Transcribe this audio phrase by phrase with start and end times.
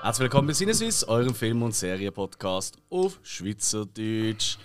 [0.00, 4.58] Herzlich willkommen bei Sinneswiss, eurem Film- und Serienpodcast auf Schweizerdeutsch.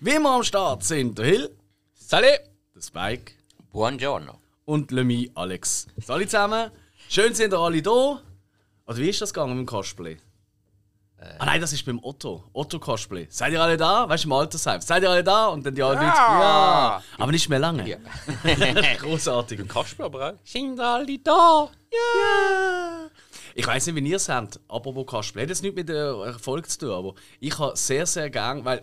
[0.00, 1.50] Wie immer am Start sind der Hill,
[1.92, 2.40] Salut!
[2.74, 3.32] der Spike
[3.70, 4.43] Buongiorno.
[4.64, 5.86] Und Lemi Alex.
[6.04, 6.70] Salut zusammen,
[7.08, 8.20] schön sind ihr alle da.
[8.86, 10.18] Oder wie ist das gegangen mit dem Cosplay?
[11.38, 12.44] Ah nein, das ist beim Otto.
[12.52, 13.26] Otto Cosplay.
[13.30, 14.06] Seid ihr alle da?
[14.08, 14.80] Weißt du, im Altersheim.
[14.82, 15.46] Seid ihr alle da?
[15.46, 16.02] Und dann die alle ja.
[16.02, 17.02] ja.
[17.16, 17.88] Aber nicht mehr lange.
[17.88, 17.96] Ja.
[19.00, 19.66] Großartig.
[19.66, 20.34] Kasper aber auch.
[20.44, 21.70] Sind alle da?
[21.90, 23.10] Ja.
[23.54, 25.46] Ich weiß nicht, wie ihr es habt, apropos Cosplay.
[25.46, 28.82] Das hat nichts mit der Erfolg zu tun, aber ich habe sehr, sehr gern, weil,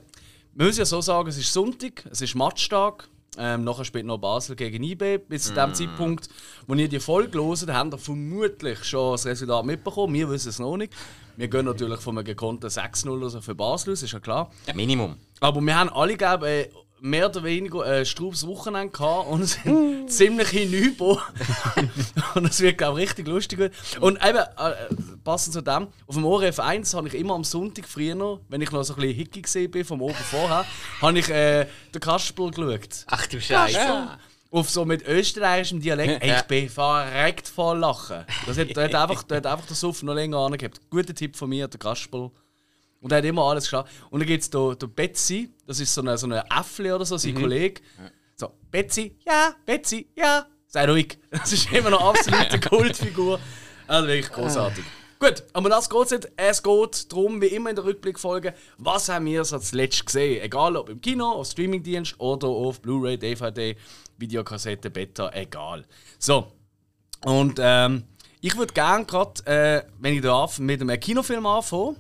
[0.54, 3.08] man muss ja so sagen, es ist Sonntag, es ist Matchtag.
[3.38, 5.20] Ähm, nachher spielt noch Basel gegen IB.
[5.20, 6.28] Bis zu dem Zeitpunkt,
[6.68, 10.14] wo ihr die Folge hört, habt ihr vermutlich schon das Resultat mitbekommen.
[10.14, 10.94] Wir wissen es noch nicht.
[11.38, 14.52] Wir gehen natürlich von einem gekonnten 6-0 oder so für Basel aus, ist ja klar.
[14.68, 15.16] Ja, Minimum.
[15.40, 20.12] Aber wir haben alle, glaube ich, mehr oder weniger ein straubes Wochenende gehabt und sind
[20.12, 21.22] ziemlich hinüber.
[22.36, 23.72] und das wird, glaube ich, richtig lustig.
[24.00, 24.74] Und eben, äh,
[25.24, 28.72] passend zu dem, auf dem ORF 1 habe ich immer am Sonntag früher, wenn ich
[28.72, 30.64] noch so ein bisschen hickig gesehen bin vom Oben vorher,
[31.02, 33.06] habe ich äh, den Kasperl geschaut.
[33.08, 34.20] Ach du Scheiße.
[34.52, 36.22] Auf so mit österreichischem Dialekt.
[36.22, 38.26] Ey, ich bin verreckt voll Lachen.
[38.46, 40.82] Das hat, der hat einfach, der hat einfach den Suff noch länger angehabt.
[40.90, 42.32] Guter Tipp von mir, der Kasperl.
[43.02, 43.92] Und er hat immer alles geschafft.
[44.10, 47.06] Und dann gibt es da, da Betsy, das ist so eine, so eine Äffle oder
[47.06, 47.82] so, sein Kollege.
[48.36, 50.46] So, Betsy, ja, Betsy, ja.
[50.68, 51.18] Sei ruhig.
[51.30, 53.40] Das ist immer noch absolute Kultfigur.
[53.88, 54.86] Also wirklich großartig.
[55.20, 56.32] Gut, aber das geht nicht.
[56.36, 60.42] Es geht darum, wie immer in der Rückblickfolge, was haben wir so zuletzt gesehen?
[60.42, 63.76] Egal ob im Kino, auf Streamingdienst oder auf Blu-ray, DVD,
[64.18, 65.86] Videokassette, Beta, egal.
[66.18, 66.52] So,
[67.24, 68.04] und ähm,
[68.40, 71.98] ich würde gerne gerade, äh, wenn ich darf, mit einem Kinofilm anfangen.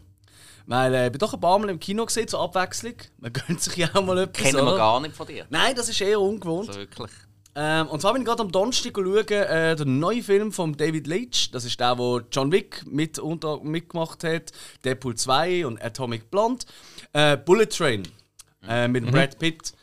[0.72, 2.94] Weil äh, ich bin doch ein paar Mal im Kino gesehen, zur Abwechslung.
[3.18, 4.42] Man gönnt sich ja auch mal etwas.
[4.42, 5.46] Kennen wir gar nicht von dir.
[5.50, 6.70] Nein, das ist eher ungewohnt.
[6.70, 7.12] Also wirklich.
[7.56, 11.08] Ähm, und zwar bin ich gerade am Donnerstag schauen, äh, den neuen Film von David
[11.08, 11.52] Leitch.
[11.52, 14.54] Das ist der, wo John Wick mit unter, mitgemacht hat,
[14.86, 16.66] Deadpool 2 und Atomic Blonde.
[17.12, 18.08] Äh, Bullet Train
[18.66, 19.74] äh, mit Brad Pitt.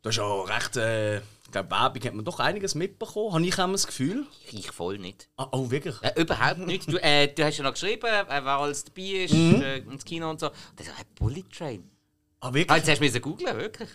[0.00, 1.20] Das ist ja recht, äh,
[1.52, 4.26] glaube, Werbung hat man doch einiges mitbekommen, habe ich immer das Gefühl.
[4.50, 5.28] Ich voll nicht.
[5.36, 5.94] Ah, oh, wirklich?
[6.02, 6.90] Äh, überhaupt nicht.
[6.90, 10.28] Du, äh, du hast ja noch geschrieben, äh, wer alles dabei ist, äh, ins Kino
[10.30, 10.48] und so.
[10.48, 11.88] Dann so, hey, Bullet Train.
[12.40, 12.76] Ah, Ah, wirklich?
[12.78, 13.88] jetzt hast du müssen googeln, wirklich.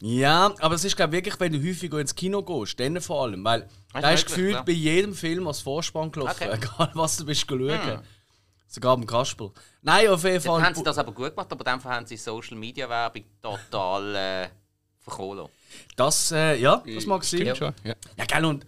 [0.00, 3.44] Ja, aber es ist glaube wirklich, wenn du häufiger ins Kino gehst, dann vor allem,
[3.44, 6.56] weil Das da ist ist gefühlt bei jedem Film als Vorspann gelaufen, Okay.
[6.60, 7.68] egal was du bist schauen.
[7.70, 8.00] Hm.
[8.68, 9.50] Sogar beim Kasperl.
[9.82, 10.62] Nein, auf jeden Dann Fall.
[10.62, 14.48] haben sie das aber gut gemacht, aber Fall haben sie Social Media Werbung total äh,
[15.00, 15.48] verkohlen.
[15.96, 17.40] Das, äh, ja, das mag sein.
[17.40, 17.74] Stimmt schon.
[17.84, 17.94] Ja.
[18.16, 18.66] Ja, gell, und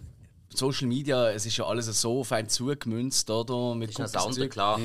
[0.53, 3.75] Social Media, es ist ja alles so auf einen zugemünzt, oder?
[3.75, 4.51] Mit Das ist das gutes andere, Zeug.
[4.51, 4.79] klar.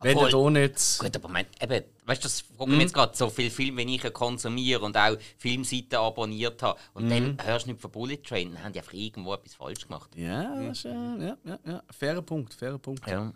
[0.00, 0.98] Wenn du da nicht.
[0.98, 3.76] Gut, aber mein, eben, weißt du, das frage ich mich jetzt gerade, so viele Filme,
[3.78, 8.16] wenn ich konsumiere und auch Filmseiten abonniert habe und dann hörst du nicht von Bullet
[8.16, 10.10] Train, dann haben die einfach irgendwo etwas falsch gemacht.
[10.16, 11.82] Ja, das ist, äh, ja, ja, ja.
[11.96, 13.06] Fairer Punkt, fairer Punkt.
[13.08, 13.32] Ja.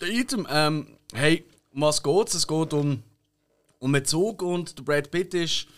[0.00, 2.34] Der Item, ähm, hey, um was geht's?
[2.34, 3.00] Es geht um,
[3.78, 5.68] um einen Zug und der Brad Pitt ist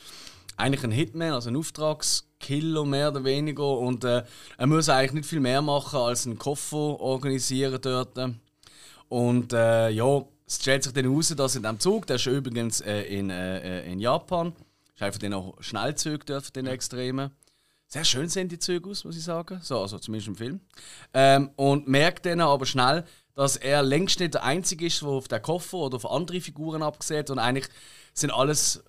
[0.57, 3.79] eigentlich ein Hitman, also ein Auftragskiller mehr oder weniger.
[3.79, 4.25] Und äh,
[4.57, 8.19] er muss eigentlich nicht viel mehr machen als einen Koffer organisieren dort.
[9.09, 12.81] Und äh, ja, es stellt sich dann heraus, dass in diesem Zug, der ist übrigens
[12.81, 14.53] äh, in, äh, äh, in Japan,
[14.95, 17.31] ist einfach den auch Schnellzüge dort, von den Extremen.
[17.87, 19.61] Sehr schön sehen die Züge aus, muss ich sagen.
[19.63, 20.61] So, also zumindest im Film.
[21.13, 23.05] Ähm, und merkt dann aber schnell,
[23.35, 26.83] dass er längst nicht der Einzige ist, der auf den Koffer oder auf andere Figuren
[26.83, 27.69] abgesehen und eigentlich
[28.13, 28.83] sind alles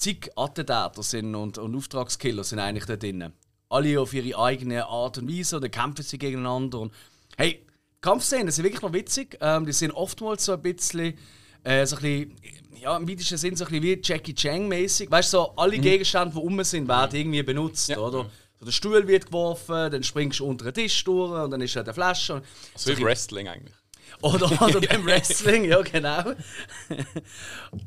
[0.00, 3.32] zig Attentäter sind und, und Auftragskiller sind eigentlich da drinnen.
[3.68, 6.80] Alle auf ihre eigene Art und Weise oder kämpfen sie gegeneinander.
[6.80, 6.92] Und,
[7.36, 7.64] hey,
[8.00, 9.38] Kampfszenen sind wirklich noch witzig.
[9.40, 11.14] Ähm, die sind oftmals so ein bisschen,
[11.62, 12.36] äh, so ein bisschen
[12.80, 15.10] ja, im weitesten Sinn so ein bisschen wie Jackie Chan-mäßig.
[15.10, 18.30] Weißt du, so alle Gegenstände, die rum sind, werden irgendwie benutzt, oder?
[18.58, 21.76] So der Stuhl wird geworfen, dann springst du unter den Tisch durch und dann ist
[21.76, 22.34] da der Flasche.
[22.34, 23.74] Und So wie Wrestling eigentlich.
[24.22, 26.34] oder, oder beim Wrestling, ja genau.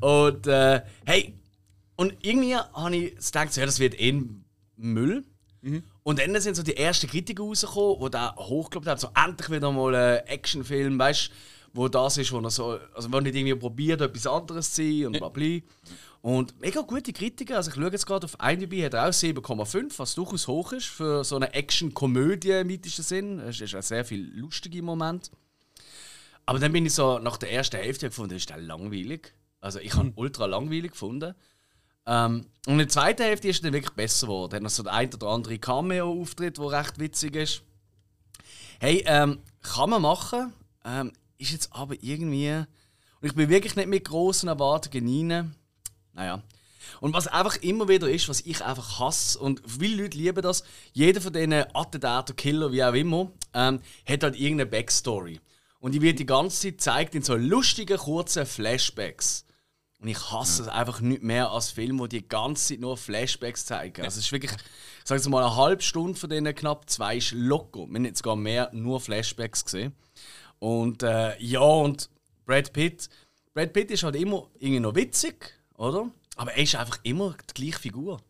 [0.00, 1.34] und äh, hey,
[1.96, 4.44] und irgendwie habe ich gedacht, so, ja, das wird eh ein
[4.76, 5.24] Müll.
[6.02, 9.72] Und dann sind so die ersten Kritiker rausgekommen, die da hochgelobt haben, so endlich wieder
[9.72, 11.32] mal ein Actionfilm, weißt du,
[11.72, 15.06] wo das ist, wo er so, also wo nicht irgendwie probiert, etwas anderes zu sein
[15.06, 15.60] und bla bla.
[16.20, 19.98] Und mega gute Kritiker, also ich schaue jetzt gerade auf IMDb, hat er auch 7,5,
[19.98, 23.38] was durchaus hoch ist für so eine Action-Komödie im weitesten Sinn.
[23.40, 25.30] Es ist auch sehr viel lustige Moment.
[26.46, 29.32] Aber dann bin ich so nach der ersten Hälfte gefunden, ist der langweilig.
[29.60, 31.34] Also ich habe ultra langweilig gefunden.
[32.06, 34.54] Ähm, und in der zweiten Hälfte ist er dann wirklich besser geworden.
[34.54, 37.62] Hat noch so der ein oder andere Cameo-Auftritt, der recht witzig ist.
[38.80, 40.52] Hey, ähm, kann man machen.
[40.84, 42.64] Ähm, ist jetzt aber irgendwie.
[43.20, 45.54] Und ich bin wirklich nicht mit großen Erwartungen rein.
[46.12, 46.42] Naja.
[47.00, 50.64] Und was einfach immer wieder ist, was ich einfach hasse, und viele Leute lieben das,
[50.92, 55.40] jeder von diesen Attentaten, Killer, wie auch immer, ähm, hat halt irgendeine Backstory.
[55.80, 59.44] Und die wird die ganze Zeit gezeigt in so lustigen, kurzen Flashbacks.
[60.04, 63.64] Und ich hasse es einfach nicht mehr als Film, wo die ganze Zeit nur Flashbacks
[63.64, 64.02] zeigen.
[64.02, 64.58] Also es ist wirklich, ich
[65.02, 67.86] sage jetzt mal, eine halbe Stunde von denen knapp zwei ist locker.
[67.86, 69.94] Wir haben jetzt sogar mehr nur Flashbacks gesehen.
[70.58, 72.10] Und äh, ja, und
[72.44, 73.08] Brad Pitt,
[73.54, 76.10] Brad Pitt ist halt immer irgendwie noch witzig, oder?
[76.36, 78.20] Aber er ist einfach immer die gleiche Figur.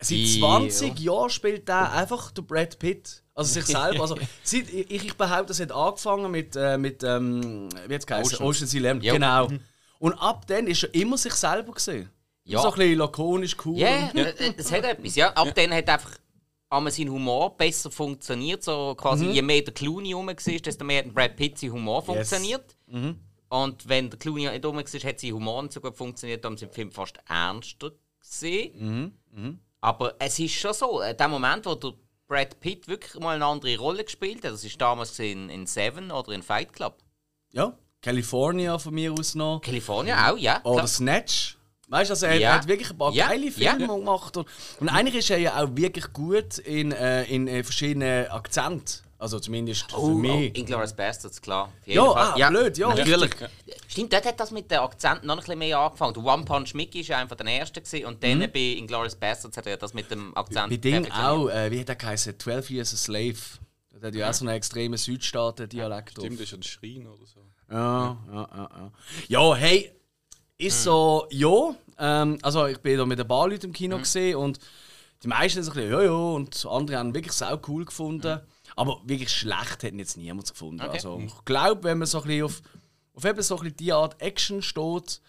[0.00, 0.38] Seit Ja.
[0.40, 3.22] 20 Jahren spielt er einfach der Brad Pitt.
[3.34, 4.00] Also sich selber.
[4.00, 8.40] Also, seit, ich, ich behaupte, es hat angefangen mit, äh, mit ähm, wie jetzt Ocean.
[8.40, 9.02] Ocean's Eleven.
[9.02, 9.12] Ja.
[9.12, 9.48] Genau.
[9.98, 12.10] Und ab dann ist er immer sich selber gesehen.
[12.44, 12.60] Ja.
[12.60, 13.78] So ein bisschen lakonisch, cool.
[13.78, 15.16] Ja, äh, es hat etwas.
[15.16, 15.32] Ja.
[15.32, 16.12] Ab dann hat einfach
[16.68, 18.62] einmal sein Humor besser funktioniert.
[18.62, 22.02] So quasi, Je mehr der Clooney rum war, desto mehr hat Brad Pitt sein Humor
[22.02, 22.76] funktioniert.
[23.48, 26.56] Und wenn der Clooney nicht rum war, hat sein Humor nicht so gut funktioniert, dann
[26.56, 29.18] sind die Film fast ernster gesehen.
[29.80, 31.92] Aber es ist schon so, äh, der Moment, wo der
[32.26, 36.10] Brad Pitt wirklich mal eine andere Rolle gespielt hat, das ist damals in, in Seven
[36.10, 36.96] oder in Fight Club.
[37.52, 37.76] Ja.
[38.02, 39.60] California von mir aus noch.
[39.60, 40.60] California auch, ja.
[40.64, 40.86] Oder klar.
[40.86, 41.56] Snatch.
[41.88, 42.54] Weißt du, also er Ja.
[42.54, 43.28] hat wirklich ein paar Ja.
[43.28, 43.50] geile Ja.
[43.76, 44.36] Filme gemacht.
[44.36, 44.46] Und,
[44.80, 49.02] und eigentlich ist er ja auch wirklich gut in, äh, in äh, verschiedenen Akzenten.
[49.18, 50.54] Also zumindest für Oh, oh, mich.
[50.58, 51.72] Inglourious Bastards, klar.
[51.86, 53.30] Ja, ah, blöd, ja, Natürlich.
[53.88, 56.12] Stimmt, dort hat das mit den Akzenten noch ein bisschen mehr angefangen.
[56.12, 59.66] Der One Punch Mickey war einer der ersten gewesen, und dann bei Inglourious Bastards hat
[59.66, 60.70] er das mit dem Akzent Mhm.
[60.70, 62.38] Bei Ding auch, äh, wie hat der geheißen?
[62.38, 63.36] 12 Years a Slave.
[63.94, 66.10] Der hat ja auch so einen extremen Südstaaten-Dialekt.
[66.10, 67.40] Stimmt, das ist ein Schrein oder so.
[67.70, 68.92] Ja, ja, ja, ja.
[69.28, 69.92] Ja, hey,
[70.58, 71.74] ist so, ja.
[71.98, 74.58] Ähm, also ich bin da mit ein paar Leuten im Kino gesehen und
[75.22, 78.40] die meisten sind so ein bisschen, ja, ja, und andere haben wirklich sau cool gefunden.
[78.76, 80.82] Aber wirklich schlecht hat jetzt niemand gefunden.
[80.82, 80.90] Okay.
[80.92, 82.62] Also ich glaube, wenn man so ein bisschen auf,
[83.14, 85.20] auf eben so ein bisschen die Art Action steht,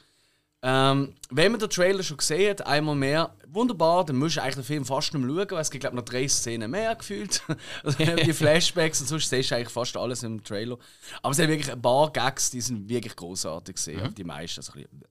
[0.63, 4.56] ähm, wenn man den Trailer schon gesehen hat, einmal mehr, wunderbar, dann musst du eigentlich
[4.56, 6.95] den Film fast nicht mehr schauen, weil es gibt, glaube ich, noch drei Szenen mehr
[6.95, 7.44] gefühlt.
[7.83, 10.77] also die Flashbacks und sonst siehst du eigentlich fast alles im Trailer.
[11.21, 14.62] Aber es sind wirklich ein paar Gags, die sind wirklich großartig gesehen, aber die meisten
[14.62, 15.04] so ein bisschen.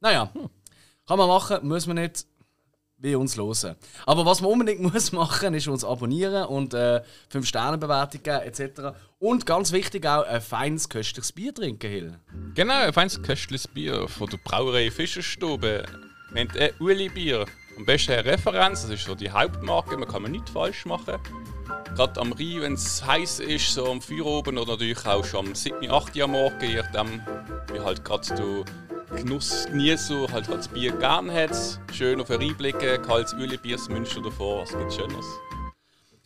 [0.00, 0.30] Naja,
[1.06, 2.24] kann man machen, muss man nicht.
[3.00, 3.76] Wie uns hören.
[4.06, 8.40] Aber was man unbedingt muss machen, ist uns abonnieren und äh, 5 Sterne Bewertung geben
[8.40, 8.96] etc.
[9.20, 12.18] Und ganz wichtig auch ein feines köstliches Bier trinken, Hill.
[12.54, 15.84] Genau, ein feines köstliches Bier von der Brauerei Fischerstube.
[16.32, 17.46] Nennt äh, Uli Bier.
[17.76, 21.18] Am besten eine Referenz, das ist so die Hauptmarke, man kann man nichts falsch machen.
[21.94, 25.46] Gerade am Rhein, wenn es heiß ist, so am Feuer oben oder natürlich auch schon
[25.46, 26.16] am 7., 8.
[26.16, 27.22] Uhr am Morgen, je nachdem,
[27.72, 28.64] wie halt gerade du
[29.10, 31.80] Genuss genießt, so halt das Bier gern hat.
[31.92, 35.26] Schön auf den Rhein blicken, kaltes Uli Bier, das Münster davor, was gibt Schöneres?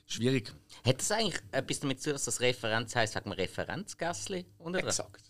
[0.06, 0.52] Schwierig.
[0.84, 4.44] Hat das eigentlich etwas damit zu tun, dass das Referenz heisst, sagen wir Referenzgässli?
[4.74, 5.22] Exakt.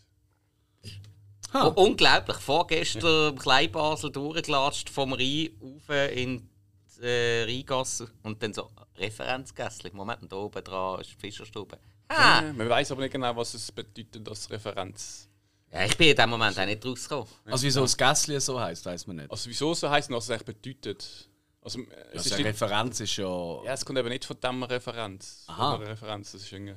[1.52, 1.68] Ha.
[1.68, 2.38] Oh, unglaublich.
[2.38, 6.48] Vorgestern im Kleinbasel durchgelatscht vom Rhein rauf in
[6.96, 9.90] die äh, Rheingasse und dann so Referenzgässli.
[9.92, 11.78] Moment, und da oben dran ist die Fischerstube.
[12.08, 12.42] Ah!
[12.42, 15.28] Ja, man weiß aber nicht genau, was es bedeutet als Referenz.
[15.72, 17.28] Ja, ich bin in dem Moment auch nicht rausgekommen.
[17.46, 19.30] Also wieso das Gässli so heißt, weiß man nicht.
[19.30, 21.28] Also wieso so heisst und was es eigentlich bedeutet.
[21.62, 23.64] Also, äh, es, Also ist eine nicht, Referenz ist ja.
[23.64, 25.44] ja, es kommt eben nicht von dem Referenz.
[25.46, 25.76] Aha.
[25.76, 26.74] Von Referenz, das ist irgendwie...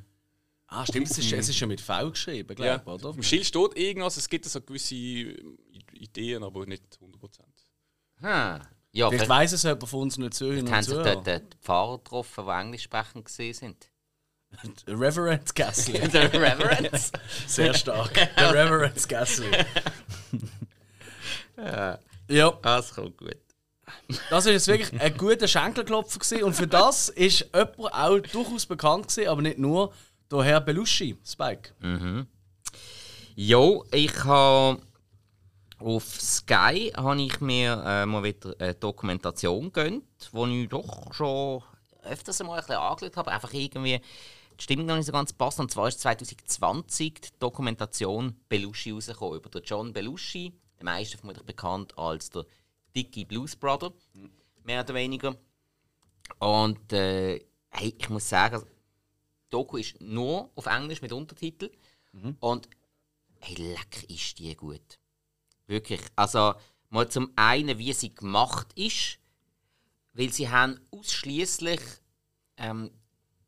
[0.68, 3.10] Ah, stimmt, es ist, es ist ja mit V geschrieben, Ja, glaube ich, oder?
[3.10, 7.40] auf dem Schild steht irgendwas, es gibt so gewisse Ideen, aber nicht 100%.
[8.18, 8.26] Hm.
[8.26, 11.98] Ja, Vielleicht vielleicht weiss es jemand von unseren Zuhörern haben und sich dort die Pfarrer
[11.98, 13.90] getroffen, die englisch sprechend gesehen sind.
[14.88, 16.00] Reverend Gässli.
[16.10, 17.12] Der Reverence.
[17.48, 18.14] Sehr stark.
[18.14, 19.52] Der Reverend Gässli.
[22.30, 23.38] ja, Das kommt gut.
[24.30, 26.44] das war jetzt wirklich ein guter Schenkelklopfer gewesen.
[26.44, 29.94] und für das ist jemand auch durchaus bekannt gewesen, aber nicht nur,
[30.32, 31.74] der Herr Belushi, Spike.
[33.36, 34.82] Jo, ich habe
[35.78, 41.62] auf Sky habe ich mir äh, mal wieder eine Dokumentation gönnt, wo ich doch schon
[42.04, 44.00] öfters einmal ein bisschen angeschaut habe, einfach irgendwie
[44.58, 45.60] die Stimmung noch nicht so ganz passt.
[45.60, 51.46] Und zwar ist 2020 die Dokumentation Belushi rausgekommen über den John Belushi, den meisten vermutlich
[51.46, 52.46] bekannt als der
[52.96, 53.94] dicke Blues Brother,
[54.64, 55.36] mehr oder weniger.
[56.40, 61.72] Und äh, hey, ich muss sagen, die Doku ist nur auf Englisch mit Untertiteln.
[62.40, 62.70] Und
[63.40, 65.00] hey, leck ist die gut.
[65.68, 66.02] Wirklich.
[66.16, 66.54] Also,
[66.90, 69.20] mal zum einen, wie sie gemacht ist,
[70.14, 71.82] weil sie haben ausschließlich
[72.58, 72.92] ähm,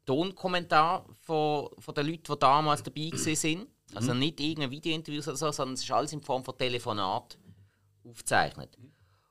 [0.08, 3.68] Tonkommentar von, von den Leuten, die damals dabei sind.
[3.94, 7.38] Also nicht irgendein Videointerview oder so, sondern es ist alles in Form von Telefonat
[8.04, 8.78] aufgezeichnet.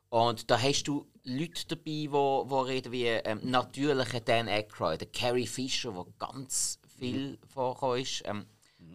[0.09, 5.01] Und da hast du Leute dabei, die wo, wo reden wie ähm, natürlicher Dan Aykroyd,
[5.01, 8.47] der Carrie Fisher, der ganz viel vorkommt, ist, ähm,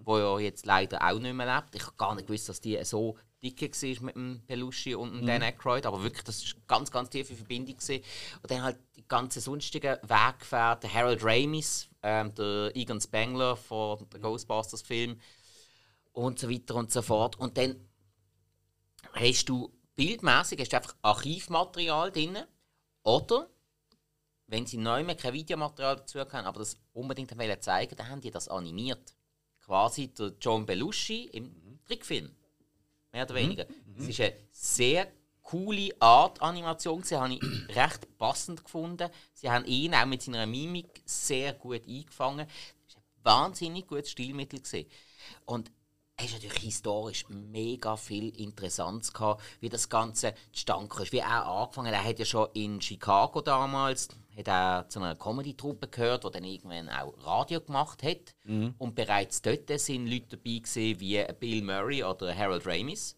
[0.04, 1.76] wo ja jetzt leider auch nicht mehr lebt.
[1.76, 5.26] Ich habe gar nicht gewusst, dass die so dick war mit dem Belushi und dem
[5.26, 7.76] Dan Aykroyd, aber wirklich, das war ganz, ganz tiefe Verbindung.
[7.76, 8.04] Gewesen.
[8.42, 8.78] Und dann halt
[9.12, 15.20] ganzen sonstigen Weggefährten, Harold Ramis, ähm, der Egan Spengler von dem Ghostbusters-Film
[16.14, 17.38] und so weiter und so fort.
[17.38, 17.76] Und dann
[19.14, 22.38] hast du bildmäßig hast du einfach Archivmaterial drin
[23.04, 23.50] oder
[24.48, 28.22] wenn sie neu mehr kein Videomaterial dazu haben, aber das unbedingt wollen zeigen, dann haben
[28.22, 29.14] die das animiert.
[29.60, 32.34] Quasi der John Belushi im Trickfilm.
[33.12, 33.66] Mehr oder weniger.
[33.98, 35.12] Es ist eine sehr
[35.44, 37.04] coole Art Animation.
[37.04, 37.42] Sie habe ich
[37.76, 39.10] recht passend gefunden.
[39.34, 42.48] Sie haben ihn auch mit seiner Mimik sehr gut eingefangen.
[42.88, 44.60] Es war ein wahnsinnig gutes Stilmittel.
[44.60, 44.88] Gewesen.
[45.46, 45.72] Und
[46.16, 51.06] es ist natürlich historisch mega viel Interessantes gehabt, wie das Ganze zustande kam.
[51.10, 52.04] Wie er angefangen hat.
[52.04, 56.44] Er hat ja schon in Chicago damals hat er zu einer Comedy-Truppe gehört, die dann
[56.44, 58.36] irgendwann auch Radio gemacht hat.
[58.78, 63.18] Und bereits dort sind Leute dabei gewesen, wie Bill Murray oder Harold Ramis.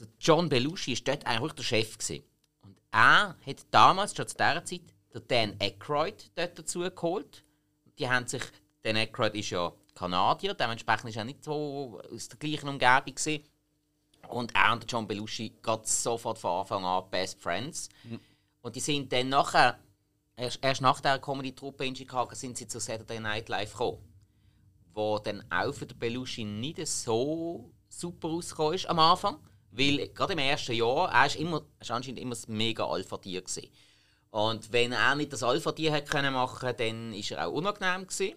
[0.00, 1.98] Der John Belushi war dort eigentlich der Chef.
[1.98, 2.24] Gewesen.
[2.62, 7.44] Und er hat damals, schon zu dieser Zeit, den Dan Aykroyd dort dazu geholt.
[7.98, 8.42] Die haben sich,
[8.82, 13.14] Dan Aykroyd ist ja Kanadier, dementsprechend ist er nicht so aus der gleichen Umgebung.
[13.14, 13.44] Gewesen.
[14.28, 17.88] Und er und John Belushi gerade sofort von Anfang an Best Friends.
[18.62, 19.78] Und die sind dann nachher,
[20.36, 23.98] erst, erst nach der Comedy-Truppe in Chicago, sind sie zu Saturday Night Live gekommen.
[24.92, 29.38] Wo dann auch für den Belushi nicht so super rausgekommen ist am Anfang.
[29.70, 33.42] Weil gerade im ersten Jahr, er ist, immer, er ist anscheinend immer das mega Alpha-Tier
[33.42, 33.68] gewesen.
[34.30, 38.36] Und wenn er nicht das Alpha-Tier hätte können machen dann ist er auch unangenehm gewesen.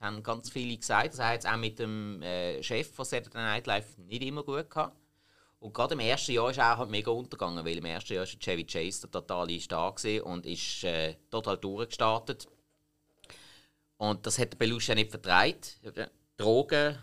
[0.00, 1.14] Haben ganz viele gesagt.
[1.14, 4.70] Das hat es auch mit dem äh, Chef von Saturday Night Live nicht immer gut
[4.70, 4.96] gehabt.
[5.60, 8.38] Und gerade im ersten Jahr ist er halt mega untergegangen, weil im ersten Jahr ist
[8.38, 12.46] Chevy Chase der totale Star und ist äh, total durchgestartet.
[13.96, 15.80] Und das hat der Belushi nicht vertreibt.
[16.36, 16.96] Drogen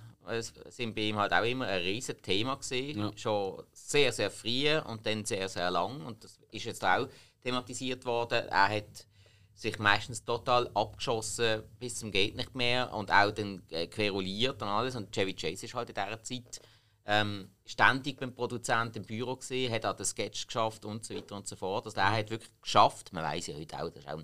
[0.70, 3.00] sind bei ihm halt auch immer ein riesiges Thema gewesen.
[3.00, 3.12] Ja.
[3.16, 6.06] Schon sehr, sehr früh und dann sehr, sehr lang.
[6.06, 7.08] Und das ist jetzt auch
[7.44, 8.48] thematisiert worden.
[8.48, 9.08] Er hat
[9.54, 14.68] sich meistens total abgeschossen bis zum geht nicht mehr und auch dann äh, queruliert und
[14.68, 14.96] alles.
[14.96, 16.60] Und Chevy Chase ist halt in dieser Zeit
[17.06, 21.36] ähm, ständig beim Produzenten im Büro gesehen, hat auch den Sketch geschafft und so weiter
[21.36, 21.86] und so fort.
[21.86, 23.14] Also er hat wirklich geschafft.
[23.14, 24.22] Man weiß ja heute auch, das ist auch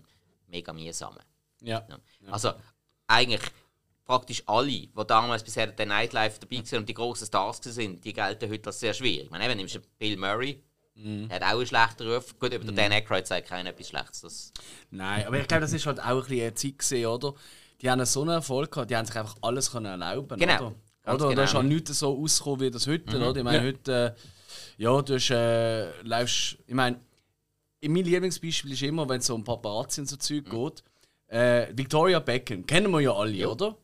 [0.48, 1.22] mega mühsamer.
[1.62, 1.86] Ja.
[1.88, 2.00] Ja.
[2.32, 2.52] Also
[3.08, 3.42] eigentlich
[4.12, 8.12] praktisch alle, die damals bisher der Nightlife dabei waren und die grossen Stars sind, die
[8.12, 9.26] gelten heute als sehr schwierig.
[9.26, 10.62] Ich meine, eben, nimmst du Bill Murray,
[10.96, 12.38] der hat auch einen schlechten Ruf.
[12.38, 14.22] Gut, über den Dan Aykroyd sagt keiner etwas Schlechtes.
[14.22, 14.54] Das,
[14.90, 17.34] Nein, aber ich glaube, das ist halt auch ein bisschen eine Zeit gewesen, oder?
[17.82, 20.56] Die haben so einen Erfolg gehabt, die haben sich einfach alles können erlauben Genau.
[20.56, 20.76] Oder?
[21.04, 21.30] Ganz oder?
[21.30, 21.62] Und da ist genau.
[21.62, 23.38] halt nichts so rausgekommen, wie das heute, oder?
[23.38, 27.00] Ich meine, heute, äh, ja, du hast, äh, läufst, ich meine,
[27.82, 30.84] mein Lieblingsbeispiel ist immer, wenn es so um Paparazzi und so Zeug geht,
[31.28, 33.78] äh, Victoria Beckham, kennen wir ja alle, oder?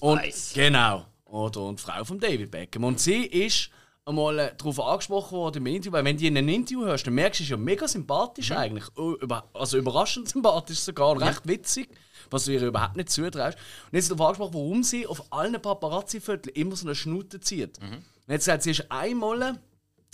[0.00, 0.52] Und, Spice.
[0.54, 1.06] genau.
[1.26, 2.84] Oder, und Frau von David Beckham.
[2.84, 3.70] Und sie ist
[4.04, 7.14] einmal äh, darauf angesprochen worden im Interview, weil wenn du in einem Interview hörst, dann
[7.14, 8.84] merkst du, sie ist ja mega sympathisch eigentlich.
[8.96, 11.88] Oh, über, also überraschend sympathisch sogar, und recht witzig,
[12.30, 13.56] was du ihr überhaupt nicht zutraust.
[13.90, 17.78] Und jetzt darauf angesprochen, warum sie auf allen Paparazzi-Vierteln immer so eine Schnute zieht.
[17.78, 18.02] Und
[18.34, 19.60] jetzt sagt sie, ist einmal,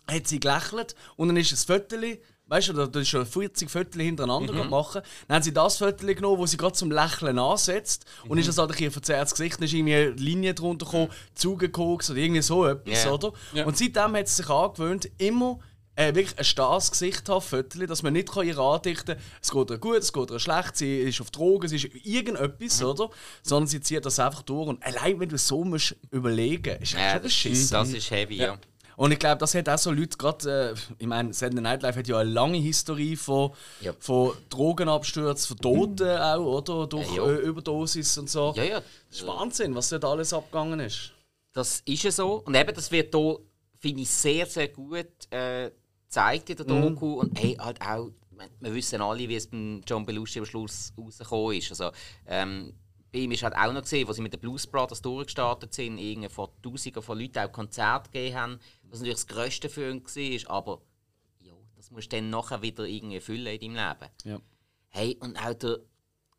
[0.09, 3.71] hat sie gelächelt und dann ist ein Viertel, weißt du, da da ist schon 40
[3.71, 4.71] Viertel hintereinander mhm.
[4.71, 5.03] machen.
[5.29, 8.05] Dann haben sie das Viertel genommen, wo sie gerade zum Lächeln ansetzt.
[8.29, 12.11] Und ist das halt ein verzerrtes Gesicht, dann ist irgendwie eine Linie drunter gekommen, zugekokst
[12.11, 13.11] oder irgendwie so etwas, Ja.
[13.12, 13.33] oder?
[13.53, 13.65] Ja.
[13.67, 15.59] Und seitdem hat sie sich angewöhnt, immer
[15.99, 19.25] äh, wirklich ein starres Gesicht zu haben, Viertel, dass man nicht kann ihr andichten kann,
[19.41, 22.81] es geht ihr gut, es geht ihr schlecht, sie ist auf Drogen, sie ist irgendetwas,
[22.81, 22.87] Mhm.
[22.87, 23.11] oder?
[23.43, 24.69] Sondern sie zieht das einfach durch.
[24.69, 27.73] Und allein, wenn du so musst überlegen, ist Ja, schon das, beschissen.
[27.73, 28.59] das ist heavy, ja.
[28.97, 31.97] Und ich glaube, das hat auch so Leute gerade, äh, ich meine, Saturday Night Live
[31.97, 33.93] hat ja eine lange Historie von, Ja.
[33.99, 36.87] von Drogenabstürzen, von Toten auch, oder?
[36.87, 37.33] Durch Ja, ja.
[37.33, 38.55] äh, Überdosis und so.
[38.57, 38.83] Ja, ja.
[39.11, 41.12] Das ist Wahnsinn, was dort alles abgegangen ist.
[41.53, 42.43] Das ist ja so.
[42.45, 43.38] Und eben, das wird hier,
[43.81, 45.71] finde ich, sehr, sehr gut äh,
[46.07, 46.83] gezeigt in der Mhm.
[46.95, 47.21] Doku.
[47.21, 50.93] Und hey, halt auch, wir, wir wissen alle, wie es beim John Belushi am Schluss
[50.99, 51.71] rausgekommen ist.
[51.71, 51.91] Also,
[52.26, 52.73] ähm,
[53.13, 55.99] bei ihm ist halt auch noch gesehen, wo sie mit den Blues Brothers durchgestartet sind,
[55.99, 60.05] irgendwie vor Tausenden von Leuten auch Konzerte gegeben haben, was natürlich das Größte für ihn
[60.05, 60.51] war.
[60.51, 60.83] Aber
[61.41, 64.13] ja, das musst du dann nachher wieder irgendwie füllen in deinem Leben.
[64.25, 64.41] Ja.
[64.89, 65.81] Hey, und auch der,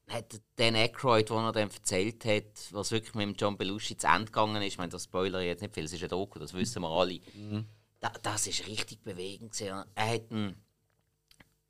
[0.10, 4.08] hat Dan Aykroyd, der er dann erzählt hat, was wirklich mit dem John Belushi zu
[4.08, 6.54] Ende gegangen ist, ich meine, das Spoiler jetzt nicht viel, es ist ein Doku, das
[6.54, 7.20] wissen wir alle.
[8.00, 9.60] Da, das ist richtig bewegend.
[9.62, 10.56] Er hat ihn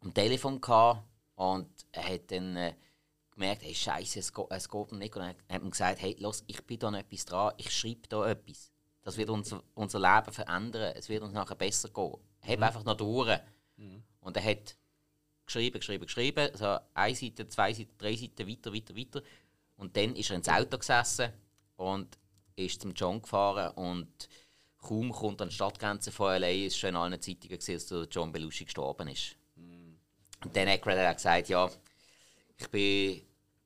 [0.02, 1.04] am Telefon gehabt
[1.36, 2.74] und er hat dann äh,
[3.38, 5.16] gemerkt, hey Scheiße, es, geht- es geht nicht.
[5.16, 8.08] Und er hat ihm gesagt, hey, los, ich bin da noch etwas dran, ich schreibe
[8.10, 8.72] da etwas.
[9.04, 12.18] Das wird unser, unser Leben verändern, es wird uns nachher besser gehen.
[12.42, 13.40] heb einfach noch durch.
[14.22, 14.76] Und er hat
[15.46, 19.22] geschrieben, geschrieben, geschrieben, so eine Seite, zwei Seiten, drei Seiten, weiter, weiter, weiter.
[19.78, 21.32] Und dann ist er ins Auto gesessen
[21.78, 22.18] und
[22.56, 24.28] ist zum John gefahren und
[24.80, 28.32] kaum kommt an die Stadtgrenze von LA, ist schon in allen Zeitungen gesehen, dass John
[28.32, 29.36] Belushi gestorben ist.
[30.44, 31.70] Und dann hat Credit gesagt, ja,
[32.58, 33.22] ich bin,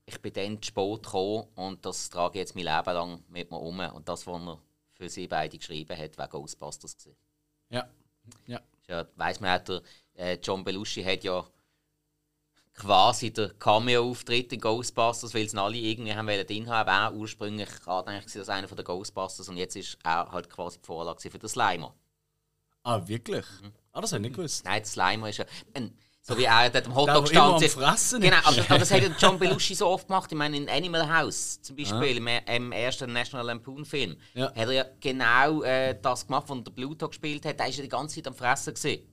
[0.05, 3.49] ich bin dann zu spät gekommen und das trage ich jetzt mein Leben lang mit
[3.49, 3.79] mir um.
[3.79, 4.59] Und das, was er
[4.93, 6.97] für sie beide geschrieben hat, war Ghostbusters.
[6.97, 7.15] Gewesen.
[7.69, 7.87] Ja.
[8.47, 8.61] Ja.
[8.87, 9.81] Ja, weiss man, hat der,
[10.15, 11.45] äh, John Belushi hat ja
[12.73, 16.89] quasi der Cameo-Auftritt in Ghostbusters, weil sie alle irgendwie haben wollen drin haben.
[16.89, 20.85] Er ursprünglich angedacht, als einer von den Ghostbusters und jetzt ist er halt quasi die
[20.85, 21.95] Vorlage für den Slimer.
[22.83, 23.45] Ah, wirklich?
[23.91, 24.65] Ah, das habe ich nicht gewusst.
[24.65, 25.45] Nein, der Slimer ist ja.
[25.73, 27.63] Ein, so wie er dort am Hotdog stand.
[27.63, 30.31] am Fressen Genau, aber, aber das hat ja John Belushi so oft gemacht.
[30.31, 34.45] Ich meine, in Animal House zum Beispiel, im, im ersten National Lampoon-Film, Ja.
[34.47, 37.59] hat er ja genau äh, das gemacht, was der Pluto gespielt hat.
[37.59, 38.73] Da war ja die ganze Zeit am Fressen.
[38.73, 39.07] Gewesen.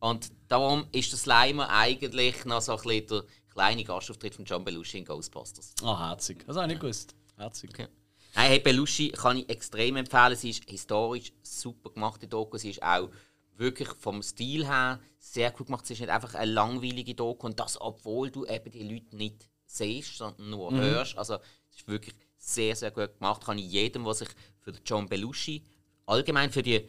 [0.00, 4.64] Und darum ist der Slimer eigentlich noch so ein bisschen der kleine Gastauftritt von John
[4.64, 5.74] Belushi in Ghostbusters.
[5.82, 6.44] Ah, herzig.
[6.46, 7.14] Das habe ich nicht gewusst.
[7.36, 7.70] Herzig.
[7.70, 7.88] Okay.
[8.34, 10.36] Nein, hey, Belushi kann ich extrem empfehlen.
[10.36, 12.58] Sie ist historisch super gemacht, die Doku.
[12.58, 13.08] Sie ist auch
[13.56, 15.86] wirklich vom Stil her sehr gut gemacht.
[15.86, 17.46] Sie ist nicht einfach eine langweilige Doku.
[17.46, 21.16] Und das, obwohl du eben die Leute nicht siehst, sondern nur hörst.
[21.16, 21.34] Also,
[21.70, 23.44] es ist wirklich sehr, sehr gut gemacht.
[23.44, 24.28] Kann ich jedem, der sich
[24.60, 25.62] für John Belushi,
[26.06, 26.88] allgemein für die,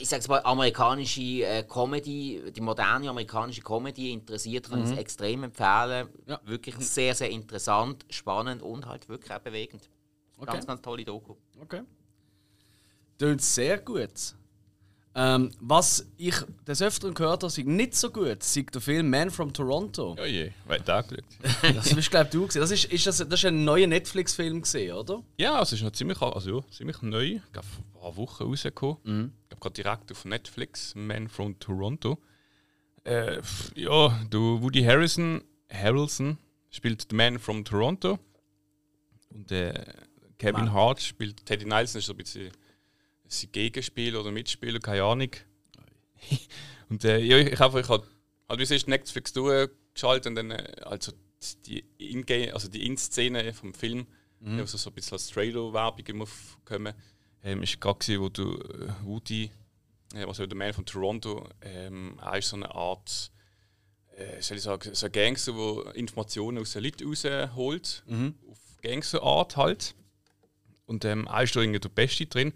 [0.00, 5.44] ich sag's mal, amerikanische äh, Comedy, die moderne amerikanische Comedy interessiert, kann ich es extrem
[5.44, 6.08] empfehlen.
[6.26, 6.40] Ja.
[6.44, 9.88] Wirklich sehr, sehr interessant, spannend und halt wirklich auch bewegend.
[10.36, 10.52] Okay.
[10.52, 11.36] Ganz, ganz tolle Doku.
[11.60, 11.82] Okay.
[13.18, 14.34] Tönt sehr gut.
[15.14, 16.34] Ähm, was ich
[16.66, 20.16] des Öfteren gehört habe, ist nicht so gut, ist der Film Man from Toronto.
[20.18, 21.24] Ja je, wer hat da geschaut?
[21.74, 22.62] Das bist, glaube du gesehen.
[22.62, 25.22] Das ist, ist das, das ist ein neuer Netflix-Film gesehen, oder?
[25.36, 27.24] Ja, es ist noch ziemlich, also, ja, ziemlich neu.
[27.44, 29.32] Ich glaube, vor ein paar Wochen rausgekommen.
[29.42, 32.18] Ich glaube, gerade direkt auf Netflix, Man from Toronto.
[33.04, 33.42] Äh,
[33.74, 36.38] ja, du Woody Harrison, Harrelson
[36.70, 38.18] spielt den Man from Toronto.
[39.28, 39.74] Und äh,
[40.38, 42.50] Kevin Hart spielt Teddy Nelson, ist so ein bisschen
[43.32, 45.30] sein Gegenspieler oder Mitspieler, keine Ahnung.
[46.88, 48.04] und äh, ja, ich habe ich hab,
[48.48, 51.12] halt wie sonst Netflix durchgeschaltet und dann äh, also
[51.66, 54.06] die In also die In-Szene vom Film,
[54.44, 54.58] Mhm.
[54.58, 56.94] also so ein bisschen als Trailer-Werbung im Aufkommen,
[57.44, 59.50] ähm, ist gerade wo du äh, Woody,
[60.14, 63.30] äh, also der Man von Toronto, ähm, er ist so eine Art,
[64.16, 68.34] äh, soll ich sagen, so ein Gangster, der Informationen aus den Leuten rausholt, Mhm.
[68.50, 69.94] auf Gangster-Art halt.
[70.86, 72.52] Und ähm, er ist da irgendwie der Beste drin.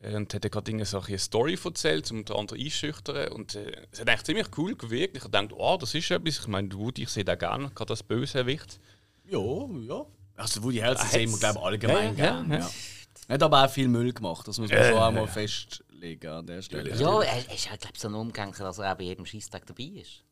[0.00, 0.84] Äh, Und hat er gerade eine
[1.18, 3.32] Story erzählt, um den anderen einschüchtern.
[3.32, 5.16] Und äh, es hat eigentlich ziemlich cool gewirkt.
[5.16, 6.38] Ich dachte, oh, das ist etwas.
[6.40, 8.80] Ich meine, Woody, ich sehe den gerne, gerade als Bösewicht.
[9.24, 10.06] Ja, ja.
[10.36, 12.50] Also Woody Harrelson Ah, sehen wir, glaube ich, allgemein Ja, ja, gern.
[12.52, 12.58] ja.
[12.60, 12.70] Ja.
[13.26, 15.30] Er hat aber auch viel Müll gemacht, das muss man Ja, schon einmal ja.
[15.30, 16.94] festlegen an der Stelle.
[16.96, 19.66] Ja, er ist halt, glaube ich, so ein Umgang, dass er auch bei jedem Schießtag
[19.66, 20.24] dabei ist.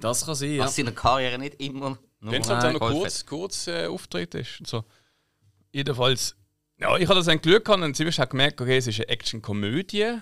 [0.00, 0.64] Das kann sein, ja.
[0.64, 4.60] Was seiner Karriere nicht immer Wenn es halt auch noch kurz, kurz äh, Auftritt ist.
[4.60, 4.84] Und so.
[5.72, 6.34] Jedenfalls,
[6.80, 9.08] ja, ich hatte das ein Glück gehabt und ziemlich schnell gemerkt, okay, es ist eine
[9.08, 10.18] Action-Komödie.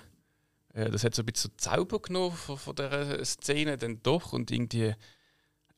[0.73, 4.51] Äh, das hat so ein bisschen Zauber genommen von, von dieser Szene dann doch und
[4.51, 4.93] irgendwie,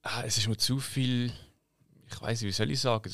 [0.01, 1.31] ah, es ist mir zu viel,
[2.07, 3.11] ich weiß nicht, wie soll ich sagen,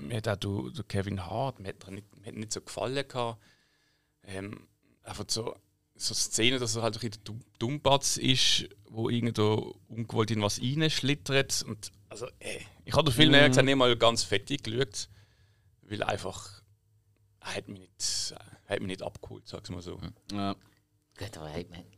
[0.00, 3.08] mir hat auch der Kevin Hart, mir hat, er nicht, mir hat nicht so gefallen
[3.08, 3.42] gehabt.
[4.22, 4.66] Ähm,
[5.02, 5.56] einfach so,
[5.94, 11.64] so Szene, dass er halt ein bisschen Dummbatz ist, wo irgendwo ungewollt in was reinschlittert.
[11.66, 15.08] Und also, äh, ich habe den Film ehrlich gesagt nicht mal ganz fettig geschaut,
[15.82, 16.62] weil einfach
[17.54, 18.34] hat mich nicht,
[18.66, 19.98] er hat mich nicht abgeholt, sag's mal so.
[20.32, 20.54] ja.
[21.18, 21.50] Gut, aber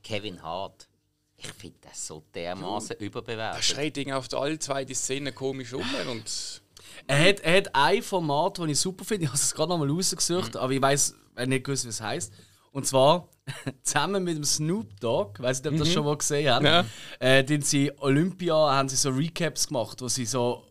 [0.03, 0.89] Kevin Hart,
[1.37, 3.65] ich finde das so dermaßen Er überbewertet.
[3.65, 6.63] schreit irgendwie auf alle zwei die Szenen komisch um und
[7.07, 9.25] Er hat, er hat ein Format, das ich super finde.
[9.25, 10.61] Ich habe es gerade noch mal rausgesucht, Mhm.
[10.61, 11.15] aber ich weiß
[11.47, 12.33] nicht gewusst, wie es heißt.
[12.71, 13.29] Und zwar
[13.83, 16.67] zusammen mit dem Snoop Dogg, weiß nicht, ob ihr das schon mal gesehen habt, Mhm.
[16.67, 16.85] Ja.
[17.19, 20.65] äh, den sie Olympia haben sie so Recaps gemacht, wo sie so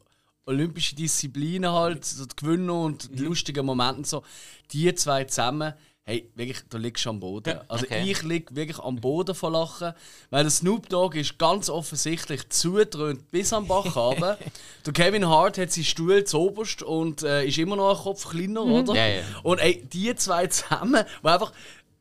[0.47, 3.15] olympische Disziplinen halt, so die Gewinne und Mhm.
[3.15, 4.23] die lustigen Momente so,
[4.71, 7.59] die zwei zusammen, hey, wirklich, da liegst du am Boden.
[7.67, 8.09] Also okay.
[8.09, 9.91] ich lieg wirklich am Boden vor Lachen,
[10.29, 14.37] weil der Snoop Dogg ist ganz offensichtlich zudröhnt bis am Bach runter.
[14.85, 18.63] der Kevin Hart hat seinen Stuhl zoberst und äh, ist immer noch ein Kopf kleiner,
[18.63, 18.95] oder?
[18.95, 19.23] Ja, ja.
[19.43, 21.51] Und ey, die zwei zusammen, die einfach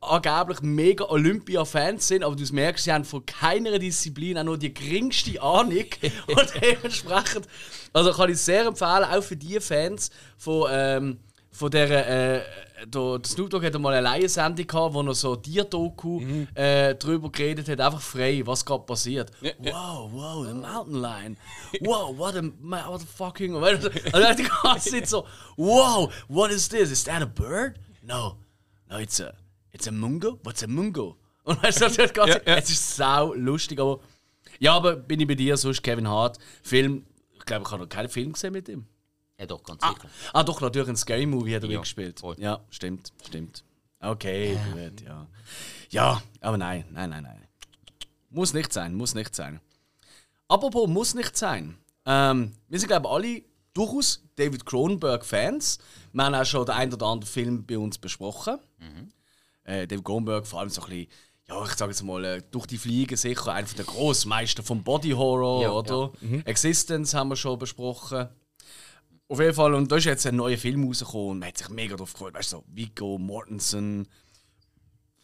[0.01, 4.73] angeblich mega Olympia-Fans sind, aber du merkst, sie haben von keiner Disziplin auch nur die
[4.73, 5.85] geringste Ahnung.
[6.27, 7.47] und dementsprechend,
[7.93, 11.19] also kann ich sehr empfehlen, auch für die Fans von, ähm,
[11.51, 12.41] von der, äh,
[12.85, 16.21] der, Snoop Dogg hatte mal eine Leihensendung gehabt, wo er so Tierdoku
[16.53, 19.31] äh, drüber geredet hat, einfach frei, was gerade passiert.
[19.41, 19.51] Ja.
[19.57, 21.37] Wow, wow, the mountain lion.
[21.81, 23.55] Wow, what a, what a fucking.
[23.55, 26.91] Also die ganze Zeit so, wow, what is this?
[26.91, 27.79] Is that a bird?
[28.03, 28.37] No,
[28.89, 29.33] no, it's a,
[29.77, 30.39] it's a mungo.
[30.43, 31.17] What's a mungo?
[31.43, 32.55] Und weißt du, das ganze, Ja, ja.
[32.57, 33.99] es ist sau lustig, aber.
[34.59, 36.37] Ja, aber bin ich bei dir, sonst Kevin Hart.
[36.63, 37.05] Film,
[37.37, 38.85] ich glaube, ich habe noch keinen Film gesehen mit ihm.
[39.39, 40.09] Ja, doch, ganz sicher.
[40.33, 42.19] Ah, doch, natürlich ein Scary Movie hat er Ja, mitgespielt.
[42.19, 42.35] voll.
[42.39, 43.63] Ja, stimmt, stimmt.
[43.99, 45.27] Okay, gut, ja.
[45.89, 47.47] Ja, aber nein, nein, nein, nein.
[48.29, 49.59] Muss nicht sein, muss nicht sein.
[50.47, 51.77] Apropos, muss nicht sein.
[52.05, 53.41] Ähm, wir sind, glaube ich, alle
[53.73, 55.77] durchaus David Cronenberg-Fans.
[56.13, 58.57] Wir haben auch schon den einen oder anderen Film bei uns besprochen.
[59.67, 61.07] Äh, David Cronenberg, vor allem so ein bisschen,
[61.49, 65.11] ja, ich sage jetzt mal, äh, durch die Fliege sicher, einer der Großmeister vom Body
[65.11, 66.11] Horror, Ja, oder?
[66.45, 68.27] Existence haben wir schon besprochen.
[69.29, 71.69] Auf jeden Fall, und da ist jetzt ein neuer Film rausgekommen und man hat sich
[71.69, 72.33] mega drauf gefreut.
[72.33, 74.07] Weißt du, so Viggo Mortensen,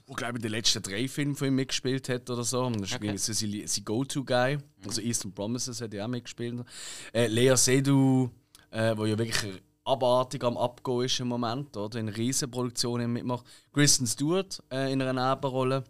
[0.10, 2.66] der glaube ich die letzten drei Filme von ihm mitgespielt hat oder so.
[2.66, 3.16] Und das ist okay.
[3.16, 4.58] so sein, sein Go-To-Guy.
[4.86, 6.66] Also Eastern Promises hat er auch mitgespielt.
[7.14, 8.30] Äh, Lea Seydoux,
[8.72, 12.00] äh, wo ja wirklich abartig am Abgehen ist im Moment, oder?
[12.00, 13.46] In Riesenproduktionen mitmacht.
[13.74, 15.84] Kristen Stewart äh, in einer Nebenrolle.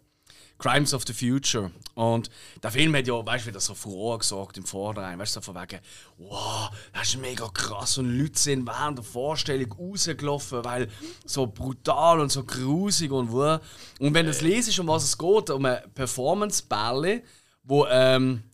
[0.58, 1.72] Crimes of the Future.
[1.94, 2.30] Und
[2.62, 5.18] der Film hat ja, weißt du, wieder so Furore gesorgt im Vorhinein.
[5.18, 5.80] Weißt du, so von wegen,
[6.16, 7.98] wow, das ist mega krass.
[7.98, 10.88] Und Leute sind während der Vorstellung rausgelaufen, weil
[11.24, 13.58] so brutal und so grusig und wo.
[13.98, 17.22] Und wenn du es lesest, um was es geht, um eine Performance-Bälle,
[17.64, 18.44] wo ähm,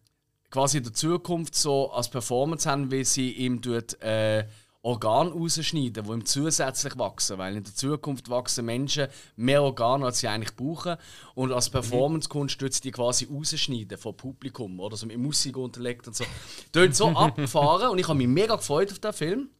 [0.51, 4.47] quasi in der Zukunft so als Performance haben, wie sie ihm tut, äh,
[4.83, 7.39] Organe rausschneiden, die ihm zusätzlich wachsen.
[7.39, 10.97] Weil in der Zukunft wachsen Menschen mehr Organe, als sie eigentlich brauchen.
[11.35, 14.81] Und als Performance-Kunst sie die quasi rausschneiden vom Publikum.
[14.81, 16.25] Oder so mit Musik unterlegt und so.
[16.73, 19.51] Tönt so abgefahren und ich habe mich mega gefreut auf den Film.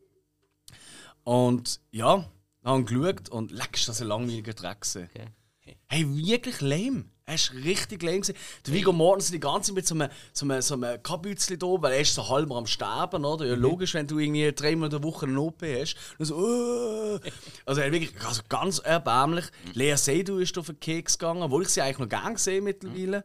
[1.25, 2.31] Und ja,
[2.65, 4.81] habe geschaut und leck, ist das ein langweiliger Dreck.
[4.81, 5.09] gewesen.
[5.87, 7.05] Hey, wirklich lame.
[7.31, 8.21] Er ist richtig lame.
[8.21, 8.35] gewesen.
[8.67, 11.67] Der Viggo Mortensen die ganze Zeit mit so einem, so einem, so einem Kabützli da,
[11.81, 13.47] weil er ist so halb am Sterben, oder?
[13.47, 15.95] Ja, logisch, wenn du irgendwie dreimal in der Woche eine OP hast.
[16.19, 17.21] Und so, äh.
[17.67, 19.45] Also er wirklich also ganz erbärmlich.
[19.75, 23.25] Lea Seydoux ist auf den Keks gegangen, obwohl ich sie eigentlich noch gern sehe mittlerweile.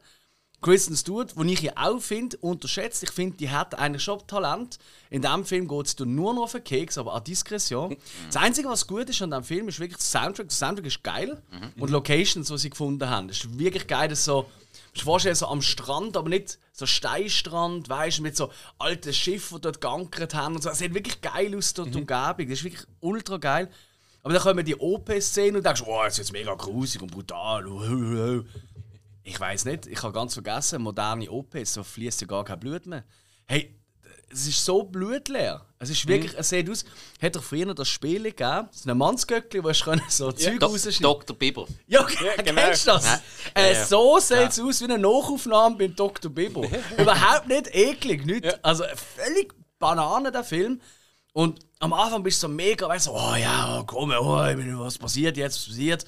[0.61, 3.03] Kristen Stewart, den ich ja auch finde, unterschätzt.
[3.03, 4.79] Ich finde, die hat eigentlich schon Talent.
[5.09, 7.95] In diesem Film geht es nur noch auf den Keks, aber an Diskretion.
[8.27, 10.49] Das Einzige, was gut ist an diesem Film, ist wirklich der Soundtrack.
[10.49, 11.41] Der Soundtrack ist geil.
[11.77, 14.09] Und die Locations, die sie gefunden haben, das ist wirklich geil.
[14.09, 14.47] Das so,
[14.93, 19.57] ich vorstellen, so am Strand, aber nicht so Steinstrand, weißt du, mit so alten Schiffen,
[19.57, 20.55] die dort geankert haben.
[20.55, 20.69] Und so.
[20.69, 22.49] Es sieht wirklich geil aus, dort die Umgebung.
[22.49, 23.69] Das ist wirklich ultra geil.
[24.23, 27.63] Aber dann kommen die OP-Szenen und denkst, wow, jetzt ist mega grusig und brutal.
[29.27, 32.85] Ich weiß nicht, ich habe ganz vergessen, moderne OPs, so fließt ja gar kein Blut
[32.85, 33.03] mehr.
[33.47, 33.75] Hey,
[34.31, 35.65] es ist so blutleer.
[35.79, 36.85] Es ist wirklich, es sieht aus,
[37.19, 39.73] hat doch früher das Spiel gegeben, so ein Mannsgöckli, wo du
[40.09, 41.35] so Zeug Do rausschneiden Dr.
[41.35, 41.65] Biber.
[41.88, 42.61] Ja, okay, genau.
[42.61, 43.05] kennst du das?
[43.05, 43.21] Ja.
[43.55, 43.85] Äh, Ja.
[43.85, 46.31] so sieht es aus wie eine Nachaufnahme beim Dr.
[46.31, 46.63] Bibo.
[46.97, 48.63] Überhaupt nicht eklig, nicht.
[48.63, 48.83] Also
[49.15, 50.79] völlig Banane, der Film.
[51.33, 54.79] Und am Anfang bist du so mega, weißt du, oh ja, komm, oh, ich meine,
[54.79, 56.05] was passiert jetzt, was passiert.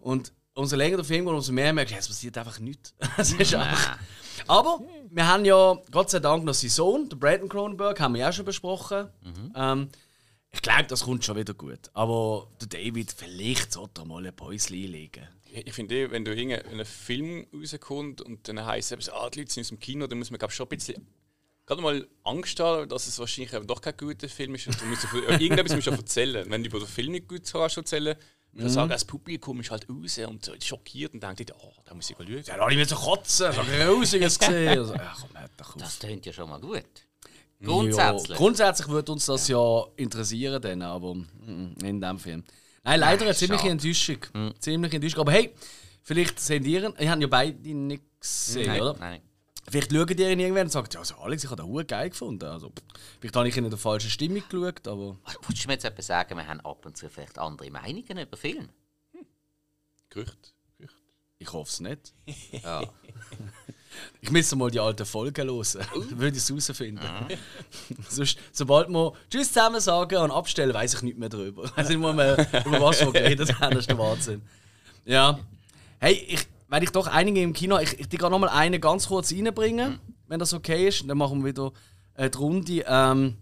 [0.00, 2.94] Und umso länger der Film geht, umso mehr merkst du, es passiert einfach nichts.
[3.18, 3.98] Einfach.
[4.48, 8.22] Aber wir haben ja, Gott sei Dank, noch seinen Sohn, den Brandon Cronenberg, haben wir
[8.22, 9.08] ja auch schon besprochen.
[9.54, 9.88] Ähm,
[10.50, 11.90] ich glaube, das kommt schon wieder gut.
[11.94, 15.26] Aber der David, vielleicht sollte er mal ein Päuschen einlegen.
[15.44, 19.52] Ich finde, eh, wenn du irgendeinen Film rauskommt und dann heisst es, ah, die Leute
[19.52, 21.06] sind aus dem Kino, dann muss man glaub, schon ein bisschen
[21.66, 24.68] gerade mal Angst haben, dass es wahrscheinlich doch kein guter Film ist.
[24.68, 26.48] Und du musst, irgendetwas musst du erzählen.
[26.48, 28.16] Wenn du über den Film nicht gut kannst erzählen
[28.62, 32.10] kannst, sagen, das Publikum ist halt raus und so schockiert und denkt, oh, da muss
[32.10, 32.42] ich schauen.
[32.44, 34.78] Ja, ich mir so kotzen, so Grusiges gesehen.
[34.78, 35.82] Also, ja, komm, hört doch auf.
[35.82, 36.84] Das tönt ja schon mal gut.
[37.58, 38.36] Ja, Grundsätzlich.
[38.36, 42.44] grundsätzlich würde uns das ja interessieren, dann, aber mm, in dem Film.
[42.84, 43.72] Nein, leider eine ziemliche schade.
[43.72, 44.18] Enttäuschung.
[44.58, 45.20] Ziemlich Enttäuschung.
[45.20, 45.52] Aber hey,
[46.02, 48.96] vielleicht sehen ihr, ihr habt ja beide nicht gesehen, nein, oder?
[48.98, 49.20] nein.
[49.68, 52.10] Vielleicht schauen die ihn irgendwann und sagen, ja, also Alex, ich habe den Huren geil
[52.10, 52.44] gefunden.
[52.44, 52.72] Also,
[53.18, 56.36] vielleicht habe ich in der falschen Stimmung geschaut, aber Wolltest du mir jetzt etwas sagen,
[56.36, 58.68] wir haben ab und zu vielleicht andere Meinungen über Filme?
[60.08, 60.54] Gerücht.
[60.78, 60.94] Gerücht.
[61.38, 62.14] ich hoffe es nicht.
[62.62, 62.82] Ja.
[64.20, 65.64] Ich müsste mal die alten Folgen hören.
[65.92, 67.08] Dann würde ich es herausfinden.
[68.08, 71.64] Sonst, sobald wir Tschüss zusammen sagen und abstellen, weiß ich nicht mehr drüber.
[71.64, 73.70] Ich weiß nicht mehr, mehr über was wir geredet haben.
[73.70, 74.42] Das ist der Wahnsinn.
[75.04, 75.38] Ja.
[75.98, 77.78] Hey, ich, wenn ich doch einige im Kino.
[77.78, 81.08] Ich, ich die gerade noch mal eine ganz kurz reinbringen, wenn das okay ist.
[81.08, 81.72] Dann machen wir wieder
[82.18, 82.84] die Runde.
[82.86, 83.36] Ähm,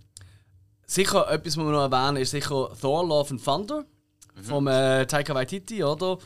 [0.86, 3.84] sicher etwas, was wir noch erwähnen, ist sicher Thor Love and Thunder
[4.42, 6.18] vom äh, Taika Waititi, oder?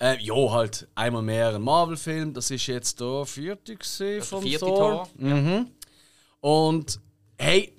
[0.00, 2.32] Äh, ja, halt einmal mehr ein Marvel-Film.
[2.32, 3.76] Das ist jetzt der vierte
[4.22, 4.78] vom vierte Thor.
[4.78, 5.08] Tor.
[5.16, 5.66] Mhm.
[6.40, 7.00] Und
[7.38, 7.74] hey,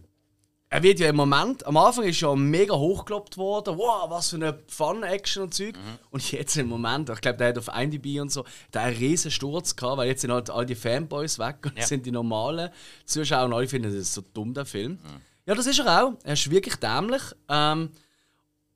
[0.73, 3.77] er wird ja im Moment, am Anfang ist ja mega hochgelobt worden.
[3.77, 5.75] Wow, was für eine Fun-Action und Zeug.
[6.11, 9.31] Und jetzt im Moment, ich glaube, der hat auf IMDb und so, der einen riesen
[9.31, 11.79] Sturz gehabt, weil jetzt sind halt all die Fanboys weg und Ja.
[11.79, 12.69] jetzt sind die normalen
[13.05, 14.97] Zuschauer und alle finden, das ist so dumm, der Film.
[15.45, 16.13] Ja, das ist er auch.
[16.23, 17.21] Er ist wirklich dämlich.
[17.49, 17.91] Ähm,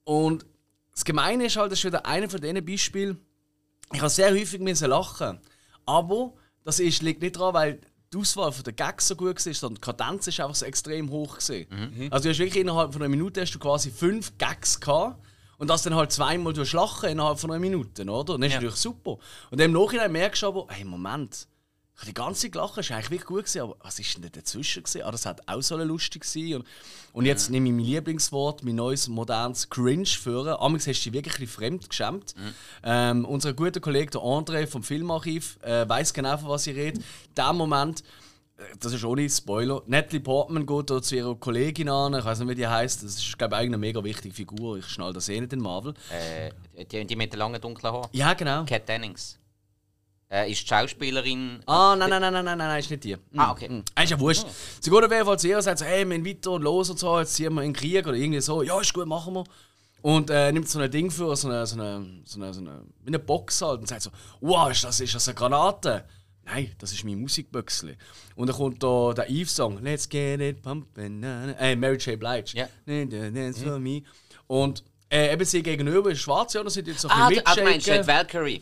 [0.03, 0.45] und
[0.91, 3.17] das Gemeine ist halt, das ist wieder einer von diesen Beispielen,
[3.93, 5.39] ich habe sehr häufig lachen.
[5.85, 6.33] Aber
[6.65, 7.79] das ist, liegt nicht daran, weil
[8.15, 11.37] die Auswahl der Gags so gut war, sondern die Kadenz ist einfach so extrem hoch.
[11.37, 11.65] Gewesen.
[11.69, 12.07] Mhm.
[12.11, 15.21] Also du hast wirklich innerhalb von einer Minute hast du quasi fünf Gags gehabt.
[15.57, 18.33] Und das dann halt zweimal durchlachen innerhalb von einer Minute, oder?
[18.33, 18.59] Und das ist Ja.
[18.59, 19.17] natürlich super.
[19.51, 21.47] Und im Nachhinein merkst du aber, hey, Moment,
[22.03, 24.83] die ganze es war eigentlich wirklich gut, gewesen, aber was ist denn da dazwischen?
[24.83, 25.01] Gewesen?
[25.03, 26.55] Ah, das hat auch so lustig sein.
[26.55, 26.65] Und,
[27.13, 30.55] und jetzt nehme ich mein Lieblingswort, mein neues, modernes Cringe führen.
[30.59, 32.35] Amigs hast du dich wirklich ein fremd geschämt.
[32.83, 36.99] Ähm, unser guter Kollege, der André vom Filmarchiv, äh, weiß genau, von was ich rede.
[37.37, 38.03] Der Moment,
[38.57, 39.81] äh, das ist ohne Spoiler.
[39.87, 43.03] Natalie Portman geht da zu ihrer Kollegin an, ich weiß nicht, wie die heißt.
[43.03, 44.77] Das ist, glaube ich, eigentlich eine mega wichtige Figur.
[44.77, 45.93] Ich schnall das eh nicht in Marvel.
[46.11, 46.51] Äh,
[46.83, 48.09] die, die mit den langen dunklen Haaren.
[48.11, 48.65] Ja, genau.
[48.65, 49.39] Cat Dennings.
[50.35, 51.61] Äh, ist die Schauspielerin.
[51.65, 53.15] Ah, nein, nein, nein, nein, nein, nein, ist nicht die.
[53.37, 53.69] Ah, okay.
[53.69, 53.83] Mhm.
[54.03, 54.45] Ist ja wurscht.
[54.81, 56.89] Sie geht auf jeden Fall zu ihr und sagt so, hey, wir weiter und los
[56.89, 58.61] und so, jetzt ziehen wir in den Krieg oder irgendwie so.
[58.61, 59.45] Ja, ist gut, machen wir.
[60.01, 62.81] Und äh, nimmt so ein Ding für, so eine, so eine, so eine, so eine,
[63.03, 64.09] wie eine Box halt und sagt so,
[64.41, 66.03] wow, ist das, ist das eine Granate?
[66.43, 67.95] Nein, das ist mein Musikbüchsli.
[68.35, 72.19] Und dann kommt da der Eve-Song, Let's get it pumping, äh, Mary J.
[72.19, 72.57] Blige.
[72.57, 72.67] Ja.
[72.85, 74.03] Na, Dance for me.
[74.47, 77.47] Und äh, eben sie gegenüber ist schwarz, ja, und sie jetzt so ein Ah, bisschen
[77.47, 78.61] ah, du meinst Valkyrie.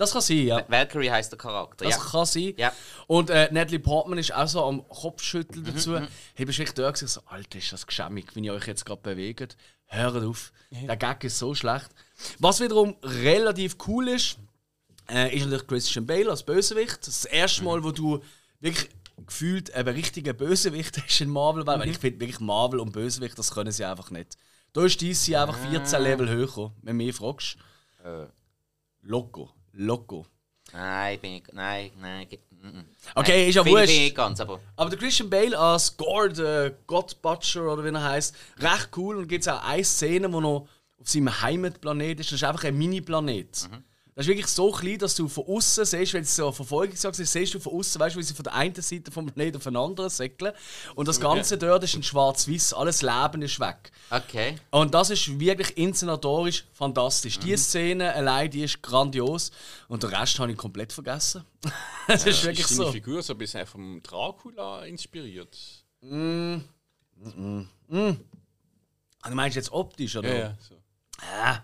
[0.00, 0.64] Das kann sein, ja.
[0.66, 1.84] Valkyrie heißt der Charakter.
[1.84, 2.02] Das ja.
[2.02, 2.54] kann sein.
[2.56, 2.72] Ja.
[3.06, 6.00] Und äh, Natalie Portman ist auch so am Kopfschütteln Mhm, dazu.
[6.34, 7.06] Hey, bist du echt da gewesen?
[7.06, 9.58] so, Alter, ist das geschämig, wie ihr euch jetzt gerade bewegt.
[9.84, 10.52] Hört auf.
[10.70, 11.90] Der Gag ist so schlecht.
[12.38, 14.38] Was wiederum relativ cool ist,
[15.10, 17.00] äh, ist natürlich Christian Bale als Bösewicht.
[17.00, 18.20] Das ist das erste Mal, wo du
[18.60, 18.88] wirklich
[19.26, 21.66] gefühlt einen richtigen Bösewicht hast in Marvel.
[21.66, 24.38] Weil ich finde wirklich Marvel und Bösewicht, das können sie einfach nicht.
[24.72, 27.58] Da ist DC einfach 14 Level höher, wenn du mich fragst.
[28.02, 28.24] Äh.
[29.02, 29.50] Loco.
[29.80, 30.26] Loco.
[30.72, 31.42] Nein, bin ich.
[31.52, 32.26] Nein, nein.
[32.50, 32.84] mm, mm.
[33.14, 33.86] Okay, Nein, ist ja wurscht.
[33.86, 34.60] Bin ich nicht ganz, aber.
[34.76, 39.16] Aber der Christian Bale als Gore, der God Butcher oder wie er heißt, recht cool.
[39.16, 42.30] Und gibt es auch eine Szene, wo noch auf seinem Heimatplanet ist.
[42.30, 43.68] Das ist einfach ein Mini-Planet.
[44.14, 47.18] Das ist wirklich so klein, dass du von außen siehst, wenn es so eine Verfolgungsjagd
[47.18, 49.56] ist, siehst du von außen, weißt du, wie sie von der einen Seite vom Planeten
[49.58, 50.52] auf den anderen säckeln.
[50.94, 53.92] Und das Ganze dort ist in schwarz-weiß, alles Leben ist weg.
[54.10, 54.56] Okay.
[54.70, 57.38] Und das ist wirklich inszenatorisch fantastisch.
[57.38, 59.52] Die Szene allein, die ist grandios.
[59.88, 61.44] Und den Rest habe ich komplett vergessen.
[62.06, 62.90] das ist wirklich ist so.
[62.90, 65.56] Figur so ein bisschen vom Dracula inspiriert?
[66.02, 66.58] Ah,
[69.28, 70.28] Du meinst jetzt optisch, oder?
[70.28, 70.56] Ja, ja.
[70.66, 70.74] So.
[71.20, 71.62] Ah,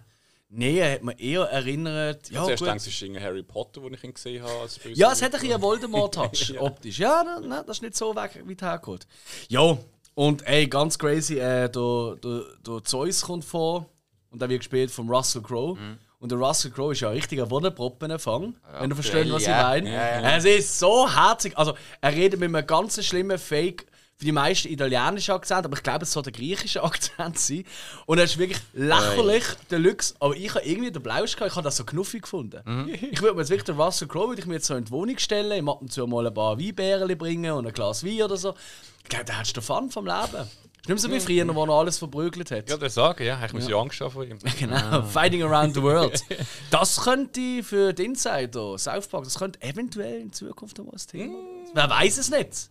[0.48, 2.30] nee, er hat mir eher erinnert.
[2.30, 4.60] Ja, Zuerst denkst du, es ist Harry Potter, den ich ihn gesehen habe.
[4.60, 6.60] Als ja es hat ein bisschen einen Voldemort-Touch, Ja.
[6.60, 6.98] optisch.
[6.98, 9.06] Ja, na, na, das ist nicht so weg, weit hergeholt.
[9.48, 9.76] Ja,
[10.14, 13.86] und ey, ganz crazy, äh, der, der, der Zeus kommt vor
[14.30, 15.78] und der wird gespielt von Russell Crowe.
[16.18, 19.76] Und der Russell Crowe ist ja ein richtiger Wodeproppenfang, wenn du verstehst, was ja.
[19.76, 19.92] ich meine.
[19.92, 21.56] Ja, Es ist so herzig.
[21.58, 23.86] Also, er redet mit einem ganz schlimmen Fake,
[24.18, 27.64] für die meisten italienischen Akzent, aber ich glaube, es soll der griechische Akzent sein.
[28.06, 30.14] Und er ist wirklich lächerlich, der Lux.
[30.20, 32.88] Aber ich habe irgendwie den Blausch gehabt, ich habe das so knuffig gefunden.
[33.10, 34.90] Ich würde mir jetzt wirklich den Russell Crowe würde ich mir jetzt so in die
[34.90, 38.22] Wohnung stellen, ihm ab und zu mal ein paar Weinbärchen bringen und ein Glas Wein
[38.22, 38.54] oder so.
[39.02, 40.48] Ich glaube, da hast du den Fun vom Leben.
[40.80, 42.70] Ist nicht so wie früher, wo er alles verprügelt hat.
[42.70, 43.44] Ja, das sagen, ja.
[43.44, 44.38] Ich muss ja Angst haben vor ihm.
[44.58, 46.22] Genau, Fighting Around the World.
[46.70, 51.06] Das könnte für den Insider, South Park, das könnte eventuell in Zukunft noch mal ein
[51.06, 51.70] Thema werden.
[51.74, 52.70] Wer weiß es nicht.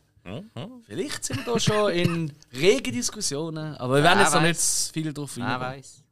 [0.86, 4.94] Vielleicht sind wir da schon in rege Diskussionen, aber wir werden Wer jetzt noch nicht
[4.94, 5.62] viel drauf Wer eingehen.
[5.62, 6.04] weiß.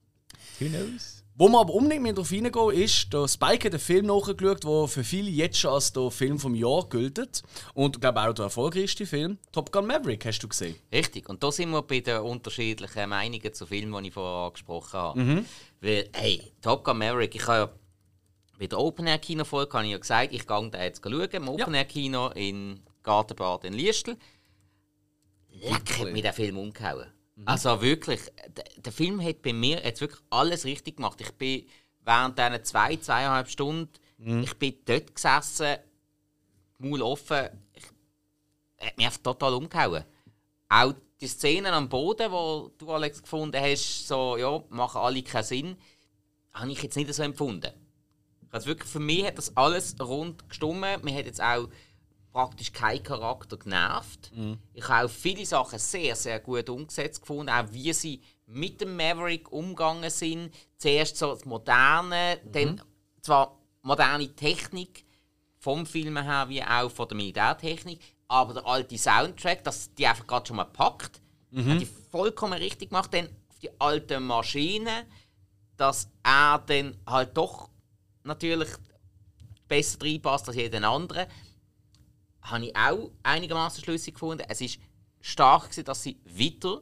[0.60, 1.24] Who knows?
[1.36, 4.88] Wo wir aber unbedingt mehr drauf reingehen, ist, der Spike hat einen Film nachgeschaut, der
[4.88, 7.42] für viele jetzt schon als der Film vom Jahr gilt.
[7.74, 9.40] Und ich glaube auch der erfolgreichste Film.
[9.52, 10.76] Top Gun Maverick, hast du gesehen?
[10.92, 11.28] Richtig.
[11.30, 15.20] Und da sind wir bei den unterschiedlichen Meinungen zu Filmen, die ich vorher angesprochen habe.
[15.20, 15.46] Mhm.
[15.82, 17.70] Weil, hey, Top Gun Maverick, ich habe ja
[18.60, 21.28] bei der Open Air Kino Folge habe ich ja gesagt, ich gehe da jetzt schauen,
[21.32, 24.18] im Open Air Kino in Gartenbad in Liestl.
[25.50, 27.12] Leck hat mich der Film umgehauen.
[27.46, 31.20] Also wirklich, der, der Film hat bei mir jetzt wirklich alles richtig gemacht.
[31.22, 31.68] Ich bin
[32.02, 35.78] während diesen zwei, zweieinhalb Stunden, ich bin dort gesessen,
[36.78, 37.84] Maul offen, ich,
[38.86, 40.04] hat mich einfach total umgehauen.
[40.70, 45.44] Auch die Szenen am Boden, wo du Alex gefunden hast, so ja, machen alle keinen
[45.44, 45.78] Sinn,
[46.54, 47.72] habe ich jetzt nicht so empfunden.
[48.52, 51.04] Also wirklich, für mich hat das alles rund gestummen.
[51.04, 51.70] Mir hat jetzt auch
[52.34, 54.32] praktisch kein Charakter genervt.
[54.74, 58.98] Ich habe auch viele Sachen sehr, sehr gut umgesetzt gefunden, auch wie sie mit dem
[58.98, 60.54] Maverick umgegangen sind.
[60.78, 62.82] Zuerst so das Moderne, dann
[63.22, 65.06] zwar moderne Technik
[65.60, 70.28] vom Film her wie auch von der Militärtechnik, aber der alte Soundtrack, dass die einfach
[70.28, 71.22] gerade schon mal packt,
[71.56, 73.14] hat die vollkommen richtig gemacht.
[73.14, 75.06] Dann auf die alten Maschinen,
[75.78, 77.70] dass er dann halt doch
[78.24, 78.70] natürlich
[79.68, 81.28] besser reinpasst als jeder andere,
[82.44, 84.44] habe ich auch einigermaßen schlüssig gefunden.
[84.48, 84.80] Es ist
[85.22, 86.82] stark gewesen, dass sie wieder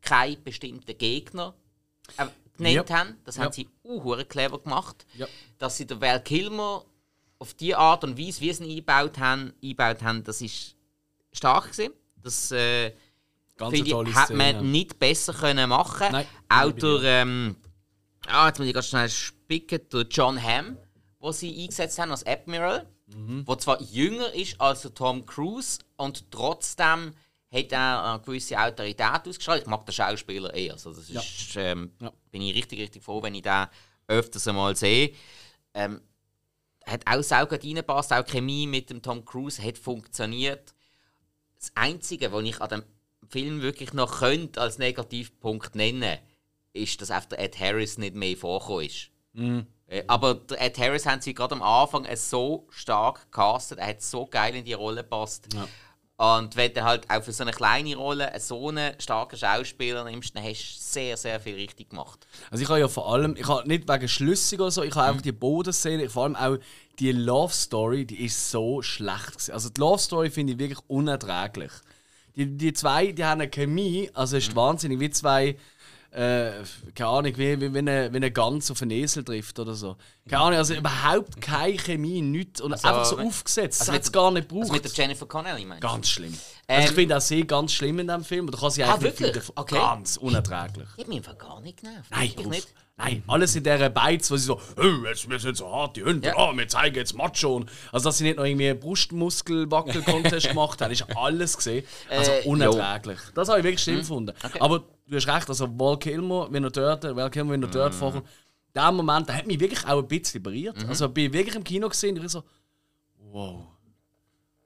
[0.00, 1.54] keine bestimmten Gegner
[2.16, 2.98] äh, genannt Ja.
[2.98, 3.16] haben.
[3.24, 3.52] Das haben Ja.
[3.52, 5.06] sie uh, clever gemacht.
[5.14, 5.26] Ja.
[5.58, 6.84] Dass sie den Val Kilmer
[7.38, 10.74] auf die Art und Weise, wie sie ihn eingebaut haben, eingebaut haben das ist
[11.32, 11.92] stark gewesen.
[12.22, 12.88] Das äh,
[13.72, 14.54] ich, hat Szene.
[14.54, 17.56] man nicht besser können machen Nein, Auch durch, ähm,
[18.26, 20.76] ah, jetzt muss ich ganz schnell spicken, durch John Hamm,
[21.18, 23.44] wo sie eingesetzt haben als Admiral, Mhm.
[23.46, 27.14] wo zwar jünger ist als der Tom Cruise und trotzdem
[27.52, 29.62] hat er eine gewisse Autorität ausgestrahlt.
[29.62, 31.20] Ich mag den Schauspieler eh, also das Ja.
[31.20, 32.12] ist, ähm, Ja.
[32.32, 33.66] bin ich richtig, richtig froh, wenn ich den
[34.08, 35.12] öfters einmal sehe.
[35.74, 36.00] Ähm,
[36.84, 40.74] hat auch sehr gut reingepasst, auch Chemie mit dem Tom Cruise hat funktioniert.
[41.58, 42.82] Das Einzige, was ich an dem
[43.28, 46.18] Film wirklich noch könnte als Negativpunkt nennen
[46.72, 49.10] ist, dass einfach der Ed Harris nicht mehr vorgekommen ist.
[49.36, 49.64] Äh,
[50.08, 54.02] Aber der Ed Harris haben sie gerade am Anfang äh, so stark gecastet, er hat
[54.02, 55.48] so geil in die Rolle gepasst.
[56.18, 60.02] Und wenn du halt auch für so eine kleine Rolle äh, so einen starken Schauspieler
[60.04, 62.26] nimmst, dann hast du sehr, sehr viel richtig gemacht.
[62.50, 65.08] Also ich habe ja vor allem, ich habe nicht wegen Schlüssig oder so, ich habe
[65.08, 66.56] einfach die Bodenszene, vor allem auch
[66.98, 69.52] die Love Story, die ist so schlecht gewesen.
[69.52, 71.72] Also die Love Story finde ich wirklich unerträglich.
[72.34, 75.56] Die, die zwei, die haben eine Chemie, also es ist wahnsinnig, wie zwei,
[76.16, 76.52] äh,
[76.94, 79.96] keine Ahnung, wie, wie wenn eine, wenn eine Gans auf einen Esel trifft oder so.
[80.28, 84.04] Keine Ahnung, also überhaupt keine Chemie, nichts und Also, einfach so aufgesetzt, also das hat
[84.04, 84.72] es gar nicht Also gebraucht.
[84.72, 85.88] mit der Jennifer Connelly, meinst du?
[85.88, 86.32] Ganz schlimm.
[86.68, 88.94] Ähm, also ich finde auch sie ganz schlimm in diesem Film, oder kann sie Ah,
[88.94, 89.44] eigentlich nicht wirklich?
[89.54, 89.74] Okay.
[89.76, 90.88] Ganz unerträglich.
[90.96, 92.10] Die hat mich einfach gar nicht genervt.
[92.10, 92.46] Nein, uff.
[92.46, 92.68] nicht.
[92.98, 96.02] Nein, alles in dieser Beiz, wo sie so, oh, jetzt, wir sind so hart, die
[96.02, 96.34] Hunde, Ja.
[96.38, 97.62] oh, wir zeigen jetzt Macho.
[97.92, 101.84] Also, dass sie nicht noch irgendwie Brustmuskel-Wackel-Contest gemacht haben, ist alles gesehen.
[102.08, 103.18] Also, Äh, unerträglich.
[103.34, 103.90] Das habe ich wirklich Mhm.
[103.90, 104.32] schlimm gefunden.
[104.60, 107.92] Aber du hast recht, also, Val Kilmer, wenn er dort, Val Kilmer, wenn er dort
[107.92, 107.98] Mhm.
[107.98, 108.26] vorkommt,
[108.74, 110.82] der Moment, der hat mich wirklich auch ein bisschen berührt.
[110.82, 110.88] Mhm.
[110.88, 112.44] Also, bin ich wirklich im Kino gesehen und ich so,
[113.30, 113.60] wow.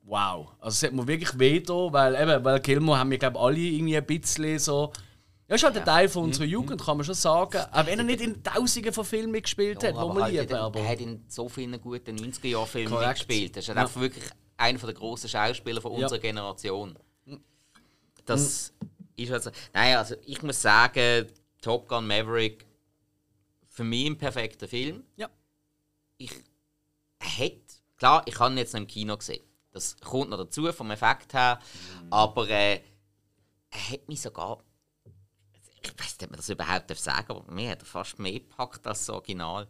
[0.04, 0.48] Wow.
[0.60, 3.42] Also, es hat mir wirklich weh da, weil eben, weil Kilmer haben wir, glaube ich,
[3.42, 4.92] alle irgendwie ein bisschen so.
[5.50, 6.28] Ja, ist halt ein Teil von Mhm.
[6.28, 7.58] unserer Jugend, kann man schon sagen.
[7.72, 10.88] Auch wenn er nicht in Tausenden von Filmen gespielt hat, Ja, wo man halt Er
[10.88, 13.08] hat in so vielen guten 90er-Jahr-Filmen Korrekt.
[13.18, 13.56] mitgespielt.
[13.56, 13.82] Er ist halt Ja.
[13.82, 14.24] einfach wirklich
[14.56, 16.04] einer der grossen Schauspieler von Ja.
[16.04, 16.96] unserer Generation.
[18.26, 18.72] Das
[19.16, 19.50] ist also.
[19.72, 21.26] Nein, also ich muss sagen,
[21.60, 22.64] Top Gun Maverick
[23.68, 25.02] für mich ein perfekter Film.
[25.16, 25.28] Ja.
[26.16, 26.30] Ich
[27.18, 29.42] hätte, klar, ich habe ihn jetzt noch im Kino gesehen.
[29.72, 31.58] Das kommt noch dazu vom Effekt her,
[32.10, 32.80] aber äh,
[33.70, 34.62] er hat mich sogar
[35.82, 38.32] ich weiß nicht, ob man das überhaupt sagen darf, aber mir hat er fast mehr
[38.32, 39.66] gepackt als das Original.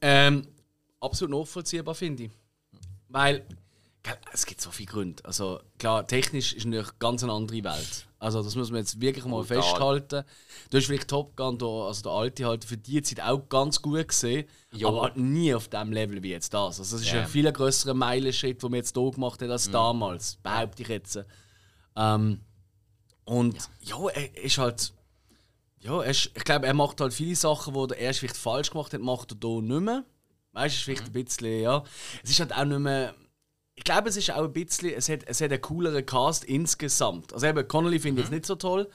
[0.00, 0.46] Ähm,
[1.00, 2.30] absolut nachvollziehbar, finde ich.
[3.08, 3.46] Weil,
[4.32, 5.24] es gibt so viele Gründe.
[5.24, 8.06] Also, klar, technisch ist natürlich ganz eine andere Welt.
[8.20, 9.62] Also, das muss man jetzt wirklich mal Brutal.
[9.62, 10.24] festhalten.
[10.70, 13.80] Du hast vielleicht Top Gun, da, also der alte halt, für die Zeit auch ganz
[13.82, 14.88] gut gesehen, Ja.
[14.88, 16.78] aber halt nie auf dem Level wie jetzt das.
[16.80, 17.22] Also, das ist Ja.
[17.22, 21.18] ein viel größerer Meilenschritt, den man jetzt hier gemacht hat als damals, behaupte ich jetzt.
[21.96, 22.40] Ähm,
[23.28, 24.94] und ja, er ist halt.
[25.80, 28.92] Ja, er ist, ich glaube, er macht halt viele Sachen, die er vielleicht falsch gemacht
[28.94, 30.04] hat, macht er hier nicht mehr.
[30.52, 31.84] Weißt du, es ist vielleicht ein bisschen, ja.
[32.24, 33.14] Es ist halt auch nicht mehr.
[33.74, 34.94] Ich glaube, es ist auch ein bisschen.
[34.94, 37.34] Es hat, es hat einen cooleren Cast insgesamt.
[37.34, 38.90] Also eben, Connolly finde ich jetzt nicht so toll.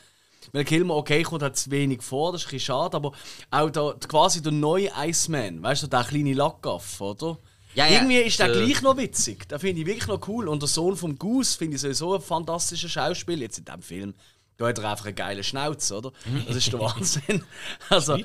[0.52, 3.14] Weil Kilmer, okay, kommt halt zu wenig vor, das ist ein bisschen schade, aber
[3.50, 7.38] auch der, quasi der neue Iceman, weißt du, der kleine Lackaff, oder?
[7.76, 9.48] Ja, ja, Irgendwie ist der der- gleich noch witzig.
[9.50, 10.48] Den finde ich wirklich noch cool.
[10.48, 13.42] Und der Sohn vom Goose finde ich sowieso ein fantastischer Schauspieler.
[13.42, 14.14] Jetzt in diesem Film.
[14.58, 16.12] Da hat er einfach einen geilen Schnauz, oder?
[16.48, 17.44] Das ist der Wahnsinn.
[17.90, 18.18] Also,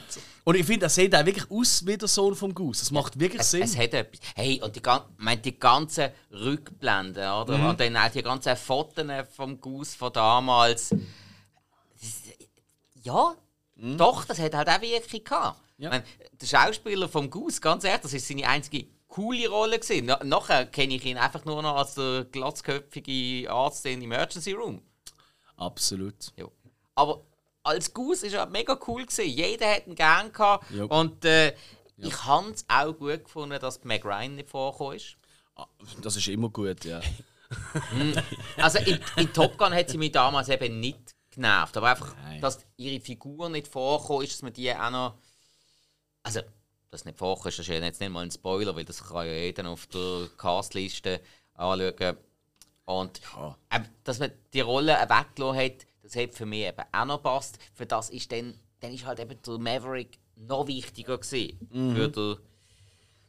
[0.45, 2.81] und ich finde, er sieht auch wirklich aus wie der Sohn vom Goose.
[2.81, 3.63] Das macht wirklich Es, Sinn.
[3.63, 4.21] es hat etwas.
[4.35, 4.83] Hey, und die,
[5.17, 7.57] meine, die ganzen Rückblenden, oder?
[7.57, 7.67] Mhm.
[7.69, 10.91] Und dann auch die ganzen Fotos vom Goose von damals.
[10.91, 12.23] Das-
[13.03, 13.35] Ja,
[13.97, 15.59] doch, das hat halt auch wirklich gehabt.
[15.79, 15.85] Mhm.
[15.85, 15.89] Ja.
[15.91, 16.05] Ich meine,
[16.41, 20.07] der Schauspieler vom Goose, ganz ehrlich, das ist seine einzige coole Rolle gewesen.
[20.07, 24.83] Na, nachher kenne ich ihn einfach nur noch als der glatzköpfige Arzt in Emergency Room.
[25.57, 26.33] Absolut.
[26.37, 26.47] Ja.
[26.95, 27.25] Aber
[27.63, 29.29] als Goose ist er mega cool gewesen.
[29.29, 30.71] Jeder hat ihn gern gehabt.
[30.71, 30.85] Ja.
[30.85, 31.55] Und äh,
[31.97, 35.17] ich habe es auch gut gefunden, dass Meg Ryan nicht vorgekommen ist.
[35.57, 35.67] Ah,
[36.01, 37.01] Das ist immer gut, ja.
[38.59, 41.77] Also in, in Top Gun hat sie mich damals eben nicht genervt.
[41.77, 42.41] Aber einfach, Nein.
[42.41, 45.15] dass ihre Figur nicht vorgekommen ist, dass man die auch noch.
[46.23, 46.41] Also,
[46.91, 49.27] dass nicht vorkommt, ist das ist ja jetzt nicht mal ein Spoiler, weil das kann
[49.27, 51.21] ja jeder auf der Castliste
[51.55, 52.17] anschauen.
[52.85, 53.21] Und
[53.75, 57.59] eben, dass man die Rolle weggelassen hat, das hat für mich eben auch noch passt.
[57.75, 61.59] Für das ist dann, dann ist halt eben der Maverick noch wichtiger gewesen.
[61.71, 62.37] Für, den,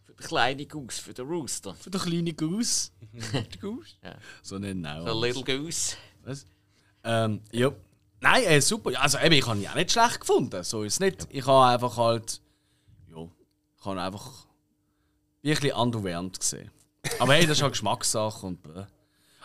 [0.06, 1.76] für den kleinen Goose, für den Rooster.
[1.76, 2.92] Für den kleinen Goose.
[3.62, 3.96] Goose.
[4.02, 4.16] Ja.
[4.42, 5.06] So nennen auch.
[5.06, 5.98] Für Little Goose.
[6.24, 6.46] Was?
[7.04, 7.72] Ähm, ja.
[8.22, 8.92] Nein, äh, super.
[8.92, 10.64] Ja, Also eben, ich habe ihn auch nicht schlecht gefunden.
[10.64, 11.28] So ist es nicht.
[11.30, 12.42] Ich habe einfach halt.
[13.80, 14.46] Ich habe einfach.
[15.42, 16.70] Wie ein bisschen underwhelmed gesehen.
[17.20, 18.66] Aber hey, das ist halt Geschmackssache und.
[18.66, 18.84] Äh.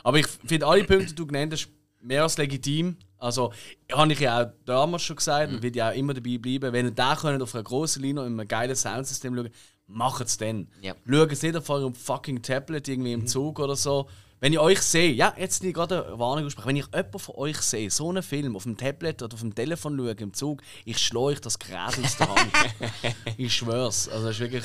[0.03, 1.69] Aber ich finde alle Punkte, die du genannt hast,
[2.01, 2.97] mehr als legitim.
[3.19, 3.53] Also,
[3.93, 5.57] habe ich ja auch damals schon gesagt Mhm.
[5.57, 8.25] und will ja auch immer dabei bleiben, wenn ihr da könnt auf einer grossen Linie
[8.29, 9.51] mit einem geilen Soundsystem schauen,
[9.87, 10.69] macht es dann.
[10.83, 10.95] Ja.
[11.09, 13.23] Schaut es nicht auf eurem fucking Tablet irgendwie Mhm.
[13.23, 14.09] im Zug oder so.
[14.45, 17.35] Wenn ich euch sehe, ja, jetzt nicht gerade eine Warnung aussprechen, wenn ich jemanden von
[17.37, 20.61] euch sehe, so einen Film auf dem Tablet oder auf dem Telefon schauen im Zug,
[20.85, 22.53] ich schlage euch das Gerät aus der Hand.
[23.39, 24.07] ich schwör's.
[24.07, 24.65] Also, das ist wirklich.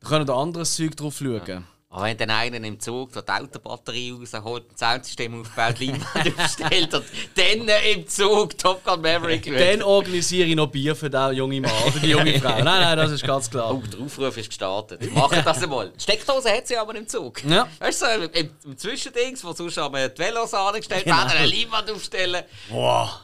[0.00, 1.66] Da könnt ihr anderes Zeug drauf schauen.
[1.90, 6.92] Aber wenn dann einer im Zug so die Autobatterie rausholt, ein Soundsystem aufbaut, Leinwand aufstellt
[6.92, 11.62] und dann im Zug Top Gun Maverick Dann organisiere ich noch Bier für den jungen
[11.62, 12.62] Mann oder die junge Frau.
[12.62, 13.74] Nein, nein, das ist ganz klar.
[13.74, 15.10] Oh, der Aufruf ist gestartet.
[15.14, 15.90] Machen das einmal.
[15.90, 17.42] Die Steckdose hat sie aber im Zug.
[17.44, 17.66] Ja.
[17.78, 21.16] Weißt du, so im, im Zwischendings, wo sonst haben wir die Velos angestellt Genau.
[21.16, 22.44] werden, eine Leinwand aufstellen.
[22.68, 23.18] Boah,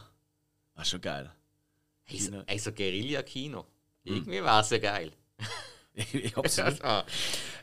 [0.74, 1.30] das ist schon geil.
[2.04, 3.66] Hey, so, hey, so Guerilla-Kino.
[4.04, 5.12] Irgendwie wäre es ja geil.
[6.34, 6.82] Absolut.
[6.84, 7.05] Ah.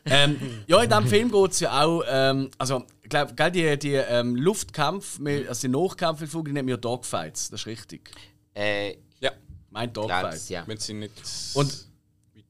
[0.05, 3.93] ähm, ja, in diesem Film geht es ja auch, ähm, also, ich glaube, die, die
[3.95, 8.09] ähm, Luftkämpfe, mit- also die Nachkämpfe, die nennen wir Dogfights, das ist richtig.
[8.55, 9.31] äh, Ja,
[9.69, 10.49] Mein Dogfight.
[10.49, 10.63] ja.
[10.65, 11.11] wenn sie nicht.
[11.55, 11.85] Und-
[12.33, 12.45] mit,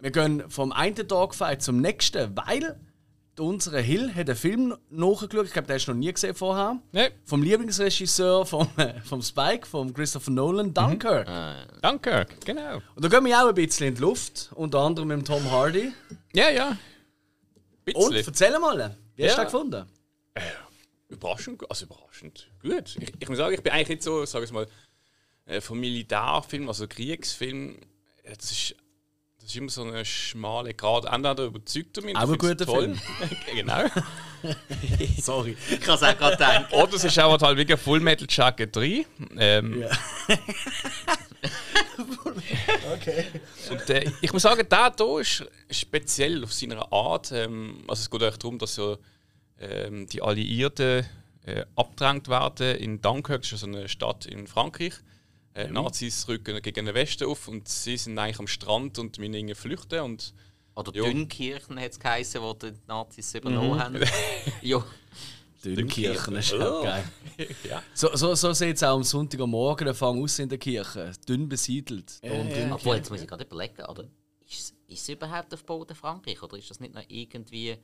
[0.00, 2.78] Wir gehen vom einen Dogfight zum nächsten, weil
[3.38, 6.80] unser Hill hat einen Film nachgeschaut, ich glaube, den hast du noch nie gesehen vorher.
[6.92, 8.68] ne, Vom Lieblingsregisseur vom,
[9.04, 11.26] vom Spike, vom Christopher Nolan, Dunkirk.
[11.82, 12.76] danke, genau.
[12.94, 15.92] Und da gehen wir auch ein bisschen in die Luft, unter anderem mit Tom Hardy.
[16.34, 16.76] Ja, ja.
[17.94, 18.26] Und Bisschen.
[18.26, 19.44] erzähl mal, wie hast du Ja.
[19.44, 19.86] den gefunden?
[21.08, 22.96] Überraschend, gu- also überraschend gut.
[23.00, 24.66] Ich, ich muss sagen, ich bin eigentlich nicht so, sag ich mal,
[25.44, 27.76] äh, vom Militärfilm, also Kriegsfilm,
[28.24, 28.74] äh, das ist,
[29.46, 31.04] das ist immer so eine schmale Grad.
[31.04, 32.96] Entweder überzeugt er mich, Auch ein guter toll.
[33.54, 33.84] genau.
[35.22, 35.56] Sorry.
[35.70, 36.74] Ich kann es auch gerade denken.
[36.74, 39.06] Oder es ist auch halt wirklich Full Metal Jacket 3.
[39.38, 39.84] Ähm,
[43.70, 47.30] Und äh, ich muss sagen, der hier ist speziell auf seine Art.
[47.30, 48.96] Ähm, also es geht eigentlich darum, dass ja,
[49.60, 51.06] ähm, die Alliierten
[51.44, 54.94] äh, abgedrängt werden in Dunkirk, das ist so eine Stadt in Frankreich.
[55.56, 59.34] Äh, Nazis rücken gegen den Westen auf und sie sind eigentlich am Strand und müssen
[59.34, 60.00] irgendwie flüchten.
[60.00, 60.34] Und
[60.74, 61.04] Oder Jo.
[61.04, 63.38] Dünnkirchen hat es geheißen, wo die Nazis Mhm.
[63.40, 64.00] übernommen haben.
[64.62, 64.84] ja.
[65.64, 67.04] Dünnkirchen, ist auch geil.
[67.68, 71.12] ja, So, so, so sieht es auch am Sonntagmorgen Anfang aus in der Kirche.
[71.28, 72.18] Dünn besiedelt.
[72.22, 72.72] Um Dünnkirchen.
[72.72, 74.04] Obwohl, jetzt muss ich gerade überlegen, oder?
[74.48, 77.76] Ist, ist es überhaupt auf Boden Frankreich oder ist das nicht noch irgendwie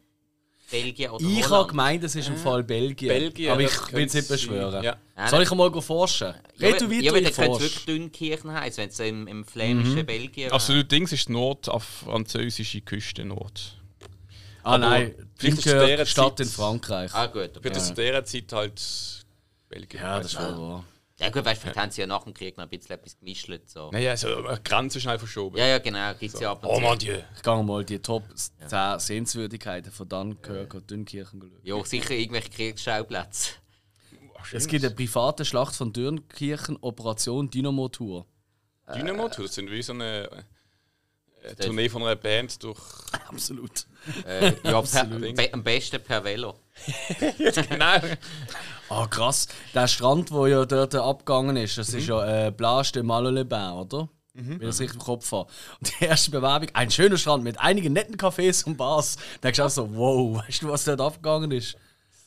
[0.70, 3.08] Belgien oder Ich habe gemeint, es ist im Fall Belgien.
[3.08, 3.50] Belgien.
[3.52, 4.82] Aber ich will es nicht beschwören.
[4.82, 4.96] Ja.
[5.28, 6.34] Soll ich mal forschen?
[6.56, 9.26] Ja, Red du aber- weiter, ja, aber ich könnte wirklich Dünnkirchen heißen, wenn es im,
[9.26, 10.06] im flämischen Mhm.
[10.06, 10.54] Belgien wäre.
[10.54, 13.76] Also du denkst, es ist Nord auf französische Küste Nord.
[14.64, 17.12] Ah Aber nein, vielleicht dieser Stadt Zeit- in Frankreich.
[17.14, 17.64] Ah gut, okay.
[17.64, 18.80] Wird das zu dieser Zeit halt
[19.68, 20.00] Belgien.
[20.02, 20.84] Ja, das ist wohl wahr.
[21.20, 23.18] Ja gut, weißt du, vielleicht haben sie ja nach dem Krieg noch ein bisschen etwas
[23.18, 23.48] gemischt.
[23.66, 23.90] So.
[23.90, 25.56] Naja, so eine Grenze schnell verschoben.
[25.58, 26.80] Ja, ja, genau, gibt es ja ab und Oh zu.
[26.80, 27.18] mon Dieu.
[27.36, 31.60] Ich gehe mal die Top 10 Sehenswürdigkeiten von Dunkirk und Dünnkirchen schauen.
[31.62, 33.52] Ja, sicher irgendwelche Kriegsschauplätze.
[34.52, 38.26] Es gibt eine private Schlacht von Dünnkirchen, Operation Dynamo Tour.
[38.92, 40.28] Dynamo Tour, das sind wie so eine,
[41.42, 42.78] äh, Tournee von einer Band durch.
[43.28, 43.86] Absolut.
[44.26, 45.34] Äh, ja, per, Absolut.
[45.34, 46.54] be, am besten per Velo.
[47.38, 48.00] genau.
[48.88, 49.48] Ah, krass.
[49.74, 54.08] Der Strand, wo ja dort abgegangen ist, das ist ja äh, Plage de Malo-les-Bains, oder?
[54.34, 55.50] Wenn ich das richtig im Kopf habe.
[55.78, 59.16] Und die erste Bewerbung, ein schöner Strand mit einigen netten Cafés und Bars.
[59.40, 61.76] Da denkst du auch so, wow, weißt du, was dort abgegangen ist?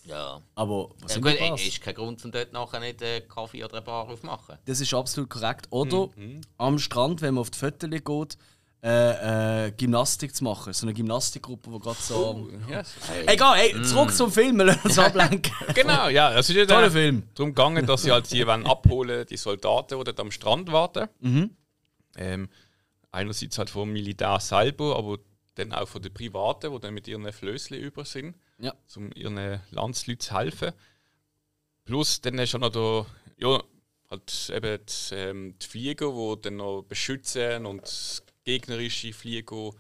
[0.04, 0.40] Ja.
[0.54, 1.62] Aber was ja sind gut, Bars?
[1.64, 4.58] ist kein Grund, um dort nachher nicht einen Kaffee oder eine Bar aufmachen.
[4.66, 5.66] Das ist absolut korrekt.
[5.72, 6.10] Oder
[6.58, 8.38] am Strand, wenn man auf die Fotos geht,
[8.88, 10.72] äh, äh, Gymnastik zu machen.
[10.74, 12.48] So eine Gymnastikgruppe, die gerade so.
[12.70, 12.94] Yes.
[13.26, 15.52] Egal, hey, zurück zum Film, wir lassen uns ablenken.
[15.74, 16.38] Genau, ja.
[16.38, 17.24] Es ist ja Toller Film.
[17.34, 21.10] darum gegangen, dass sie halt die wollen abholen, die Soldaten, die dort am Strand warten.
[21.20, 21.50] Mhm.
[22.16, 22.50] Ähm,
[23.12, 25.18] einerseits halt vom Militär selber, aber
[25.56, 28.74] dann auch von den Privaten, die dann mit ihren Flößchen über sind, Ja.
[28.96, 30.72] um ihren Landsleuten zu helfen.
[31.86, 33.06] Plus dann du auch noch da,
[33.38, 33.64] ja,
[34.12, 39.72] halt eben die, ähm, die Flieger, die dann noch beschützen und gegnerische Flieger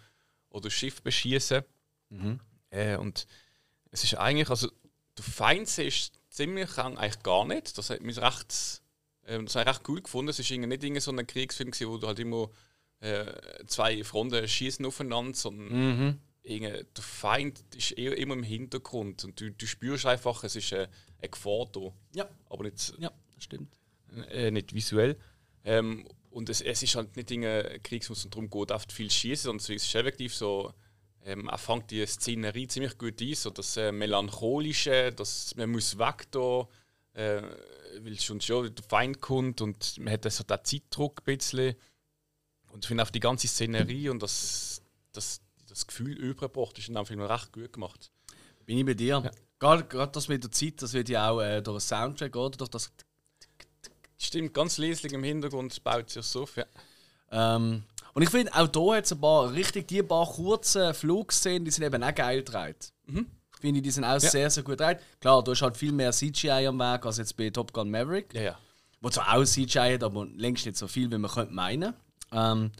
[0.49, 1.63] oder Schiffe beschießen.
[2.71, 3.25] Äh, und
[3.91, 4.69] es ist eigentlich, also
[5.17, 7.77] der Feind ist ziemlich lang eigentlich gar nicht.
[7.77, 8.81] Das hat mich recht,
[9.25, 10.29] ähm, das recht cool gefunden.
[10.29, 12.49] Es ist irgendwie nicht irgendwie so ein Kriegsfilm, gewesen, wo du halt immer
[12.99, 13.25] äh,
[13.67, 15.67] zwei Fronten schießen aufeinander, sondern
[16.07, 16.19] Mhm.
[16.43, 20.89] der Feind ist eher immer im Hintergrund und du, du spürst einfach, es ist eine,
[21.19, 23.73] eine Gefahr da, Ja, aber nicht, ja, stimmt.
[24.29, 25.17] äh, nicht visuell.
[25.63, 29.43] Ähm, und es, es ist halt nicht ein Krieg, es darum geht, oft viel schießen,
[29.43, 30.73] sondern es ist effektiv so,
[31.23, 35.97] ähm, er fängt die Szenerie ziemlich gut ein, so das äh, Melancholische, das, man muss
[35.97, 36.67] weg da,
[37.13, 37.41] äh,
[38.01, 41.75] weil schon schon der Feind kommt und man hat so den Zeitdruck ein bisschen.
[42.69, 44.81] Und ich finde auch die ganze Szenerie und das,
[45.13, 48.11] das, das Gefühl übergebracht ist in dem Film recht gut gemacht.
[48.65, 49.31] Bin ich bei dir.
[49.57, 52.57] Gerade, gerade das mit der Zeit, das wird ja auch äh, durch den Soundtrack oder
[52.57, 52.91] durch das
[54.25, 56.55] Stimmt, ganz leslig im Hintergrund baut sich so auf.
[56.57, 56.65] Ja.
[57.31, 61.65] Ähm, und ich finde, auch hier hat es ein paar richtig, die paar kurzen Flugszenen,
[61.65, 62.91] die sind eben auch geil gedreht.
[63.59, 64.99] Finde ich, die sind auch sehr, sehr gut gedreht.
[65.19, 68.33] Klar, du hast halt viel mehr CGI am Weg als jetzt bei Top Gun Maverick.
[68.33, 68.59] Ja, ja.
[69.01, 71.93] Wo zwar auch CGI hat, aber längst nicht so viel, wie man könnte meinen.
[72.31, 72.71] Ähm,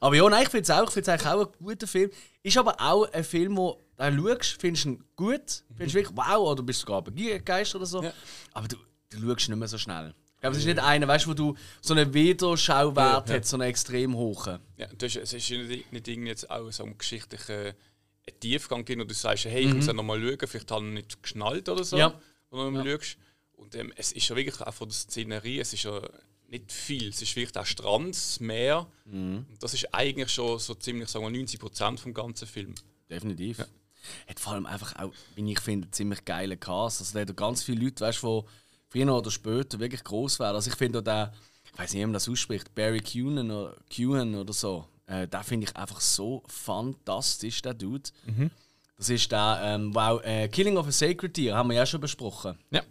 [0.00, 2.10] aber ja, nein, ich finde es auch, ich auch ein guter Film.
[2.42, 6.62] Ist aber auch ein Film, wo du schaust, findest ihn gut, findest wirklich wow, oder
[6.62, 8.02] bist sogar begeistert oder so.
[8.02, 8.12] Ja.
[8.54, 8.76] Aber du,
[9.10, 10.14] du schaust nicht mehr so schnell.
[10.40, 13.40] Glaube, es ist nicht einer, weißt du, wo du so einen Wiederschauwert Ja, ja.
[13.40, 14.58] hat, so einen extrem hohen.
[14.76, 17.74] ja du hast, es ist nicht, nicht irgendwie jetzt auch so ein geschichtlicher
[18.40, 19.76] Tiefgang drin, wo du sagst, hey, ich Mhm.
[19.76, 22.18] muss ja nochmal schauen, vielleicht habe ich nicht geschnallt oder so, Ja.
[22.50, 23.16] wo du nochmal schaust.
[23.52, 26.00] Und ähm, es ist ja wirklich auch von der Szenerie, es ist ja
[26.48, 27.08] nicht viel.
[27.10, 28.86] Es ist vielleicht auch Strand, das Meer.
[29.04, 29.46] Mhm.
[29.60, 32.74] Das ist eigentlich schon so ziemlich, sagen wir, 90% vom ganzen Film.
[33.10, 33.58] Definitiv.
[34.26, 37.00] Hat vor allem einfach auch, wie ich finde, einen ziemlich geilen Cast.
[37.00, 38.44] Also, da hat ganz viele Leute, weißt du,
[38.90, 40.56] früher oder später wirklich groß werden.
[40.56, 41.32] Also, ich finde auch der,
[41.64, 45.42] ich weiß nicht, wie man das ausspricht, Barry Kuhn oder, Kuhn oder so, äh, den
[45.42, 48.10] finde ich einfach so fantastisch, der Dude.
[48.96, 52.02] Das ist der, ähm, wow, äh, Killing of a Sacred Deer, haben wir ja schon
[52.02, 52.58] besprochen.
[52.70, 52.82] Ja.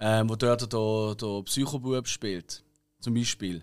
[0.00, 2.64] Ähm, wo dort der, der Psychobub spielt.
[2.98, 3.62] Zum Beispiel.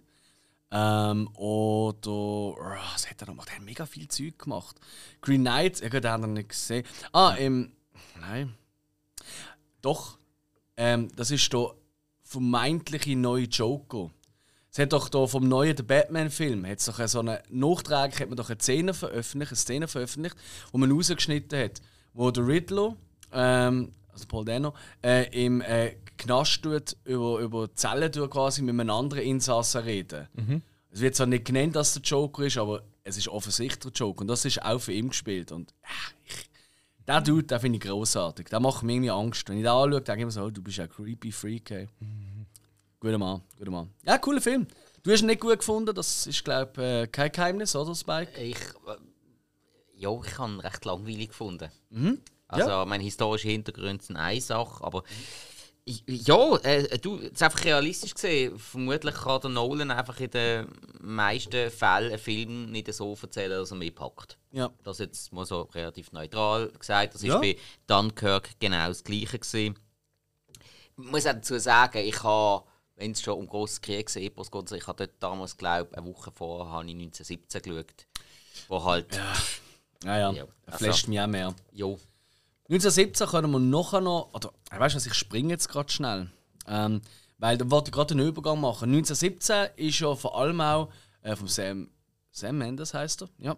[0.72, 2.12] Ähm, oder.
[2.12, 2.56] Oh,
[2.94, 3.50] was hat er noch gemacht?
[3.50, 4.78] Er hat mega viel Zeug gemacht.
[5.22, 6.86] Green Knight, ja, gut, den haben wir nicht gesehen.
[7.12, 7.74] Ah, im.
[8.20, 8.56] Nein.
[9.82, 10.18] Doch.
[10.82, 11.76] Ähm, das ist der
[12.24, 14.10] vermeintliche neue Joker.
[14.72, 18.50] Es hat doch da vom neuen Batman-Film hat's doch so eine Nachtrag, hat man doch
[18.50, 20.36] eine Szene veröffentlicht, eine Szene veröffentlicht,
[20.72, 21.82] wo man rausgeschnitten hat,
[22.14, 22.96] wo der Riddler,
[23.32, 24.74] ähm, also Paul Dano,
[25.04, 30.28] äh, im äh, Knast tut, über, über Zellen durch quasi mit einem anderen Insassen reden.
[30.90, 34.22] Es wird zwar nicht genannt, dass der Joker ist, aber es ist offensichtlich der Joker.
[34.22, 35.52] Und das ist auch für ihn gespielt.
[35.52, 36.11] Und äh,
[37.12, 38.48] der Dude, den finde ich großartig.
[38.50, 39.48] Der macht mir irgendwie Angst.
[39.50, 41.72] Wenn ich den anschaue, denke ich mir so, oh, du bist ein creepy Freak.
[41.72, 41.88] Ey.
[43.00, 43.90] Guter Mann, guter Mann.
[44.06, 44.68] Ja, cooler Film.
[45.04, 48.40] Du hast ihn nicht gut gefunden, das ist, glaube ich, äh, kein Geheimnis, oder, Spike?
[48.40, 48.96] Ich, äh,
[49.96, 51.70] ja, ich habe ihn recht langweilig gefunden.
[51.90, 52.20] Mhm.
[52.48, 55.51] Also, meine historischen Hintergründe sind eine Sache, aber ich-
[55.86, 58.58] ja, äh, du, es ist einfach realistisch gesehen.
[58.60, 60.68] Vermutlich kann der Nolan einfach in den
[61.00, 64.38] meisten Fällen einen Film nicht so erzählen, dass er mehr packt.
[64.52, 64.70] Ja.
[64.84, 67.16] Das jetzt mal so relativ neutral gesagt.
[67.16, 67.36] Das Ja.
[67.36, 67.58] ist bei
[67.88, 69.76] Dunkirk genau das Gleiche gewesen.
[70.98, 72.64] Ich muss auch dazu sagen, ich habe,
[72.96, 76.32] wenn es schon um grossen Kriegsepos geht, also ich habe dort damals, glaube eine Woche
[76.32, 78.08] vorher, habe ich 1917 geschaut.
[78.68, 79.34] Wo halt, ja,
[80.04, 80.32] Ja, ja.
[80.32, 81.56] Ja, also- flasht mich auch mehr.
[81.72, 81.98] jo,
[82.72, 86.32] 1917 können wir nachher noch, oder äh, weißt du ich springe jetzt gerade schnell.
[86.68, 87.02] Ähm,
[87.38, 88.90] weil da wollte ich gerade einen Übergang machen.
[88.94, 90.90] 1917 ist ja vor allem auch
[91.22, 91.90] äh, vom Sam,
[92.32, 93.58] Sam Mendes heißt er, ja.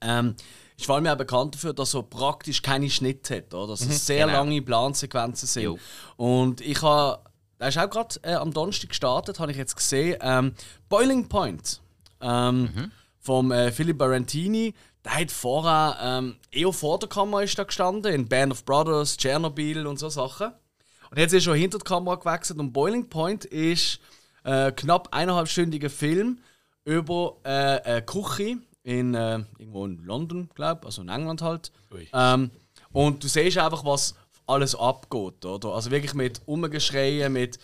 [0.00, 0.36] Ähm,
[0.76, 3.68] ist vor allem auch bekannt dafür, dass er praktisch keine Schnitte hat, oder?
[3.72, 4.38] Dass es sehr Genau.
[4.38, 5.62] lange Plansequenzen sind.
[5.64, 5.78] Jo.
[6.16, 7.22] Und ich habe,
[7.58, 10.16] der ist auch gerade äh, am Donnerstag gestartet, habe ich jetzt gesehen.
[10.20, 10.54] Ähm,
[10.88, 11.80] Boiling Point
[12.20, 14.74] ähm, vom äh, Philip Barantini.
[15.04, 19.16] Der hat vorher ähm, eher vor der Kamera ist da gestanden, in Band of Brothers,
[19.16, 20.52] Chernobyl und so Sachen.
[21.10, 22.58] Und jetzt ist er schon hinter die Kamera gewechselt.
[22.58, 24.00] Und Boiling Point ist
[24.44, 26.40] äh, knapp eineinhalbstündiger Film
[26.84, 31.72] über äh, eine Küche in, äh, irgendwo in London, glaube ich, also in England halt.
[32.12, 32.50] Ähm,
[32.92, 34.14] und du siehst einfach, was
[34.46, 35.68] alles abgeht, oder?
[35.74, 37.58] Also wirklich mit Umgeschreien, mit.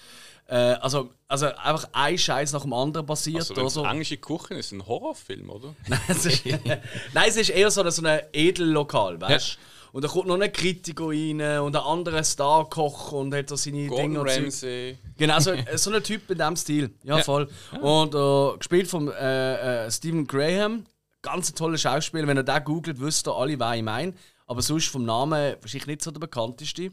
[0.47, 3.57] Äh, also, also einfach ein Scheiß nach dem anderen passiert.
[3.59, 3.91] Also, oder?
[3.91, 5.75] englische Küche ist, ein Horrorfilm, oder?
[6.09, 9.59] es ist, nein, es ist eher so ein, so ein Edellokal, weißt du?
[9.95, 13.87] Und da kommt noch ein Kritiker rein und ein anderer Star-Koch und hat da seine
[13.87, 14.27] Gordon Dinge.
[14.29, 14.99] Ramsay.
[15.17, 16.91] Genau, so, so ein Typ in diesem Stil.
[17.05, 17.23] Ja, Ja.
[17.23, 17.49] voll.
[17.81, 20.85] Und äh, gespielt von äh, äh, Stephen Graham.
[21.23, 22.27] Ganz toller Schauspieler.
[22.27, 24.15] Wenn ihr den googelt, wisst ihr alle, wer ich meine.
[24.49, 26.91] Aber sonst vom Namen wahrscheinlich nicht so der bekannteste.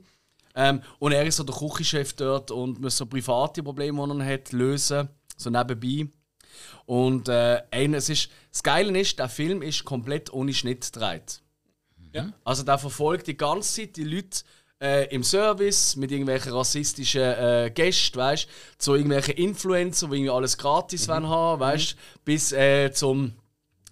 [0.55, 4.33] Ähm, und er ist so der Küchenchef dort und muss so private Probleme, die er
[4.33, 5.09] hat, lösen.
[5.37, 6.07] So nebenbei.
[6.85, 11.41] Und äh, ey, es ist, das Geile ist, der Film ist komplett ohne Schnitt gedreht.
[12.13, 12.33] Ja.
[12.43, 14.41] Also der verfolgt die ganze Zeit die Leute
[14.81, 18.47] äh, im Service mit irgendwelchen rassistischen äh, Gästen, weißt
[18.77, 21.95] zu irgendwelchen Influencer, die irgendwie alles gratis wollen haben, weißt
[22.25, 23.33] bis äh, zum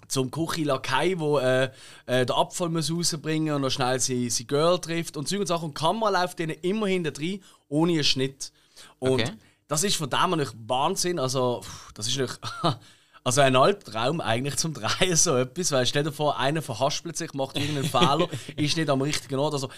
[0.10, 1.70] zum Kuchi Lakai, wo äh,
[2.05, 5.47] äh, den Abfall muss rausbringen und noch schnell sie, sie Girl trifft und Zeug und
[5.47, 5.66] Sachen.
[5.70, 8.51] Und die Kamera läuft denen immer hinter drin, ohne einen Schnitt.
[8.99, 9.32] Und Okay.
[9.68, 11.20] das ist von dem natürlich Wahnsinn.
[11.20, 12.38] Also, das ist natürlich
[13.24, 15.72] also ein Albtraum eigentlich zum Drehen, so etwas.
[15.72, 19.53] Weil stell dir vor, einer verhaspelt sich, macht irgendeinen Fehler, ist nicht am richtigen Ort.
[19.53, 19.70] Also,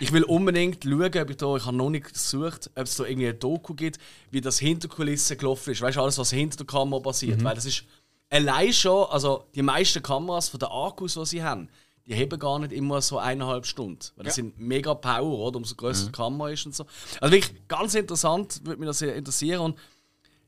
[0.00, 3.04] Ich will unbedingt schauen, ob ich da, ich habe noch nicht gesucht, ob es da
[3.04, 3.98] irgendwie ein Doku gibt,
[4.30, 5.80] wie das hinter Kulissen gelaufen ist.
[5.80, 7.42] Weißt du, alles, was hinter der Kamera passiert.
[7.42, 7.84] Weil das ist
[8.30, 11.68] allein schon, also die meisten Kameras von den Akkus, die sie haben,
[12.06, 14.00] die haben gar nicht immer so eineinhalb Stunden.
[14.16, 14.42] Weil das Ja.
[14.44, 15.56] sind mega Power, oder?
[15.58, 16.86] Umso größer die Kamera ist und so.
[17.20, 19.60] Also wirklich ganz interessant, würde mich das sehr interessieren.
[19.60, 19.78] Und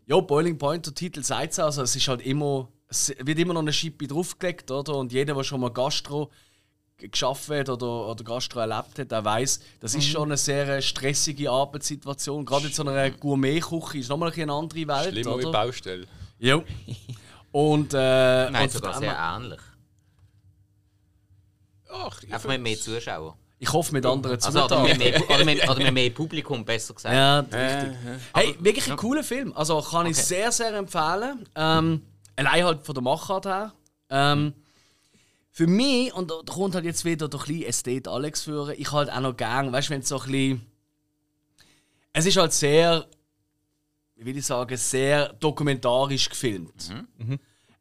[0.06, 3.54] Ja, Boiling Point, der Titel sagt es also, es ist halt immer, es wird immer
[3.54, 4.96] noch eine Schippe draufgelegt, oder?
[4.96, 6.30] Und jeder, der schon mal Gastro
[6.98, 11.50] geschafft hat oder, oder Gastro erlebt hat, der weiß, das ist schon eine sehr stressige
[11.50, 12.44] Arbeitssituation.
[12.44, 15.12] Gerade in so einer Gourmet-Küche ist nochmal eine andere Welt.
[15.12, 15.52] Schlimmer wie oder?
[15.52, 16.06] Baustelle.
[16.38, 16.60] Ja.
[17.52, 19.60] Und, äh, Nein, und sogar von sehr ähnlich.
[21.92, 23.34] Ach, ich Einfach mit mehr Zuschauern.
[23.58, 24.88] ich hoffe mit anderen Also, oder, Zutaten.
[24.88, 27.14] mit mehr, oder, mit, oder mit mehr Publikum, besser gesagt.
[27.14, 27.98] Ja, richtig.
[28.34, 29.52] Hey, wirklich ein cooler Film.
[29.56, 30.22] Also kann ich Okay.
[30.26, 31.48] sehr, sehr empfehlen.
[31.56, 32.02] Ähm,
[32.36, 33.72] allein halt von der Machart her.
[34.08, 34.54] Ähm,
[35.50, 39.10] für mich, und da kommt halt jetzt wieder der kleine Ästhet Alex führen, ich halt
[39.10, 40.66] auch noch gern, weißt du, wenn es so ein bisschen.
[42.12, 43.04] Es ist halt sehr,
[44.24, 46.90] will ich sagen, sehr dokumentarisch gefilmt.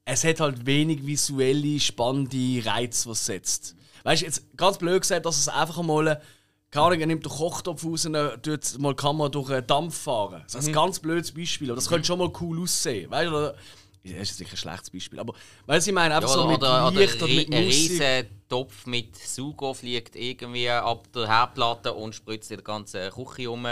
[0.06, 3.76] Es hat halt wenig visuelle, spannende Reize, was es setzt.
[4.04, 6.22] Weißt du, jetzt ganz blöd gesagt, dass es einfach mal.
[6.72, 8.14] Keine Ahnung, er nimmt den Kochtopf raus und
[8.44, 10.42] tut mal die Kamera durch einen Dampf fahren.
[10.46, 13.10] Das ist ein ganz blödes Beispiel, aber das könnte schon mal cool aussehen.
[13.10, 13.56] Weißt du, oder,
[14.04, 15.34] das ist sicher ein schlechtes Beispiel, aber
[15.66, 17.54] weißt du, ich meine, Ja, einfach so oder, mit oder, oder Licht oder ri- mit
[17.56, 23.10] ein riesen Topf mit Sugo fliegt irgendwie ab der Herdplatte und spritzt in der ganzen
[23.12, 23.66] Küche um.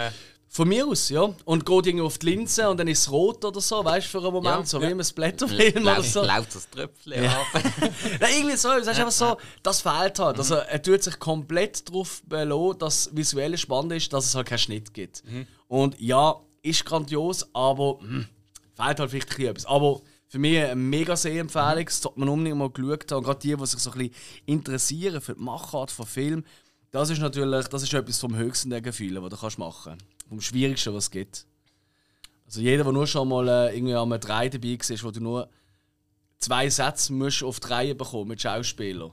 [0.58, 1.32] Von mir aus, ja.
[1.44, 4.10] Und geht irgendwie auf die Linse und dann ist es rot oder so, weißt du,
[4.10, 4.88] für einen Moment, Ja, so ja.
[4.88, 6.20] wie im Splatterfilm oder so.
[6.24, 7.46] Läuft das Tröpfchen ab.
[8.20, 10.36] Nein, irgendwie so, das ist einfach so, das fehlt halt.
[10.36, 14.58] Also er tut sich komplett darauf belohnen, dass visuell spannend ist, dass es halt keinen
[14.58, 15.22] Schnitt gibt.
[15.68, 18.26] Und ja, ist grandios, aber hm,
[18.74, 19.64] fehlt halt vielleicht ein etwas.
[19.64, 23.18] Aber für mich eine mega Sehempfehlung, das sollte man unbedingt mal geschaut haben.
[23.18, 24.14] Und gerade die, die sich so ein bisschen
[24.46, 26.44] interessieren für die Machart von Film,
[26.90, 30.17] das ist natürlich das ist etwas vom höchsten der Gefühle, was du kannst machen kannst.
[30.28, 31.46] Vom schwierigsten, was es gibt.
[32.46, 35.20] Also jeder, der nur schon mal äh, irgendwie an einem 3 dabei war, wo du
[35.20, 35.48] nur
[36.38, 39.12] zwei Sätze musst auf die Reihe bekommen mit Schauspielern.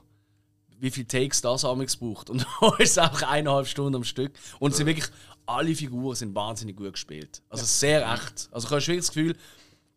[0.78, 2.30] Wie viele Takes das amigs braucht.
[2.30, 4.32] Und da ist es einfach eineinhalb Stunden am Stück.
[4.58, 5.06] Und sind wirklich,
[5.46, 7.42] alle Figuren sind wahnsinnig gut gespielt.
[7.48, 8.48] Also sehr echt.
[8.52, 9.36] Also ich habe wirklich das Gefühl,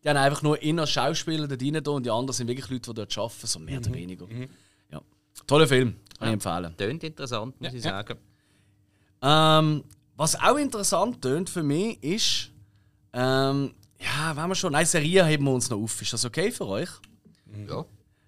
[0.02, 2.90] die haben einfach nur als Schauspieler dort rein da und die anderen sind wirklich Leute,
[2.90, 4.26] die dort arbeiten, so mehr oder weniger.
[4.90, 5.02] Ja.
[5.46, 6.76] Toller Film, kann ich empfehlen.
[6.76, 8.18] Tönt interessant, muss ich sagen.
[9.22, 9.84] Ähm,
[10.20, 12.50] was auch interessant tönt für mich ist,
[13.14, 16.02] ähm, ja, wenn wir schon, nein, Serie heben wir uns noch auf.
[16.02, 16.90] Ist das okay für euch?
[17.66, 17.86] Ja.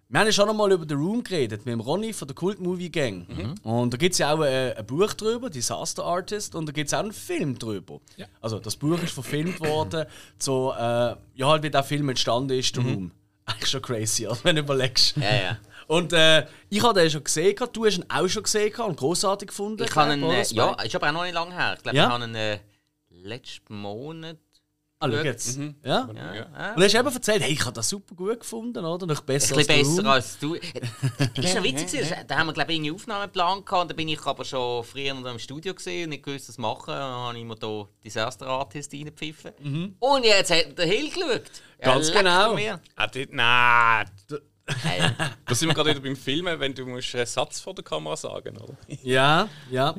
[0.08, 2.60] Wir haben ja schon einmal über The Room geredet, mit dem Ronny von der Kult
[2.60, 3.26] Movie Gang.
[3.62, 6.86] Und da gibt es ja auch äh, ein Buch drüber, Disaster Artist, und da gibt
[6.86, 8.00] es auch einen Film drüber.
[8.40, 10.06] Also das Buch ist verfilmt worden,
[10.38, 13.12] so, äh, ja, halt wie der Film entstanden ist, The Room.
[13.44, 15.18] Eigentlich schon crazy, also, wenn du überlegst.
[15.18, 15.58] Ja, ja.
[15.86, 19.48] Und äh, ich habe den schon gesehen, du hast ihn auch schon gesehen und großartig
[19.48, 19.82] gefunden.
[19.84, 21.74] Ich habe oder, äh, ja, ist aber auch noch nicht lange her.
[21.76, 22.04] Ich glaube, Ja?
[22.06, 22.58] ich habe einen äh,
[23.10, 24.38] letzten Monat.
[25.04, 25.58] Ah, schau jetzt.
[25.58, 25.68] Ja?
[25.82, 26.34] Ja, Ja.
[26.34, 26.70] ja.
[26.70, 29.04] Und du hast eben erzählt, hey, ich habe das super gut gefunden, oder?
[29.04, 30.06] Noch besser Ein bisschen als besser Room.
[30.06, 30.54] als du.
[31.42, 33.90] ist noch witzig, da haben wir glaube ich irgendwie einen Aufnahmeplan gehabt.
[33.90, 36.94] Da bin ich aber schon früher noch im Studio gesehen und nicht gewusst, was machen.
[36.94, 39.96] Dann habe ich mir da Disaster Artist reingepfiffen.
[39.98, 41.50] Und jetzt hat der Hill geschaut.
[41.80, 42.54] Ja, Ganz genau.
[42.54, 42.80] Mir.
[42.94, 43.08] Ah,
[44.28, 44.51] dort,
[44.84, 45.14] nein.
[45.46, 48.16] Da sind wir gerade wieder beim Filmen, wenn du musst einen Satz vor der Kamera
[48.16, 48.74] sagen oder?
[49.02, 49.94] Ja, ja.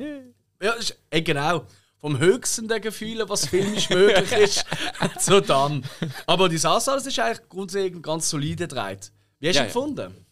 [0.60, 1.66] Ja, ist, eh, genau.
[2.00, 4.64] Vom höchsten der Gefühle, was filmisch möglich ist,
[5.20, 5.84] so dann.
[6.26, 9.10] Aber die Sassals ist eigentlich grundlegend ganz solide dreht.
[9.40, 9.64] Wie hast du Ja, ihn ja.
[9.66, 10.26] gefunden?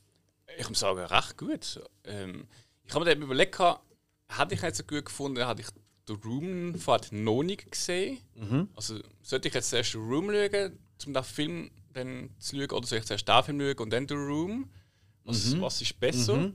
[0.59, 1.80] Ich muss sagen, recht gut.
[2.05, 2.47] Ähm,
[2.85, 3.80] ich habe mir dann überlegt, gehabt,
[4.28, 5.68] hätte ich nicht so gut gefunden, hätte ich
[6.09, 6.72] den Room
[7.11, 8.18] noch nicht gesehen.
[8.74, 12.86] Also sollte ich jetzt zuerst den Room schauen, um den Film dann zu schauen, oder
[12.86, 14.70] soll ich zuerst den Film schauen und dann den Room?
[15.24, 16.53] Was, was ist besser?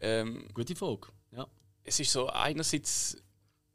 [0.00, 1.08] Ähm, Gute Frage.
[1.32, 1.46] Ja.
[1.82, 3.16] es ist so einerseits,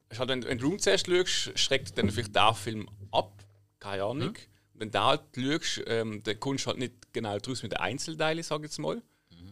[0.10, 3.44] ist halt, wenn, wenn du Room zuerst schaust, schreckt dann vielleicht der Film ab,
[3.80, 4.36] keine Ahnung.
[4.74, 8.44] Wenn du halt schaust, ähm, dann kommst du halt nicht genau draus mit den Einzelteilen,
[8.44, 9.02] sag ich jetzt mal.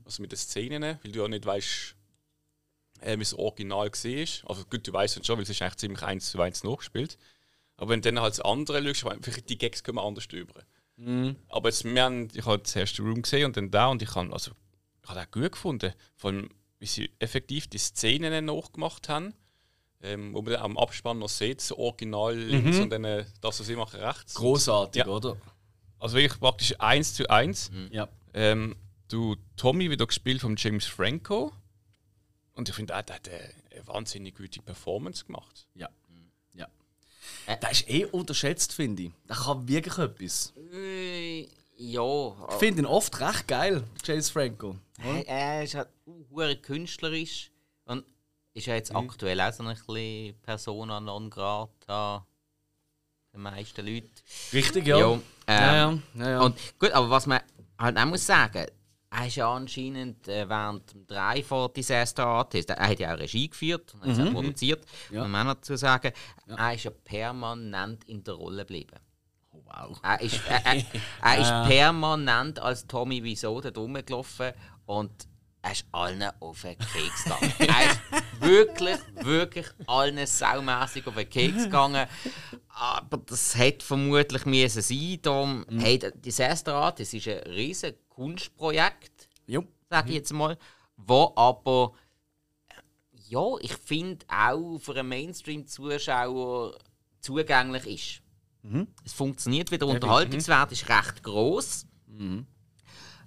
[0.06, 1.96] Also mit den Szenen, weil du ja nicht weißt,
[3.02, 4.50] äh, wie das Original war.
[4.50, 7.18] Also gut, du weißt es schon, weil es ist eigentlich ziemlich eins zu eins nachgespielt.
[7.76, 10.64] Aber wenn du dann halt das andere schaust, vielleicht die Gags kommen anders drüber.
[11.50, 14.16] Aber jetzt, wir haben, ich habe zuerst den Room gesehen und dann da und ich
[14.16, 14.52] habe also,
[15.04, 15.94] ich habe auch gut gefunden.
[16.16, 19.34] Vor allem, wie sie effektiv die Szenen nachgemacht haben.
[20.00, 23.60] Ähm, wo man dann am Abspann noch sieht, das Original links und dann äh, das,
[23.60, 24.36] was sie machen, rechts.
[24.36, 25.08] Großartig, Ja.
[25.08, 25.38] oder?
[25.98, 27.72] Also wirklich praktisch eins zu eins.
[27.90, 28.08] Ja.
[28.36, 28.76] Ähm,
[29.08, 31.52] du, Tommy wird auch gespielt von James Franco.
[32.54, 33.40] Und ich finde, er hat eine,
[33.72, 35.68] eine wahnsinnig gute Performance gemacht.
[35.74, 35.90] Ja.
[37.48, 39.12] Der ist eh unterschätzt, finde ich.
[39.28, 40.54] Der kann wirklich etwas.
[40.74, 42.36] äh, ja.
[42.50, 44.76] Ich finde ihn oft recht geil, James Franco.
[44.98, 45.90] Er, er ist halt
[46.30, 47.52] hure künstlerisch
[47.86, 48.04] und
[48.54, 52.26] ist ja jetzt aktuell auch so ein bisschen Persona non grata
[53.34, 54.10] den meisten Leuten.
[54.52, 54.98] Richtig, ja.
[54.98, 56.42] Ja, ähm, ja, ja, ja, ja.
[56.42, 57.40] Und gut, aber was man
[57.78, 58.66] halt auch muss sagen,
[59.10, 63.20] er ist ja anscheinend äh, während dem Drei von Disaster Artist, er hat ja auch
[63.20, 65.22] Regie geführt und hat es auch produziert, Ja.
[65.22, 66.12] muss man auch dazu sagen,
[66.48, 68.98] er ist ja permanent in der Rolle geblieben.
[69.52, 69.98] wow.
[70.04, 70.84] Er ist, er, er,
[71.24, 74.52] er ist permanent als Tommy Wieso da rumgelaufen
[74.86, 75.12] und
[75.62, 77.54] er ist allen auf den Keks gegangen.
[77.60, 82.08] er ist wirklich, wirklich allen saumässig auf den Keks gegangen.
[82.80, 85.20] Aber das hätte vermutlich müssen sein.
[85.24, 89.64] Darum, hey, das erste Rad, das ist ein riesiges Kunstprojekt, Jo.
[89.90, 90.58] sage ich jetzt mal,
[90.96, 91.94] wo aber
[93.30, 96.78] ja, ich finde auch für einen Mainstream-Zuschauer
[97.20, 98.22] zugänglich
[98.64, 98.84] ist.
[99.04, 101.88] Es funktioniert wieder, der Unterhaltungswert ist recht groß.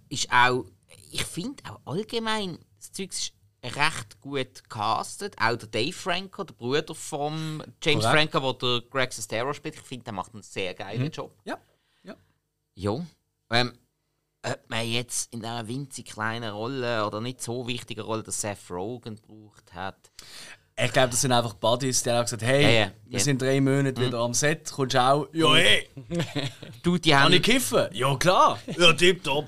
[0.08, 0.64] Ist auch,
[1.10, 3.32] ich finde auch allgemein, das Zeug ist
[3.62, 5.36] recht gut gecastet.
[5.40, 8.32] Auch der Dave Franco, der Bruder von James Korrekt.
[8.32, 11.34] Franco, der Greg Sestero spielt, ich finde, der macht einen sehr geilen Job.
[11.44, 11.58] Ja.
[12.02, 12.14] Ja.
[12.74, 13.00] Ja.
[13.50, 13.72] Ähm,
[14.42, 18.70] ob man jetzt in einer winzig kleinen Rolle oder nicht so wichtigen Rolle der Seth
[18.70, 20.10] Rogen gebraucht hat.
[20.82, 23.24] Ich glaube, das sind einfach Buddies, die haben gesagt, hey, Ja, ja, wir ja.
[23.24, 25.26] sind drei Monate wieder am Set, kommst du auch?
[25.34, 25.86] Ja, hey,
[26.82, 27.88] Du, die kann haben, ich kiffen?
[27.92, 28.58] Ja, klar.
[28.78, 29.46] Ja, tipptopp.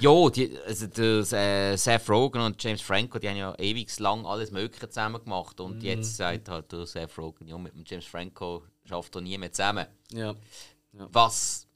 [0.00, 4.24] Ja, die, also der, äh, Seth Rogen und James Franco, die haben ja ewig lang
[4.24, 5.60] alles Mögliche zusammen gemacht.
[5.60, 9.36] Und jetzt sagt halt der Seth Rogen, ja, mit dem James Franco schafft er nie
[9.38, 9.86] mehr zusammen.
[10.12, 10.34] Ja.
[10.92, 11.66] Was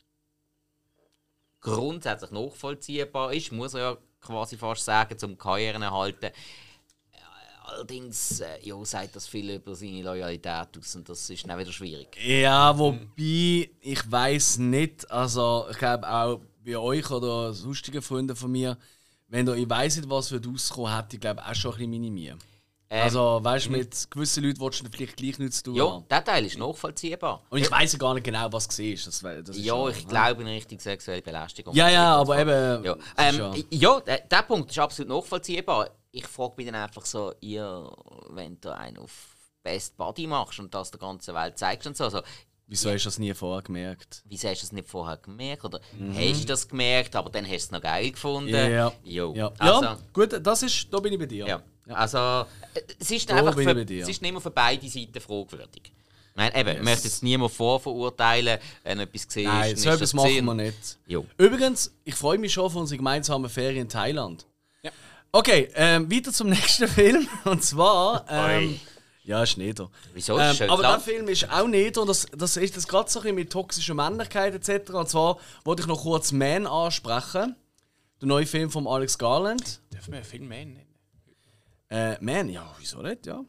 [1.61, 6.31] grundsätzlich nachvollziehbar ist, muss er ja quasi fast sagen, zum Karrieren erhalten.
[7.65, 11.71] Allerdings äh, ja, sagt das viel über seine Loyalität aus und das ist dann wieder
[11.71, 12.17] schwierig.
[12.21, 18.51] Ja, wobei, ich weiß nicht, also ich glaube auch bei euch oder sonstigen Freunden von
[18.51, 18.77] mir,
[19.29, 21.91] wenn ihr, ich weiss nicht, was wird rauskommen, hätte ich glaube auch schon ein bisschen
[21.91, 22.39] minimiert.
[22.93, 26.03] Ähm, also, weißt du, mit gewissen Leuten willst du vielleicht gleich nichts zu tun Ja,
[26.11, 27.41] der Teil ist nachvollziehbar.
[27.49, 29.07] Und ich weiß ja gar nicht genau, was du siehst.
[29.07, 31.73] Das, das ist Ja, schon- ich glaube in Richtung sexuelle Belästigung.
[31.73, 32.85] Ja, ja, aber eben.
[32.85, 35.89] Ja, ähm, ja der, der Punkt ist absolut nachvollziehbar.
[36.11, 37.89] Ich frage mich dann einfach so, ihr,
[38.31, 42.05] wenn du einen auf Best Body machst und das der ganzen Welt zeigst und so,
[42.05, 42.23] also,
[42.71, 44.23] Wieso hast du das nie vorher gemerkt?
[44.29, 45.64] wieso hast du das nicht vorher gemerkt?
[45.64, 45.81] Oder
[46.14, 48.51] hast du das gemerkt, aber dann hast du es noch geil gefunden?
[48.51, 48.73] Mhm.
[48.73, 48.93] Ja.
[49.03, 49.35] Jo.
[49.35, 51.47] Ja, Also, ja gut, das ist, da bin ich bei dir.
[51.49, 51.62] ja.
[51.89, 55.83] also äh, es ist Da einfach für, es ist nicht mehr für beide Seiten fragwürdig.
[55.85, 59.81] Ich meine, eben, ich möchte jetzt niemand vorverurteilen, wenn etwas gesehen Nein, ist.
[59.83, 60.45] so dann etwas machen gesehen.
[60.45, 60.99] wir nicht.
[61.09, 61.27] Jo.
[61.39, 64.47] Übrigens, ich freue mich schon auf unsere gemeinsame Ferien in Thailand.
[65.33, 67.29] Okay, ähm, weiter zum nächsten Film.
[67.45, 68.25] Und zwar.
[68.29, 68.81] Ähm.
[69.31, 69.81] Ja, ist nicht
[70.12, 70.37] Wieso?
[70.37, 73.09] Ist Ähm, schön aber der Film ist auch nicht und das, das ist das gerade
[73.11, 74.91] so ein bisschen mit toxischer Männlichkeit etc.
[74.93, 77.57] Und zwar wollte ich noch kurz Man ansprechen.
[78.20, 79.81] Der neue Film von Alex Garland.
[79.93, 80.87] Dürfen wir einen Film mehr nennen?
[81.89, 83.43] Äh, Man, ja, wieso nicht, ja.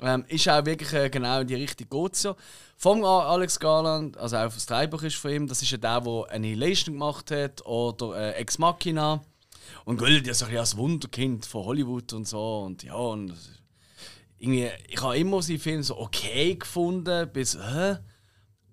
[0.00, 2.34] Ähm, ist auch wirklich äh, genau in die Richtung geht ja.
[2.76, 6.00] Vom A- Alex Garland, also auch das Drehbuch ist von ihm, das ist ja der,
[6.00, 9.22] der Annihilation gemacht hat oder äh, Ex Machina.
[9.84, 12.62] Und gilt ja so ein bisschen als Wunderkind von Hollywood und so.
[12.66, 13.53] Und ja, und ist-
[14.44, 17.96] irgendwie, ich habe immer seine Filme so okay gefunden, bis, hä?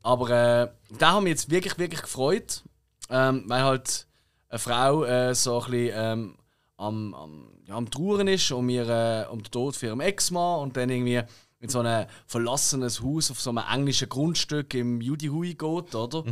[0.03, 0.67] Aber äh,
[0.97, 2.63] da haben mich jetzt wirklich, wirklich gefreut,
[3.09, 4.07] ähm, weil halt
[4.49, 6.35] eine Frau äh, so ein bisschen ähm,
[6.77, 10.75] am, am, ja, am Trauern ist um, ihre, um den Tod von ihrem Ex-Mann und
[10.75, 11.21] dann irgendwie
[11.59, 16.23] in so ein verlassenes Haus auf so einem englischen Grundstück im Judy-Hui geht, oder?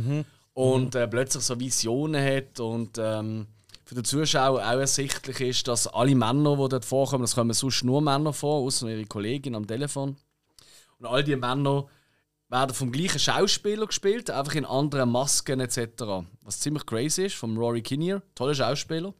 [0.52, 3.46] Und äh, plötzlich so Visionen hat und ähm,
[3.90, 7.82] für den Zuschauer auch ersichtlich ist, dass alle Männer, die dort vorkommen, das kommen sonst
[7.82, 10.16] nur Männer vor, außer ihre Kollegin am Telefon.
[11.00, 11.88] Und all die Männer
[12.48, 16.04] werden vom gleichen Schauspieler gespielt, einfach in anderen Masken etc.
[16.42, 19.12] Was ziemlich crazy ist, vom Rory Kinnear, toller Schauspieler.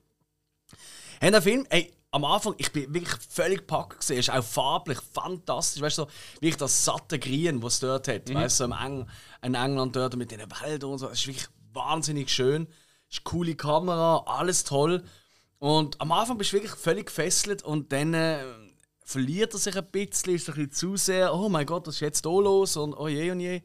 [1.21, 4.99] Haben den Film, ey, am Anfang, ich bin wirklich völlig gepackt gesehen, ist auch farblich
[5.01, 6.09] fantastisch, weißt du, so,
[6.39, 9.09] wie ich das satte Grün, was es dort hat, weißt du, so im Eng
[9.43, 12.69] in England dort mit den Wäldern und so, das ist wirklich wahnsinnig schön,
[13.11, 15.03] ist eine coole Kamera, alles toll.
[15.59, 18.43] Und am Anfang bist du wirklich völlig gefesselt und dann äh,
[19.03, 22.01] verliert er sich ein bisschen, ist ein bisschen zu sehr, oh mein Gott, was ist
[22.01, 23.63] jetzt da los und oh je und je.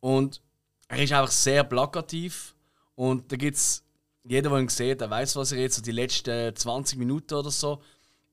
[0.00, 0.40] Und
[0.88, 2.54] er ist einfach sehr plakativ
[2.94, 3.82] und da gibt es,
[4.22, 7.50] jeder, der ihn sieht, der weiß, was er jetzt so die letzten 20 Minuten oder
[7.50, 7.82] so,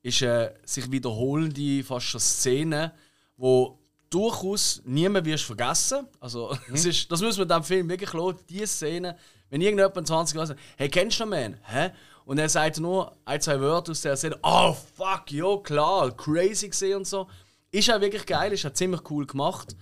[0.02, 2.92] ist äh, sich wiederholende fast schon Szenen,
[3.36, 3.78] wo
[4.10, 6.06] durchaus niemand wirst vergessen.
[6.20, 9.16] Also das, ist, das muss man dem Film wirklich lassen, diese Szene,
[9.50, 11.60] wenn irgendjemand 20 Jahre sagt, hey, kennst du den Man?
[11.64, 11.90] Hä?
[12.24, 16.68] Und er sagt nur ein, zwei Wörter aus der Szene, oh fuck, ja klar, crazy
[16.68, 17.26] gesehen und so.
[17.70, 19.74] Ist auch wirklich geil, ist auch ziemlich cool gemacht.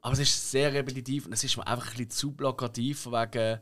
[0.00, 3.60] Aber es ist sehr repetitiv und es ist mir einfach ein bisschen zu plakativ, wegen,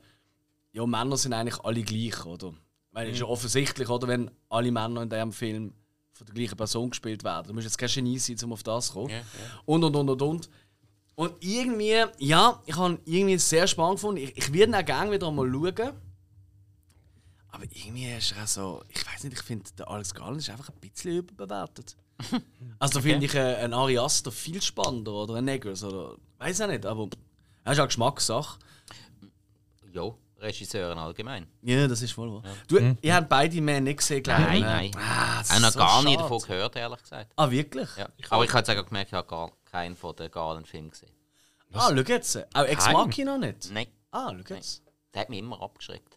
[0.72, 2.52] ja, Männer sind eigentlich alle gleich, oder?
[2.92, 5.74] Weil es ist ja offensichtlich, oder, wenn alle Männer in diesem Film
[6.12, 7.48] von der gleichen Person gespielt werden.
[7.48, 9.10] Du musst jetzt kein Genie sein, um auf das zu kommen.
[9.64, 10.50] Und, und, und, und, und.
[11.16, 14.20] Und irgendwie, ja, ich habe irgendwie sehr spannend gefunden.
[14.22, 15.92] Ich, ich würde auch gerne wieder mal schauen.
[17.48, 20.50] Aber irgendwie ist er auch so, ich weiß nicht, ich finde, der Alex Garland ist
[20.50, 21.96] einfach ein bisschen überbewertet.
[22.78, 26.60] Also da finde ich äh, einen Ari Aster viel spannender oder einen Eggers oder weiß
[26.60, 27.08] auch nicht, aber
[27.64, 28.58] er ist auch Geschmackssache.
[29.92, 31.46] Ja, Regisseuren allgemein.
[31.62, 32.42] Ja, das ist wohl wahr.
[32.68, 34.48] Du, ihr habt beide mehr nicht gesehen, glaube ich.
[34.48, 34.66] Nein, ne?
[34.66, 34.90] nein.
[34.96, 36.22] Ah, Auch noch so gar nie schade.
[36.22, 37.32] davon gehört, ehrlich gesagt.
[37.36, 37.88] Ah, wirklich?
[37.96, 38.08] Ja.
[38.30, 41.10] Aber ich habe jetzt auch gemerkt, ich habe gar keinen von den galen Filmen gesehen.
[41.72, 42.36] Ah, schau jetzt.
[42.54, 42.92] Auch Ex Kein?
[42.92, 43.70] Machina nicht?
[43.72, 44.82] Nein, Ah, schau jetzt.
[45.12, 46.16] der hat mich immer abgeschreckt.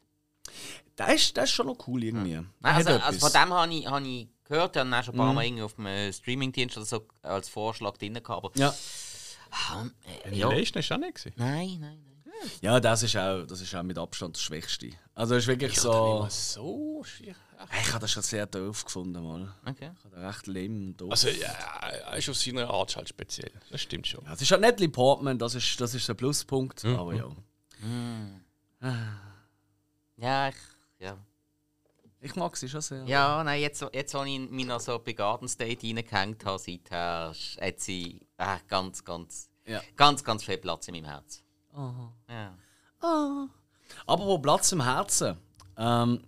[0.95, 2.33] Das ist, das ist schon noch cool irgendwie.
[2.35, 3.03] Nein, Hat also, etwas.
[3.07, 5.33] also von dem habe ich, habe ich gehört, ich habe ihn auch schon ein paar
[5.33, 8.29] Mal irgendwie auf einem Streamingdienst oder so als Vorschlag drin gehabt.
[8.45, 8.73] Aber, Ja.
[9.51, 9.85] ah,
[10.25, 10.49] äh, ja.
[10.49, 11.15] letzte ist auch nicht.
[11.15, 11.33] gewesen.
[11.37, 12.06] Nein, nein, nein.
[12.61, 14.91] Ja, das ist, auch, das ist auch mit Abstand das Schwächste.
[15.15, 16.25] Also, es ist wirklich so.
[16.29, 17.35] So schwierig.
[17.81, 19.51] Ich habe das schon sehr doof gefunden, mal.
[19.65, 19.91] Okay.
[19.97, 21.11] Ich habe das recht und doof.
[21.11, 23.51] Also, ja, er ist auf seine Art halt speziell.
[23.71, 24.23] Das stimmt schon.
[24.25, 27.29] ja, es ist halt Natalie Portman, das ist, das ist ein Pluspunkt, aber ja.
[30.17, 30.55] Ja, ich,
[30.99, 31.17] ja.
[32.19, 33.03] Ich mag sie schon sehr.
[33.05, 37.33] Ja, nein, jetzt, jetzt als ich mich noch so bei Garden State reingehängt habe, seither
[37.61, 39.81] hat sie äh, ganz, ganz, Ja.
[39.95, 41.43] ganz, ganz viel Platz in meinem Herz.
[42.29, 42.53] Ja.
[44.05, 45.37] Aber wo Platz im Herzen,
[45.77, 46.23] ähm,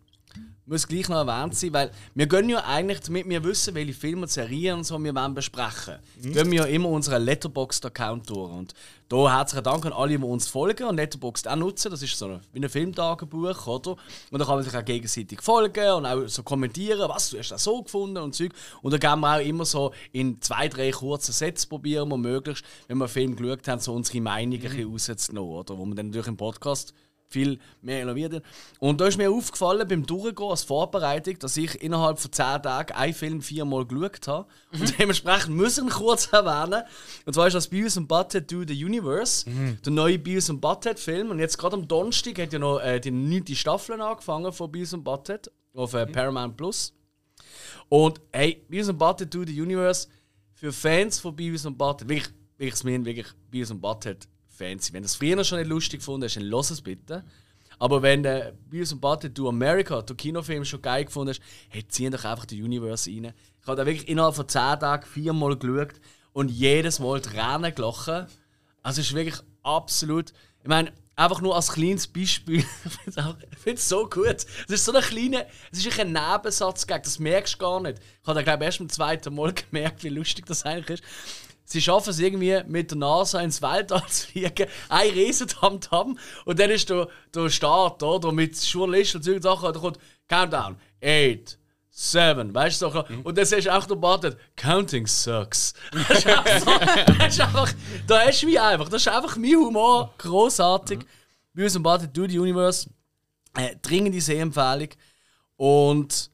[0.69, 4.23] muss gleich noch erwähnt sein, weil wir gehen ja eigentlich, damit wir wissen, welche Filme
[4.23, 8.51] und Serien und so wir wollen besprechen, gehen wir ja immer unseren Letterboxd-Account durch.
[8.51, 8.73] Und
[9.09, 11.89] da herzlichen Dank an alle, die uns folgen und Letterboxd auch nutzen.
[11.89, 13.95] Das ist so ein, wie ein Filmtagebuch, oder?
[14.29, 17.49] Und da kann man sich auch gegenseitig folgen und auch so kommentieren, was du hast
[17.49, 18.51] das so gefunden und Zeug.
[18.83, 22.63] Und da gehen wir auch immer so in zwei, drei kurzen Sätzen probieren wir möglichst,
[22.87, 25.77] wenn wir einen Film geschaut haben, so unsere Meinung ein bisschen rauszunehmen, oder?
[25.77, 26.93] Wo wir dann natürlich im Podcast
[27.29, 28.43] viel mehr innoviert haben.
[28.79, 32.93] Und da ist mir aufgefallen beim Durchgehen als Vorbereitung, dass ich innerhalb von 10 Tagen
[32.93, 34.47] einen Film viermal geschaut habe.
[34.73, 36.83] Und dementsprechend muss ich ihn kurz erwähnen.
[37.25, 39.45] Und zwar ist das Beavis und Butthead Do the Universe,
[39.85, 41.29] der neue Beavis und Butthead Film.
[41.29, 44.93] Und jetzt gerade am Donnerstag hat ja noch äh, die neunte Staffel angefangen von Beavis
[44.93, 46.93] und Butthead auf äh, Paramount Plus.
[47.89, 50.07] Und hey, Beavis und Butthead Do the Universe
[50.53, 54.27] für Fans von Beavis und Butthead, wirklich, wirklich, ich meine wirklich Beavis und Butthead
[54.59, 54.93] Fans.
[54.93, 57.23] Wenn du es früher schon nicht lustig gefunden hast, dann lass es bitte.
[57.79, 61.87] Aber wenn du Beavis und Butthead Do America, den Kinofilm schon geil gefunden hast, hey,
[61.87, 63.33] zieh doch einfach den Universe rein.
[63.61, 65.95] Ich habe da wirklich innerhalb von 10 Tagen viermal geschaut
[66.33, 68.27] und jedes Mal Tränen gelachen.
[68.83, 70.33] Also es ist wirklich absolut.
[70.61, 72.59] Ich meine, einfach nur als kleines Beispiel.
[73.05, 74.27] ich finde es so gut.
[74.27, 75.45] Es ist so ein kleiner.
[75.71, 77.99] Es ist ein Nebensatz, gegen, das merkst du gar nicht.
[77.99, 81.03] Ich habe da, glaube ich, erst beim zweiten Mal gemerkt, wie lustig das eigentlich ist.
[81.71, 84.67] Sie schaffen es irgendwie mit der NASA ins Weltall zu fliegen.
[84.89, 86.17] Ein riesen Tamtam.
[86.45, 88.31] Und dann ist der, der Start, oder?
[88.31, 89.71] Mit Journalisten und solchen Sachen.
[89.71, 90.77] Da kommt Countdown.
[91.03, 91.59] 8,
[91.91, 93.03] 7, weißt du so.
[93.23, 95.75] Und dann siehst du auch der Button, Counting sucks.
[96.07, 96.71] Das ist einfach so,
[97.19, 97.73] das ist einfach,
[98.07, 98.89] da hast du mich einfach.
[98.89, 100.11] Das ist einfach mein Humor.
[100.17, 101.01] Großartig.
[101.53, 102.89] Bei uns im Button, Do the Universe.
[103.55, 104.89] Äh, dringende Sehempfehlung.
[105.55, 106.31] Und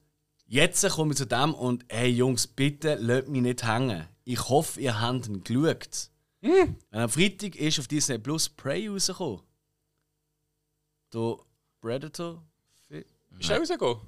[0.47, 4.07] jetzt kommen wir zu dem und hey Jungs, bitte lasst mich nicht hängen.
[4.25, 6.09] Ich hoffe, ihr habt ihn geschaut.
[6.41, 9.41] Wenn am Freitag ist auf Disney Plus Prey rausgekommen.
[11.13, 11.37] Der
[11.79, 12.43] Predator.
[13.39, 14.01] Ist er rausgekommen?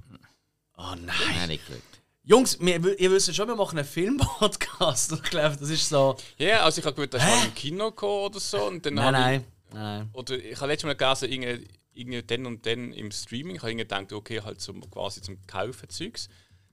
[0.78, 1.16] Oh nein.
[1.36, 1.82] Nein, nicht gut.
[2.24, 5.12] Jungs, wir, ihr wisst schon, wir machen einen Filmpodcast.
[5.24, 6.18] Ich glaube, das ist so.
[6.38, 8.66] Ja, also ich habe gewusst, dass er im Kino gekommen oder so.
[8.66, 9.46] Und dann Nein, nein.
[9.72, 10.10] nein.
[10.12, 13.56] Ich, oder ich habe letztes Mal gelesen, irgendwie, irgendwie dann und dann im Streaming.
[13.56, 16.28] Ich habe irgendwie gedacht, okay, halt zum, quasi zum Kaufen Zeugs.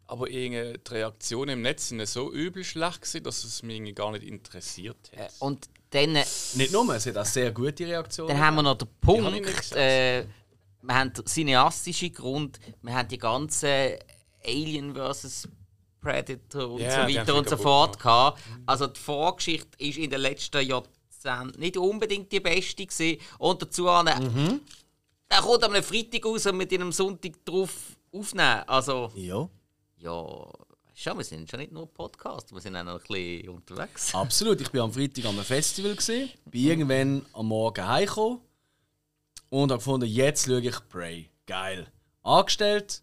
[0.06, 4.24] Aber die Reaktionen im Netz sind so übel schlecht gewesen, dass es mich gar nicht
[4.24, 5.32] interessiert hat.
[5.38, 6.24] Und dann, äh,
[6.54, 8.28] Nicht nur, es hat auch sehr gute Reaktionen.
[8.28, 10.26] dann haben wir noch den Punkt, äh,
[10.82, 13.98] wir haben den cineastischen Grund, wir haben die ganze
[14.44, 15.48] Alien vs.
[16.00, 18.38] Predator und Ja, so die weiter und so fort gehabt.
[18.66, 23.18] Also die Vorgeschichte ist in den letzten Jahrzehnten nicht unbedingt die beste gewesen.
[23.38, 24.60] Und dazu Mhm.
[25.30, 27.72] er kommt am Freitag raus und mit einem Sonntag drauf
[28.12, 28.64] aufnehmen.
[28.66, 29.48] Also Ja.
[30.04, 30.52] Ja,
[30.94, 34.14] schon, wir sind schon nicht nur Podcast, wir sind auch noch ein bisschen unterwegs.
[34.14, 34.60] Absolut.
[34.60, 38.40] Ich war am Freitag am Festival, gewesen, bin irgendwann am Morgen heimgekommen
[39.48, 41.30] und habe gefunden, jetzt schaue ich Prey.
[41.46, 41.86] Geil.
[42.22, 43.02] Angestellt.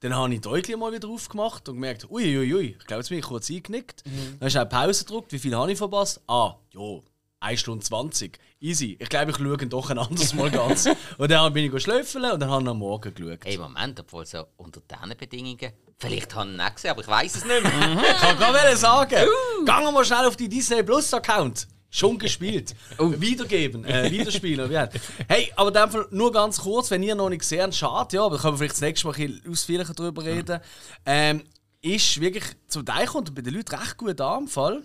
[0.00, 3.18] Dann habe ich deutlich mal wieder aufgemacht und gemerkt, uiuiui, ui, ich glaube, jetzt bin
[3.18, 4.02] ich kurz eingenickt.
[4.04, 5.32] Dann hast du auch Pause gedrückt.
[5.32, 6.20] Wie viel habe ich verpasst?
[6.26, 7.04] Ah, jo,
[7.40, 8.38] 1 Stunde 20.
[8.62, 8.96] Easy.
[9.00, 10.88] Ich glaube, ich schaue ihn doch ein anderes Mal ganz.
[11.18, 13.40] und dann bin ich schlöfeln und dann habe ich am Morgen geschaut.
[13.44, 15.72] Ey, Moment, obwohl so unter diesen Bedingungen.
[15.98, 18.02] Vielleicht habe ich ihn gesehen, aber ich weiß es nicht mehr.
[18.14, 19.64] Ich kann gerade sagen, uh.
[19.64, 21.66] gehen wir mal schnell auf die Disney Plus Account.
[21.90, 22.74] Schon gespielt.
[22.98, 24.70] Wiedergeben, äh, widerspielen.
[24.70, 24.98] wie heißt-
[25.28, 28.16] hey, aber in dem Fall nur ganz kurz, wenn ihr noch nicht gesehen habt, schade,
[28.16, 30.60] ja, aber können wir vielleicht das nächste Mal ein bisschen ausführlicher darüber reden.
[31.04, 31.42] Ähm,
[31.82, 34.82] ist wirklich zum Teil kommt bei den Leuten recht gut an im Fall.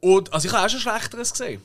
[0.00, 1.60] Und also ich habe auch schon Schlechteres gesehen.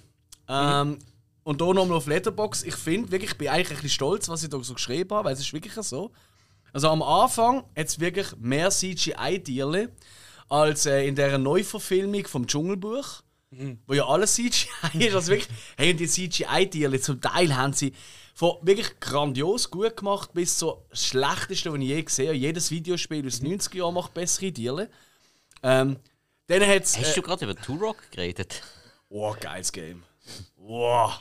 [0.47, 0.99] Ähm,
[1.43, 2.63] und hier nochmal auf Letterbox.
[2.63, 5.25] Ich finde wirklich, ich bin eigentlich ein bisschen stolz, was ich da so geschrieben habe,
[5.25, 6.11] weil es ist wirklich so.
[6.73, 9.89] Also am Anfang hat es wirklich mehr CGI-Deale
[10.49, 13.23] als äh, in der Neuverfilmung vom Dschungelbuch,
[13.87, 15.15] wo ja alles CGI ist.
[15.15, 17.93] Also wirklich, hey, und die CGI-Deale, zum Teil haben sie
[18.33, 22.37] Von wirklich grandios gut gemacht bis so das Schlechteste, was ich je gesehen habe.
[22.37, 24.89] Jedes Videospiel aus den 90er Jahren macht bessere Deals.
[25.63, 25.97] Ähm,
[26.47, 28.61] dann hat's, Hast äh, du gerade über Turok geredet?
[29.09, 30.03] Oh, geiles Game.
[30.71, 31.19] Wow.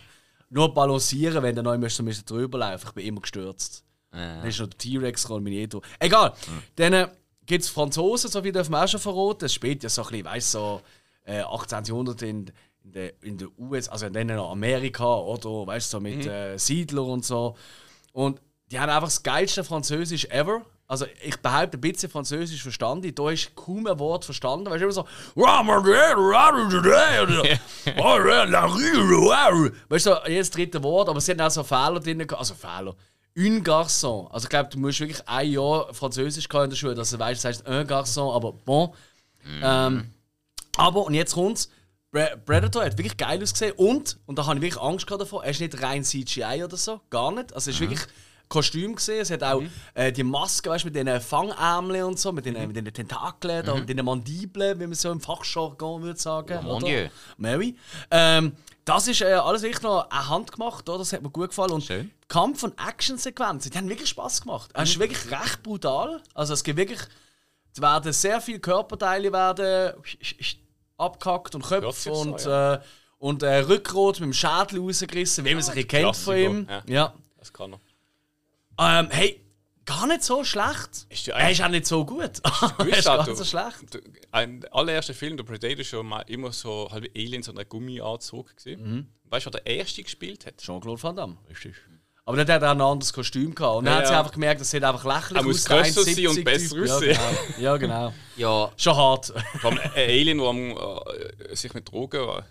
[0.48, 2.86] Nur balancieren, wenn du neu müsst, müsst drüber laufen.
[2.88, 3.84] Ich bin immer gestürzt.
[4.12, 5.86] Dann ist noch der T-Rex gekommen, eh durch.
[5.98, 6.32] Egal.
[6.76, 7.08] Dann äh,
[7.46, 9.40] gibt es Franzosen, so wie dürfen wir auch schon verraten.
[9.40, 10.82] Das spielt ja so ein bisschen, weißt du, so
[11.24, 11.84] äh, 18.
[11.84, 12.50] Jahrhundert in,
[12.84, 16.56] in der in der US, also dann noch Amerika oder weißt du, so mit äh,
[16.56, 17.56] Siedler und so.
[18.12, 18.40] Und
[18.70, 20.64] die haben einfach das geilste Französisch ever.
[20.90, 23.14] Also ich behaupte, ein bisschen Französisch verstanden.
[23.14, 24.66] Da ist kaum ein Wort verstanden.
[24.66, 25.06] Weißt du, immer so.
[29.88, 32.26] Weißt du, jedes dritte Wort, aber es sind auch so Fehler drin.
[32.32, 32.96] Also Fehler.
[33.38, 34.28] Un garçon.
[34.32, 37.18] Also ich glaube, du musst wirklich ein Jahr Französisch können in der Schule, dass du
[37.20, 38.92] weißt, das heißt un garçon, aber bon.
[39.62, 40.10] Ähm,
[40.76, 41.70] aber, und jetzt kommt's.
[42.10, 45.52] Pre- Predator hat wirklich geil ausgesehen und, und da habe ich wirklich Angst davor, er
[45.52, 47.54] ist nicht rein CGI oder so, gar nicht.
[47.54, 48.00] Also es ist wirklich
[48.50, 49.20] Kostüm gesehen.
[49.20, 49.62] Es hat auch
[49.94, 53.74] äh, die Maske, weißt mit den Fangärmeln und so, mit den, mit den Tentakeln, da,
[53.76, 56.62] mit den Mandibeln, wie man so im Fachjargon würde sagen.
[56.64, 56.86] mon oder?
[56.86, 57.08] Dieu.
[57.38, 57.76] Mary.
[58.10, 58.52] Ähm,
[58.84, 60.98] das ist äh, alles wirklich noch eine Hand gemacht, oder?
[60.98, 61.70] das hat mir gut gefallen.
[61.70, 62.10] Und Schön.
[62.28, 64.70] Kampf- und Action-Sequenzen, die haben wirklich Spaß gemacht.
[64.74, 66.20] Es ist wirklich recht brutal.
[66.34, 67.00] Also es gibt wirklich,
[67.72, 69.94] es werden sehr viele Körperteile werden
[70.98, 72.78] abgehackt und Köpfe sich so, und, äh,
[73.18, 76.66] und äh, Rückgrat mit dem Schädel rausgerissen, wie man sich kennt von ihm.
[76.66, 77.14] Klassiker, Ja.
[77.38, 77.80] Das kann er.
[78.80, 79.44] Ähm, hey,
[79.84, 81.06] gar nicht so schlecht.
[81.08, 82.40] Ist ja er ist auch nicht so gut.
[82.78, 83.94] er ist auch, ganz du- so schlecht.
[83.94, 84.00] Der
[84.32, 89.12] ein allererster Film, der Predator, schon mal immer so halb Aliens und ein Gummianzug gesehen.
[89.24, 90.56] Weißt du, wer der erste gespielt hat?
[90.58, 91.36] Jean-Claude Van Damme.
[91.48, 91.74] Richtig.
[92.26, 93.78] Aber dann hat er auch ein anderes Kostüm gehabt.
[93.78, 94.18] Und dann Ja, hat sie ja.
[94.20, 95.46] einfach gemerkt, das sieht einfach lächerlich Er aus.
[95.46, 97.18] muss der grösser sein und 1,70 besser aussehen.
[97.58, 97.94] Ja, genau.
[97.96, 98.14] Ja, genau.
[98.36, 99.32] Ja, Schon hart.
[99.60, 102.46] Vor allem ein Alien, der äh, sich mit Drogen war.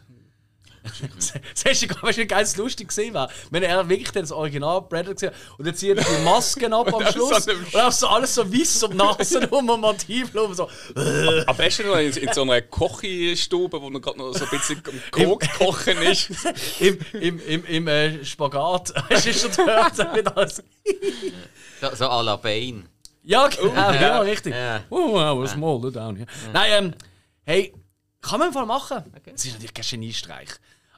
[1.54, 3.30] Das hast du geil es lustig gesehen war.
[3.52, 6.94] Wenn er wirklich das Original Predator gesehen hat und dann zieht er die Masken ab
[6.94, 10.54] am Schluss so und dann so alles so weiß um Nase rum und Mandibel rum.
[10.54, 10.70] So.
[11.46, 14.82] Am besten noch in, in so einer Kochstube, wo man gerade noch so ein bisschen
[14.86, 16.30] am Koch kochen ist.
[16.80, 18.94] Im, im, im, im äh, Spagat.
[19.10, 20.14] Hast du schon gehört?
[20.14, 20.64] Mit alles.
[21.82, 22.84] so, so à la Bane.
[23.24, 24.20] Ja, genau, ja, ja.
[24.22, 24.54] richtig.
[24.54, 24.82] Ja.
[24.90, 26.28] Oh, was small down here.
[26.54, 26.94] Nein, ähm,
[27.44, 27.74] hey,
[28.22, 29.04] kann man im Fall machen.
[29.26, 30.50] Es ist natürlich kein Geniestreich.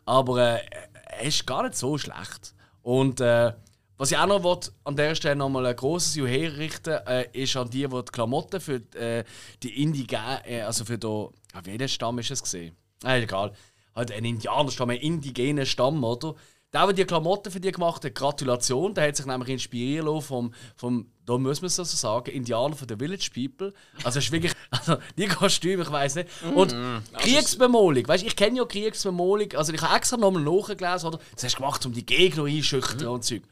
[0.06, 0.60] Aber äh,
[1.06, 2.54] er ist gar nicht so schlecht.
[2.82, 3.54] Und äh,
[3.98, 7.56] was ich auch noch will, an dieser Stelle nochmal ein grosses Juhu herrichten äh, ist
[7.56, 9.24] an die, die die Klamotten für äh,
[9.62, 12.76] die Indigenen, äh, also für den, ah, welchen Stamm ist es gesehen?
[13.04, 13.54] Äh, egal.
[13.94, 16.34] Halt ein Indianerstamm, ein indigenen Stamm, oder?
[16.74, 20.22] Der, der die Klamotten für die gemacht hat, Gratulation, der hat sich nämlich inspirieren lassen
[20.22, 23.74] vom, vom da muss man es so sagen, Indianer von der Village People.
[24.04, 26.30] Also es ist wirklich, also die Kostüme, ich weiß nicht.
[26.54, 26.76] Und
[27.18, 31.20] Kriegsbemolung, weißt du, ich kenne ja Kriegsbemolung, also ich habe extra nochmal nachgelesen, oder?
[31.34, 33.44] Das hast du gemacht, um die Gegner einschüchtern und Zeug.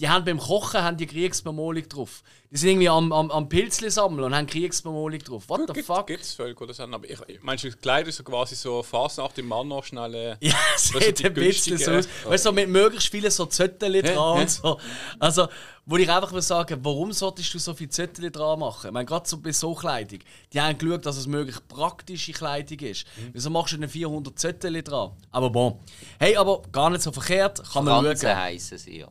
[0.00, 2.22] Die haben beim Kochen haben die Kriegsbemolung drauf.
[2.50, 5.48] Die sind irgendwie am, am, am Pilzli sammeln und haben Kriegsbemolung drauf.
[5.48, 6.06] What the fuck?
[6.06, 8.54] Gibt es Völker, das haben, aber ich, ich meinst du, das Kleid ist so quasi
[8.56, 10.14] so fast nach dem Mann noch schnell.
[10.14, 12.08] Äh, Ja, es sieht ein bisschen so aus.
[12.24, 14.80] Weißt du, so mit möglichst vielen so Zettel dran und so.
[15.18, 15.48] Also,
[15.84, 18.86] wo ich einfach will sagen, warum solltest du so viele Zettel dran machen?
[18.86, 20.20] Ich meine, gerade so bei so Kleidung.
[20.52, 23.06] Die haben geschaut, dass es möglichst praktische Kleidung ist.
[23.32, 25.10] Wieso machst du denn 400 Zettel dran?
[25.30, 25.78] Aber bon.
[26.18, 27.62] Hey, aber gar nicht so verkehrt.
[27.72, 28.36] Kann man Franzen schauen.
[28.36, 29.08] heissen sie ja.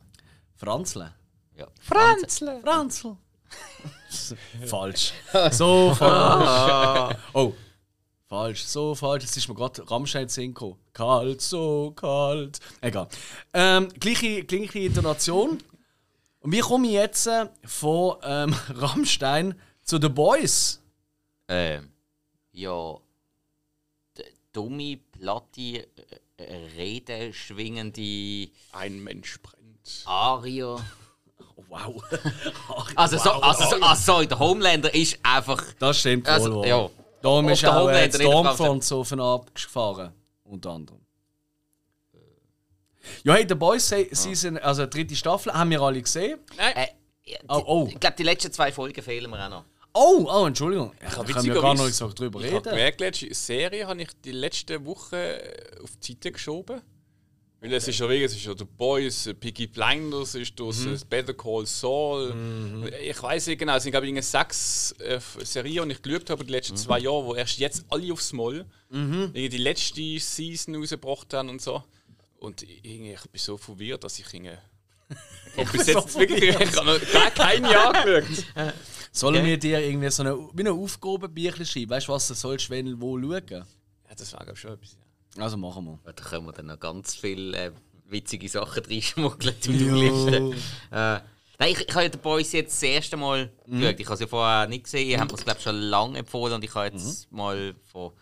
[0.60, 1.14] Franzle.
[1.56, 1.66] ja.
[1.80, 2.60] Franzle!
[2.60, 3.16] Franzl.
[4.66, 5.14] falsch.
[5.52, 7.16] So falsch.
[7.32, 7.54] Oh.
[8.28, 9.24] Falsch, so falsch.
[9.24, 10.78] Jetzt ist mir gerade Rammstein gekommen.
[10.92, 12.60] Kalt, so kalt.
[12.82, 13.08] Egal.
[13.54, 15.58] Ähm, gleiche, gleiche Intonation.
[16.40, 20.82] Und wie komme ich jetzt äh, von ähm, Rammstein zu The Boys?
[21.48, 21.90] Ähm,
[22.52, 22.98] ja.
[24.52, 25.86] Dumme, platte, äh,
[26.36, 29.59] äh, Rede schwingende Ein Mensch brennt.
[30.06, 30.76] Arier.
[31.56, 32.02] Oh, wow.
[32.96, 35.62] Also, so, also, so, also sorry, der Homelander ist einfach.
[35.78, 36.32] Das stimmt wohl.
[36.32, 36.90] Also, ja.
[37.22, 40.12] Darum ist der auch äh, Stormfront so von abgefahren.
[40.44, 41.00] Unter anderem.
[43.24, 46.38] Ja, hey, The Boys Se- Season, also dritte Staffel, haben wir alle gesehen.
[46.56, 46.86] Äh,
[47.24, 47.88] ja, die, Oh, oh.
[47.90, 49.64] Ich glaube, die letzten zwei Folgen fehlen mir auch noch.
[49.92, 50.92] Oh, oh, Entschuldigung.
[51.04, 52.70] Ich kann ja gar noch nicht so drüber Ich habe reden.
[52.70, 55.40] gemerkt, letzte Serie habe ich die letzte Woche
[55.82, 56.80] auf die Seite geschoben.
[57.62, 60.78] Weil es ist ja wegen, es ist ja The Boys, äh, Peaky Blinders, ist das
[60.78, 60.98] Mhm.
[61.10, 62.34] Better Call Saul.
[63.02, 66.40] Ich weiß nicht genau, es sind glaube ich sechs äh, Serien, die ich geschaut habe
[66.40, 70.74] in den letzten zwei Jahren, wo erst jetzt alle aufs Mal irgendwie die letzte Season
[70.76, 71.84] rausgebracht haben und so.
[72.38, 74.56] Und irgendwie, ich bin so verwirrt, dass ich irgendwie...
[75.56, 78.44] Ich bis jetzt wirklich ich habe noch gar kein Jahr geschaut.
[79.12, 81.90] Sollen wir dir irgendwie so eine, wie eine Aufgabenbüchlein schreiben?
[81.90, 83.42] Weißt du, was du sollst, wenn wo schauen?
[83.50, 83.66] Ja,
[84.16, 84.92] das war glaube ich schon etwas.
[84.92, 84.98] Ja.
[85.38, 85.98] Also machen wir.
[86.12, 87.72] Da können wir dann noch ganz viel äh,
[88.06, 90.36] witzige Sachen reinschmuggelt in die Liste.
[90.90, 91.20] Äh,
[91.58, 93.80] nein, ich, ich habe ja den Boys jetzt das erste Mal Mhm.
[93.80, 94.00] geschaut.
[94.00, 95.08] Ich habe es ja vorher nicht gesehen.
[95.08, 96.54] Ihr habt mir es, glaube ich, schon lange empfohlen.
[96.54, 97.36] Und ich habe jetzt Mhm.
[97.36, 98.12] mal von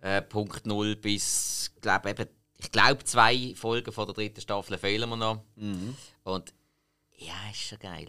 [0.00, 5.08] äh, Punkt 0 bis, glaube eben, ich glaube, zwei Folgen von der dritten Staffel fehlen
[5.10, 5.42] mir noch.
[5.56, 5.94] Mhm.
[6.24, 6.54] Und
[7.18, 8.08] ja, ist schon geil.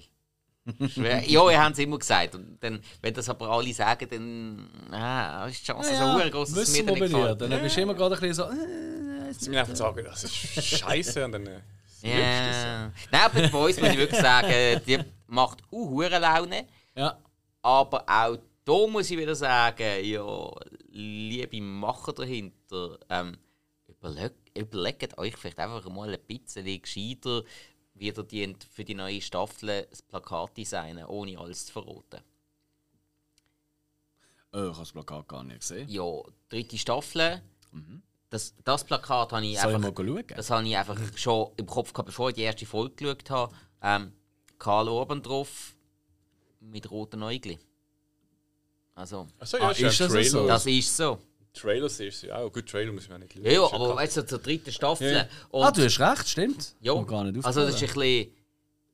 [0.93, 1.23] Schwer.
[1.27, 2.35] ja, ihr habt es immer gesagt.
[2.35, 6.53] Und dann, wenn das aber alle sagen, dann ah, ist die Chance so ja, groß,
[6.53, 7.41] dass es mir dann wir nicht gefällt.
[7.41, 8.43] Dann bist du immer gerade ein bisschen so.
[8.43, 11.45] Äh, Sie mir einfach sagen, das ist scheiße und dann.
[11.47, 11.59] äh,
[12.01, 12.91] Ja.
[13.11, 16.65] Nein, aber die Boys muss ich wirklich sagen, die macht auch hure Laune.
[16.95, 17.17] ja.
[17.61, 18.37] Aber auch
[18.69, 20.51] da muss ich wieder sagen, ja,
[20.91, 23.35] liebe Macher dahinter, ähm,
[23.87, 27.43] überleg, überlegt euch vielleicht einfach mal ein bisschen gescheiter,
[27.99, 32.21] wie ihr die für die neue Staffel das Plakat designen, ohne alles zu verraten.
[34.51, 35.87] Oh, ich habe das Plakat gar nicht gesehen.
[35.89, 37.41] Ja, dritte Staffel,
[38.29, 39.61] das, das Plakat habe ich Mhm.
[39.61, 40.03] Soll ich einfach...
[40.03, 40.23] mal schauen?
[40.35, 43.55] Das habe ich einfach schon im Kopf gehabt, bevor ich die erste Folge geschaut habe.
[43.81, 44.13] Ähm,
[44.57, 45.75] Karl Orban drauf
[46.59, 47.57] mit roten Äugli.
[48.95, 50.47] Also, Ah, ja, ist ist das so?
[50.47, 51.19] das ist so.
[51.59, 52.51] Trailer siehst du ja auch.
[52.51, 53.45] Gut, Trailer muss man ja nicht schauen.
[53.45, 55.13] Ja, ja aber weißt du, zur dritten Staffel.
[55.13, 55.27] Ja.
[55.49, 56.75] Und, ah, du hast recht, stimmt.
[56.81, 58.33] ja, gar nicht also das ist ein bisschen.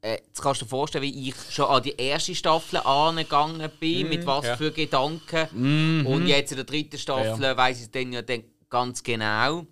[0.02, 4.10] Äh, jetzt kannst du dir vorstellen, wie ich schon an die erste Staffel angegangen bin,
[4.10, 4.58] mit was ja.
[4.58, 6.06] für Gedanken.
[6.06, 9.66] Und jetzt in der dritten Staffel Ja, weiss ich dann ja dann ganz genau.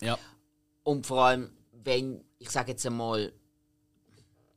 [0.00, 0.18] Ja.
[0.82, 3.32] Und vor allem, wenn, ich sage jetzt einmal,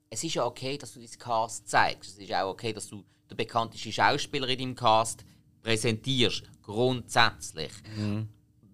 [0.09, 2.11] es ist ja okay, dass du diesen Cast zeigst.
[2.11, 5.25] Es ist auch okay, dass du den bekanntesten Schauspieler in deinem Cast
[5.67, 6.43] präsentierst.
[6.61, 7.71] Grundsätzlich.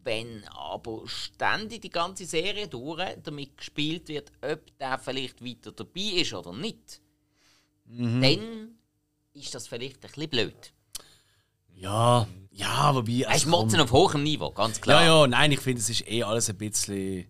[0.03, 6.21] Wenn aber ständig die ganze Serie durch damit gespielt wird, ob der vielleicht weiter dabei
[6.21, 7.01] ist oder nicht,
[7.85, 8.75] dann
[9.33, 10.73] ist das vielleicht ein bisschen blöd.
[11.75, 13.25] Ja, ja, wobei.
[13.27, 13.51] Es ist komm.
[13.51, 15.01] Motzen auf hohem Niveau, ganz klar.
[15.03, 17.25] Ja, ja, nein, ich finde, es ist eh alles ein bisschen.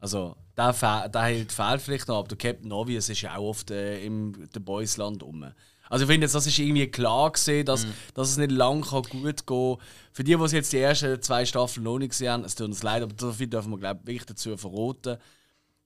[0.00, 3.70] Also, der, fe- der fehlt vielleicht noch, aber der Captain Obvious ist ja auch oft
[3.70, 5.52] äh, im The Boys Land rum.
[5.88, 9.02] Also, ich finde, jetzt, das ist irgendwie klar gesehen, dass, dass es nicht lang kann
[9.02, 9.76] gut gehen
[10.12, 12.82] Für die, die jetzt die ersten zwei Staffeln noch nicht gesehen haben, es tut uns
[12.82, 15.18] leid, aber dafür dürfen wir, glaube ich, dazu verraten,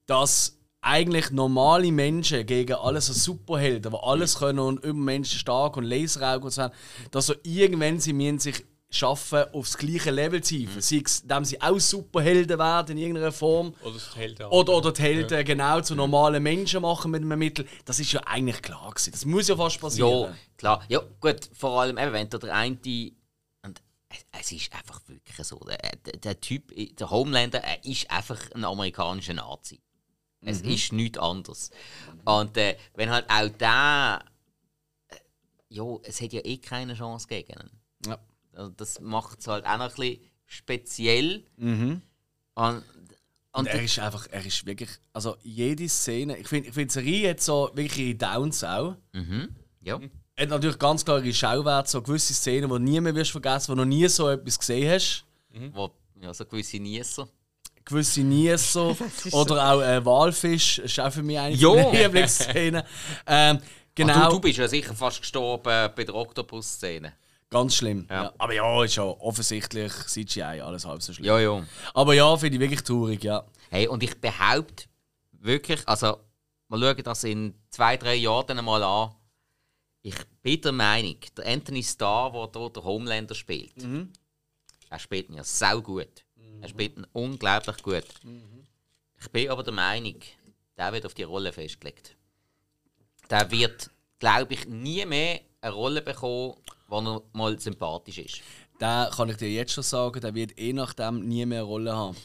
[0.06, 5.76] dass eigentlich normale Menschen gegen alles so Superhelden, die alles können und über Menschen stark
[5.76, 6.74] und Laseraugen und so haben,
[7.10, 10.80] dass so irgendwann sie müssen sich schaffen, aufs gleiche Level zu hieven.
[10.80, 13.74] Sei es, indem sie auch Superhelden werden in irgendeiner Form.
[13.82, 14.48] Oder das hält ja.
[14.48, 17.66] Oder, oder die Helden genau zu normalen Menschen machen mit einem Mittel.
[17.84, 19.10] Das ist ja eigentlich klar gewesen.
[19.12, 20.30] Das muss ja fast passieren.
[20.32, 20.84] Ja, klar.
[20.88, 22.76] Ja, gut, vor allem, eben, wenn da der eine.
[23.62, 23.82] Und
[24.32, 25.58] es- ist einfach wirklich so.
[25.58, 25.78] Der,
[26.16, 29.80] der, Typ, der Homelander, er ist einfach ein amerikanischer Nazi.
[30.40, 31.70] Es ist nichts anderes.
[32.24, 34.20] Und äh, wenn halt auch der.
[35.08, 35.16] Äh,
[35.68, 37.70] ja, es hat ja eh keine Chance gegen ihn.
[38.06, 38.18] Ja.
[38.58, 41.44] Also das macht es halt auch noch ein bisschen speziell.
[41.58, 42.02] Und,
[42.54, 42.82] und
[43.52, 46.94] Und er ist einfach, er ist wirklich, also jede Szene, ich finde, ich find, die
[46.94, 48.96] Serie hat so wirklich ihre Downs auch.
[49.82, 50.00] ja.
[50.34, 53.72] Er hat natürlich ganz klar ihre Schauwerte, so gewisse Szenen, die nie mehr wirst vergessen,
[53.72, 55.24] wo noch nie so etwas gesehen hast.
[55.72, 55.90] Wo,
[56.20, 57.28] ja, so gewisse Niesser.
[57.84, 58.96] gewisse Nieser
[59.32, 61.70] oder auch äh, Walfisch, ist auch für mich eine Ja.
[61.74, 62.82] meiner Lieblingsszenen.
[63.26, 63.58] Ähm,
[63.94, 67.12] genau, Ach, du, du bist ja sicher fast gestorben bei der Oktopus-Szene.
[67.50, 68.06] Ganz schlimm.
[68.10, 68.24] Ja.
[68.24, 68.32] Ja.
[68.38, 71.26] Aber ja, ist ja offensichtlich CGI, alles halb so schlimm.
[71.26, 71.66] Ja, ja.
[71.94, 73.44] Aber ja, finde ich wirklich traurig, ja.
[73.70, 74.84] Hey, und ich behaupte
[75.32, 76.18] wirklich, also
[76.68, 79.14] wir schauen das in zwei, drei Jahren dann mal an.
[80.02, 83.72] Ich bin der Meinung, der Anthony Starr, der hier der Homelander spielt,
[84.90, 86.24] er spielt ja sau gut.
[86.60, 88.06] Er spielt ihn unglaublich gut.
[89.20, 90.16] Ich bin aber der Meinung,
[90.76, 92.16] der wird auf die Rolle festgelegt.
[93.28, 96.54] Der wird, glaube ich, nie mehr eine Rolle bekommen,
[96.88, 98.40] wo er mal sympathisch ist.
[98.80, 101.94] Der kann ich dir jetzt schon sagen, der wird eh nachdem nie mehr eine Rolle
[101.96, 102.16] haben.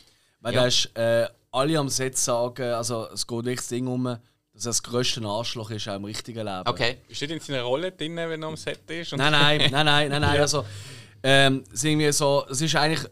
[0.42, 0.60] Weil Ja.
[0.62, 4.66] der ist, äh, alle am Set sagen, also es geht wirklich das Ding um, dass
[4.66, 6.64] er das grösste Arschloch ist, auch im richtigen Leben.
[6.68, 6.98] Okay.
[7.08, 9.14] Ist nicht in seiner Rolle drin, wenn er am Set ist?
[9.14, 10.40] Und Nein, nein, nein, nein, nein, nein.
[10.42, 10.66] Also,
[11.24, 13.08] ähm, es ist so, es ist eigentlich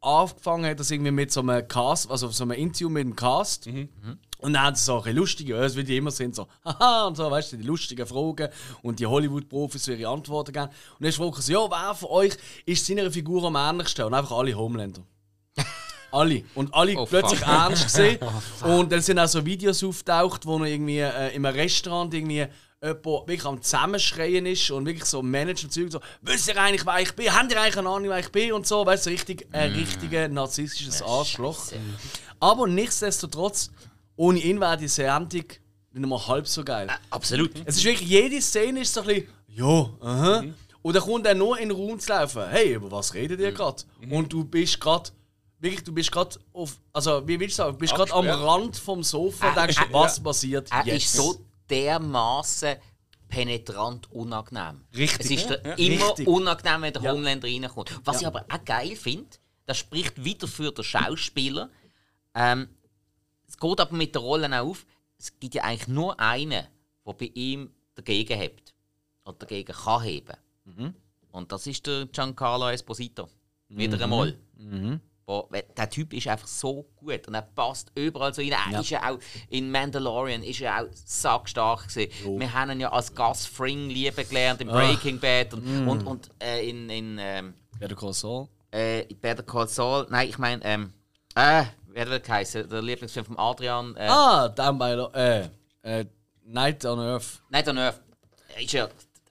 [0.00, 3.66] angefangen hat das irgendwie mit so einem Cast, also so einem Interview mit dem Cast.
[4.44, 7.16] Und dann haben sie so ein lustige, ja, wie die immer sind, so, haha, und
[7.16, 8.48] so, weißt du, die lustigen Fragen
[8.82, 10.66] und die Hollywood-Profis ihre Antworten geben.
[10.98, 12.34] Und dann fragen sie, ja, wer von euch
[12.66, 14.04] ist seiner Figur am ähnlichsten?
[14.04, 15.00] Und einfach alle Homelander.
[16.12, 16.44] Alle.
[16.54, 17.48] Und alle Oh, plötzlich fuck.
[17.48, 18.18] ernst gesehen.
[18.62, 22.46] Und dann sind auch so Videos auftaucht, wo er irgendwie äh, in einem Restaurant irgendwie
[22.80, 27.00] jemand wirklich am Zusammenschreien ist und wirklich so Manager Zeug so, wisst ihr eigentlich, wer
[27.00, 27.34] ich bin?
[27.34, 28.52] Habt ihr eigentlich eine Ahnung, wer ich bin?
[28.52, 31.58] Und so, weißt du, so richtig, ein richtiger narzisstisches Arschloch.
[32.38, 33.70] Aber nichtsdestotrotz,
[34.16, 35.44] ohne ihn wäre die Sendung
[35.92, 36.88] nicht mal halb so geil.
[37.10, 37.52] Absolut.
[37.64, 40.44] Es ist wirklich, jede Szene ist so ein bisschen, ja, aha.
[40.82, 42.42] Und dann kommt er nur in den Raum zu laufen.
[42.50, 43.82] Hey, über was redet ihr gerade?
[44.10, 45.10] Und du bist gerade
[45.60, 48.26] wirklich, du bist gerade auf, also wie willst du sagen, du bist gerade am.
[48.28, 51.04] Rand vom Sofa und Äh, denkst, äh, was passiert Er jetzt?
[51.04, 51.36] ist so
[51.70, 52.76] dermaßen
[53.28, 54.80] penetrant unangenehm.
[54.96, 55.20] Richtig.
[55.38, 55.56] Es ist Ja.
[55.64, 55.74] Ja.
[55.74, 56.26] immer Richtig.
[56.28, 57.12] unangenehm, wenn der Ja.
[57.12, 58.00] Homelander reinkommt.
[58.04, 59.28] Was ich aber auch geil finde,
[59.66, 61.70] das spricht wieder für den Schauspieler.
[62.34, 62.68] Ähm,
[63.54, 64.86] es geht aber mit den Rollen auch auf.
[65.18, 66.50] Es gibt ja eigentlich nur einen,
[67.06, 68.74] der bei ihm dagegen hebt.
[69.24, 70.36] Oder dagegen kann heben.
[70.64, 70.94] Mhm.
[71.30, 73.28] Und das ist der Giancarlo Esposito.
[73.68, 74.36] Wieder einmal.
[75.26, 78.50] Boah, weil der Typ ist einfach so gut und er passt überall so rein.
[78.52, 78.80] Er Ja.
[78.80, 79.18] ist ja auch
[79.48, 82.38] in Mandalorian ist er auch sackstark gewesen.
[82.40, 85.88] Wir haben ihn ja als Gus Fring lieben gelernt in Breaking Bad und, Mm.
[85.88, 88.48] und, und äh, in, in ähm, Better Call Saul.
[88.70, 90.06] äh, Better Call Saul.
[90.10, 90.92] Nein, ich meine, ähm,
[91.36, 91.64] äh,
[91.94, 92.68] wie hat er geheißen?
[92.68, 93.96] Der Lieblingsfilm von Adrian.
[93.96, 95.48] Äh, Ah, Down by Lo- äh,
[95.82, 96.04] äh,
[96.44, 97.40] Night on Earth.
[97.52, 98.00] Der Nerf.
[98.54, 98.88] Er ist ja,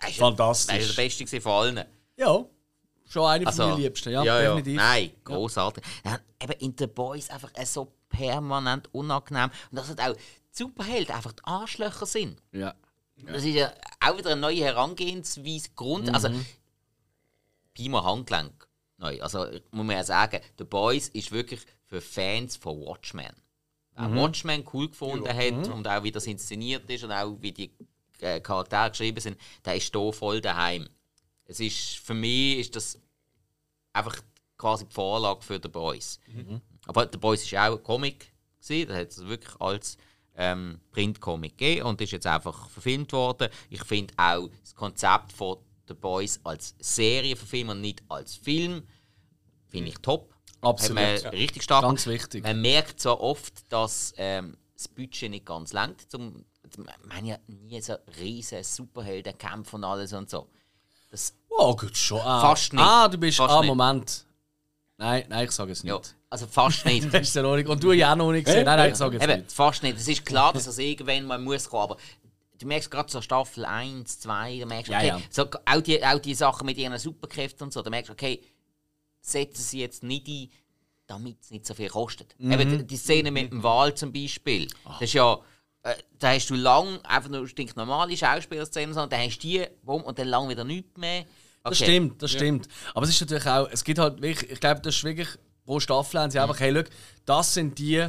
[0.08, 0.76] ist Fantastisch.
[0.76, 1.86] Ja, ist der Beste von allen.
[2.18, 2.46] Ja,
[3.08, 4.50] schon eine Also, von meinen Liebsten, ja, ja, ja.
[4.56, 4.78] definitiv.
[4.78, 5.84] Nein, großartig.
[6.06, 6.20] Ja.
[6.42, 9.50] eben in The Boys einfach äh, so permanent unangenehm.
[9.72, 10.22] Und dass halt auch die
[10.52, 12.42] Superhelden einfach die Arschlöcher sind.
[12.52, 12.74] Ja.
[13.26, 13.72] Das ist ja
[14.02, 15.70] auch wieder eine neue Herangehensweise.
[15.76, 16.46] Grund, also, Mhm.
[17.74, 18.68] Pima Handgelenk.
[18.98, 19.22] Neu.
[19.22, 19.40] Also,
[19.72, 21.62] muss man ja sagen, The Boys ist wirklich
[21.94, 23.36] für Fans von Watchmen.
[23.96, 24.16] Wer Mhm.
[24.16, 27.72] Watchmen cool gefunden hat und auch wie das inszeniert ist und auch wie die
[28.20, 30.90] äh, Charaktere geschrieben sind, der ist hier voll daheim.
[31.46, 33.00] Es ist, für mich ist das
[33.92, 34.20] einfach
[34.58, 36.20] quasi die Vorlage für The Boys.
[36.88, 39.98] Aber The Boys ist ja auch ein Comic, gewesen, das hat es wirklich als
[40.36, 43.50] ähm, Printcomic gegeben und ist jetzt einfach verfilmt worden.
[43.70, 45.58] Ich finde auch das Konzept von
[45.88, 48.82] The Boys als Serie verfilmt und nicht als Film,
[49.68, 50.33] finde ich top.
[50.64, 51.04] Absolut.
[51.04, 52.44] Hat man richtig stark Ganz wichtig.
[52.44, 56.10] Man merkt so oft, dass ähm, das Budget nicht ganz langt.
[56.10, 56.46] Zum,
[56.78, 60.48] wir haben ja nie so riesen Superheldenkämpfe und alles und so.
[61.12, 62.20] Das, Oh, gut, schon.
[62.22, 62.42] Ah.
[62.42, 62.82] Fast nicht.
[62.84, 63.38] Ah, du bist.
[63.38, 63.68] Fast ah, nicht.
[63.68, 64.26] Moment.
[64.98, 65.92] Nein, nein, ich sage es nicht.
[65.92, 66.00] ja,
[66.30, 67.14] also fast nicht.
[67.14, 67.68] Das ist ja noch nicht.
[67.68, 68.66] Und du ja auch noch nicht gesehen.
[68.66, 69.52] Nein, nein, ich sage es Eben, nicht.
[69.52, 69.98] fast nicht.
[69.98, 71.98] Es ist klar, dass das irgendwann mal muss kommen, aber
[72.60, 75.20] du merkst gerade so Staffel 1, 2, da merkst du, Ja, okay, ja.
[75.30, 78.42] So, auch, die, auch die Sachen mit ihren Superkräften und so, da merkst du, okay,
[79.26, 80.50] setzen sie jetzt nicht ein,
[81.08, 82.36] damit es nicht so viel kostet.
[82.38, 82.52] Mhm.
[82.52, 85.40] Eben die, Szene mit dem Wal zum Beispiel, das ist ja,
[85.84, 90.04] äh, da hast du lang einfach nur stinknormale Schauspielerszenen und dann hast du die, bumm,
[90.04, 91.26] und dann lang wieder nichts mehr.
[91.64, 91.84] Das Okay.
[91.86, 92.68] stimmt, das stimmt.
[92.94, 95.30] Aber es ist natürlich auch, es gibt halt wirklich, ich glaube, das ist wirklich,
[95.66, 96.84] pro Staffel haben sie einfach, hey, schau,
[97.26, 98.06] das sind die,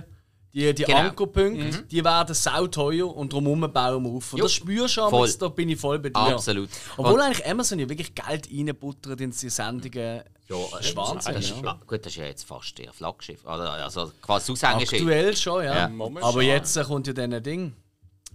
[0.55, 0.99] die, die Genau.
[0.99, 4.33] Ankerpunkte, die werden sauteuer und drumherum bauen wir auf.
[4.33, 4.45] Und Jo.
[4.45, 5.29] das spürst du Voll.
[5.29, 6.17] aber, da bin ich voll bei dir.
[6.17, 6.71] Absolut.
[6.97, 10.23] Obwohl Und- eigentlich Amazon ja wirklich Geld reinbuttert in die Sendungen.
[10.47, 11.35] Ja, das ist Wahnsinn.
[11.35, 11.81] das ist, ja.
[11.87, 13.47] Gut, das ist ja jetzt fast ihr Flaggschiff.
[13.47, 15.03] Also, also quasi das Aushängeschild.
[15.03, 15.89] Aktuell schon, ja.
[15.89, 16.09] Ja.
[16.23, 17.73] Aber jetzt kommt ja dann ein Ding.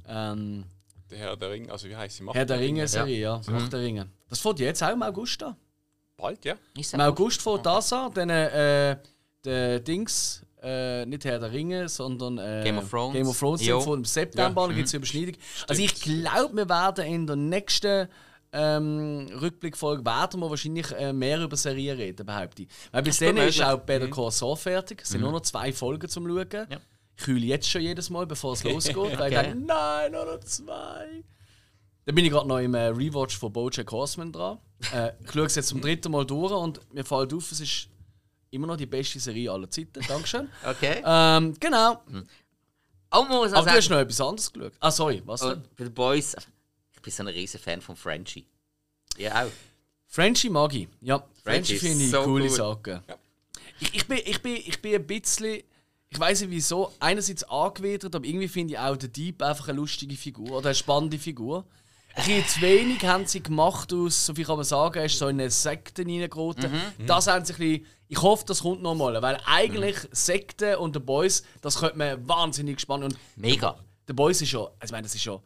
[0.08, 0.66] Ähm,
[1.12, 2.24] Der Herr der Ring, also wie heißt sie?
[2.24, 3.42] Macht Herr der Ringe-Serie, ja.
[3.50, 4.08] Macht der Ringe.
[4.30, 5.56] Das fängt jetzt auch im August an.
[6.18, 6.56] Bald, ja.
[6.94, 8.98] Im August fängt das an, dann äh,
[9.46, 13.14] der Dings, äh, nicht Herr der Ringe, sondern äh, Game of Thrones.
[13.14, 13.80] Game of Thrones Jo.
[13.82, 15.36] von September, da gibt es Überschneidung.
[15.68, 18.08] Also ich glaube, wir werden in der nächsten
[18.52, 22.70] ähm, Rückblickfolge werden wir wahrscheinlich äh, mehr über Serien reden, behaupte ich.
[22.92, 25.02] Weil bis dann ist auch Better Call Saul fertig.
[25.04, 26.68] Es sind nur noch zwei Folgen zum Schauen.
[27.16, 29.50] Ich heule jetzt schon jedes Mal, bevor es losgeht, weil ich Okay.
[29.52, 31.24] denke, nein, nur noch zwei.
[32.06, 34.58] Dann bin ich gerade noch im äh, Rewatch von Bojack Horseman dran.
[34.96, 37.88] Äh, ich schaue es jetzt zum dritten Mal durch und mir fällt auf, es ist
[38.52, 40.02] immer noch die beste Serie aller Zeiten.
[40.08, 40.50] Dankeschön.
[40.66, 41.02] Okay.
[41.06, 42.02] ähm, genau.
[43.12, 44.74] Auch muss Aber man du hast sagen, noch etwas anderes geschaut.
[44.80, 45.52] Ah, sorry, was denn?
[45.54, 46.36] und bei den Boys,
[46.94, 48.46] ich bin so ein riesen Fan von Frenchie.
[49.18, 49.52] Ja, auch.
[50.06, 50.88] Frenchie mag ich.
[51.02, 52.56] Ja, Frenchie Frenchie finde ich so coole gut.
[52.56, 53.02] Sachen.
[53.80, 55.64] Ich, ich, bin, ich, bin, ich bin ein bisschen.
[56.12, 56.92] Ich weiß nicht wieso.
[57.00, 60.76] Einerseits angewidert, aber irgendwie finde ich auch der Dieb einfach eine lustige Figur oder eine
[60.76, 61.66] spannende Figur.
[62.16, 65.28] Ein bisschen zu wenig haben sie gemacht aus, so viel kann man sagen, ist so
[65.28, 66.72] in eine Sekte reingeraten.
[66.72, 67.06] Mhm.
[67.06, 70.08] Das haben sie ein bisschen, ich hoffe, das kommt noch mal, weil eigentlich Mhm.
[70.12, 73.78] Sekte und The Boys, das könnte man wahnsinnig gespannt und Mega.
[74.08, 75.40] The Boys ist ja, also ich meine, das ist ja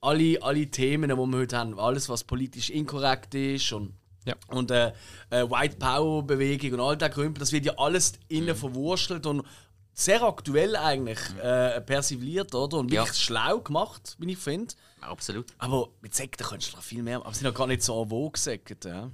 [0.00, 4.34] alle, alle Themen, die wir heute haben, alles, was politisch inkorrekt ist und, Ja.
[4.48, 4.92] und äh,
[5.30, 9.44] äh, White Power Bewegung und all der Krümpel, das wird ja alles innen verwurstelt und
[9.92, 12.78] sehr aktuell eigentlich äh, persifliert, oder?
[12.78, 13.02] Und Ja.
[13.02, 14.74] wirklich schlau gemacht, wie ich finde.
[15.04, 15.46] Absolut.
[15.58, 18.02] Aber mit Sekten könntest du noch viel mehr, aber sie sind ja gar nicht so
[18.02, 19.10] en vogue Sekten, ja.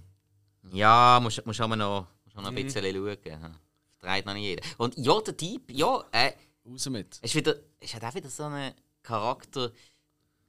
[0.72, 2.64] Ja, musst, musst aber noch, musst noch ein Mhm.
[2.64, 3.16] bisschen schauen.
[3.24, 3.50] ja.
[3.98, 4.62] Vertreibt noch nicht jeder.
[4.78, 6.32] Und ja, der Typ, ja, äh,
[6.66, 7.14] Raus mit.
[7.22, 8.72] es ist wieder, es hat auch wieder so einen
[9.02, 9.72] Charakter.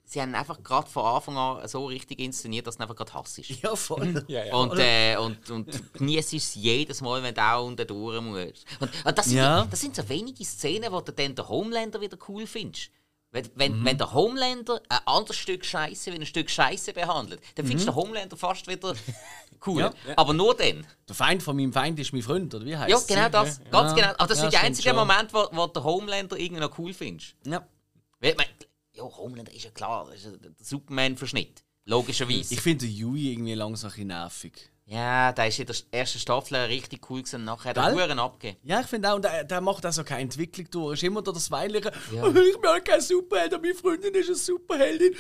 [0.03, 3.37] Sie haben einfach gerade von Anfang an so richtig inszeniert, dass es einfach gerade Hass
[3.37, 3.49] ist.
[3.63, 4.23] Ja, voll.
[4.27, 4.55] Ja, ja.
[4.55, 8.65] Und, äh, und, und genießt es jedes Mal, wenn du auch unten durch musst.
[8.81, 9.65] Und, und das, sind, Ja.
[9.65, 12.89] das sind so wenige Szenen, wo du dann den Homelander wieder cool findest.
[13.33, 13.85] Wenn, wenn, Mhm.
[13.85, 17.91] wenn der Homelander ein anderes Stück Scheiße wie ein Stück Scheiße behandelt, dann findest Mhm.
[17.93, 18.93] du den Homelander fast wieder
[19.65, 19.79] cool.
[19.81, 19.93] Ja.
[20.17, 20.85] Aber nur dann.
[21.07, 23.61] Der Feind von meinem Feind ist mein Freund, oder wie heißt Ja, genau das.
[23.71, 24.13] Ganz genau.
[24.17, 24.95] Ach, das Ja, sind die einzigen.
[24.95, 27.35] Momente, wo, wo der Homelander irgendwie noch cool findest.
[27.45, 27.65] Ja.
[28.19, 28.47] Weil, mein,
[28.93, 31.63] ja, Homelander ist ja klar, das ist ja der Superman-Verschnitt.
[31.85, 32.53] Logischerweise.
[32.53, 34.70] Ich finde Yui irgendwie langsam ein nervig.
[34.85, 37.45] Ja, der ist in der ersten Staffel richtig cool gewesen.
[37.45, 38.57] Nachher hat er abgegeben.
[38.63, 40.99] Ja, ich finde auch, und der, der macht also keine Entwicklung durch.
[40.99, 41.91] Ist immer da das Weilige.
[42.13, 42.23] Ja.
[42.23, 45.13] Oh, ich bin halt kein Superheld, aber meine Freundin ist eine Superheldin.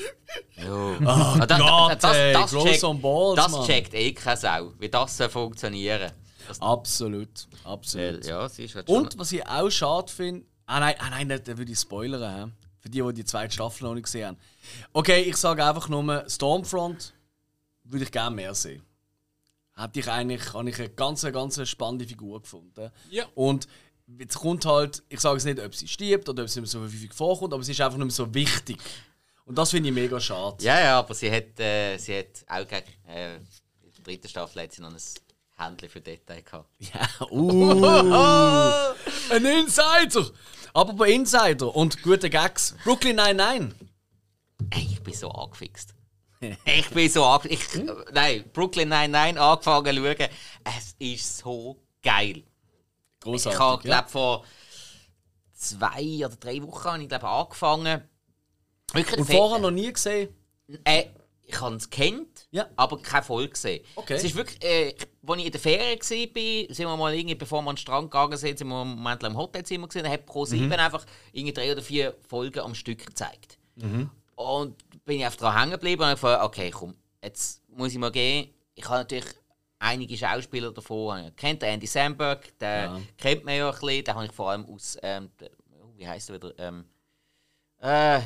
[0.57, 0.71] Ja.
[1.41, 3.65] Oh da- Gott, ey, gross checkt, on balls, das Mann.
[3.65, 6.11] checkt eh keine Sau, wie das soll funktionieren
[6.47, 8.25] das, Absolut, absolut.
[8.25, 8.89] Ja, sie ist halt.
[8.89, 12.89] Und was ich auch schade finde, ah nein, ah nein, da würde ich spoilern, für
[12.89, 14.37] die, die die zweite Staffel noch nicht gesehen haben.
[14.93, 17.13] Okay, ich sage einfach nur, Stormfront
[17.85, 18.83] würde ich gerne mehr sehen.
[19.81, 22.91] Hätte ich eigentlich, habe ich eine ganz, ganz spannende Figur gefunden.
[23.09, 23.25] Ja.
[23.35, 23.67] Und
[24.19, 26.81] jetzt kommt halt, ich sage es nicht, ob sie stirbt oder ob sie nicht mehr
[26.81, 28.77] so häufig vorkommt, aber sie ist einfach nicht mehr so wichtig.
[29.45, 30.63] Und das finde ich mega schade.
[30.63, 33.41] Ja, ja, aber sie hat, äh, sie hat auch gegen, äh, in
[33.97, 34.97] der dritten Staffel hat sie noch ein
[35.57, 36.69] Händchen für Detail gehabt.
[36.79, 38.93] Ja, uh,
[39.31, 40.29] ein Insider!
[40.73, 43.75] Aber bei Insider und gute Gags, Brooklyn 99.
[44.69, 45.93] Ey, ich bin so angefixt.
[46.65, 47.75] ich bin so angefixt.
[47.75, 50.29] Ich, äh, nein, Brooklyn 99 angefangen zu schauen.
[50.77, 52.43] Es ist so geil.
[53.19, 53.53] Großartig.
[53.53, 53.95] ich habe, ja.
[53.99, 54.45] glaube vor
[55.53, 58.01] zwei oder drei Wochen habe ich, glaub, angefangen.
[58.93, 60.29] Wirklich Und vorher noch nie gesehen.
[60.83, 61.05] Äh,
[61.43, 62.67] ich habe es kennt, Ja.
[62.77, 63.83] aber keine Folge gesehen.
[63.95, 64.13] Okay.
[64.13, 64.95] Es ist wirklich, äh,
[65.27, 68.09] als ich in der Ferien war, sind wir mal irgendwie, bevor wir an den Strand
[68.09, 70.71] gegangen sind, sind wir im Moment im Hotelzimmer gesehen, hat Pro 7 Mhm.
[70.73, 73.57] einfach irgendwie drei oder vier Folgen am Stück gezeigt.
[74.35, 77.97] Und bin ich einfach dran hängen geblieben und habe gefragt, okay, komm, jetzt muss ich
[77.97, 78.53] mal gehen.
[78.75, 79.25] Ich habe natürlich
[79.79, 83.01] einige Schauspieler davon ich kennt, der Andy Samberg, der Ja.
[83.17, 85.49] kennt man ja ein bisschen, den habe ich vor allem aus, ähm, der,
[85.95, 86.85] wie heißt er wieder, ähm,
[87.79, 88.21] äh,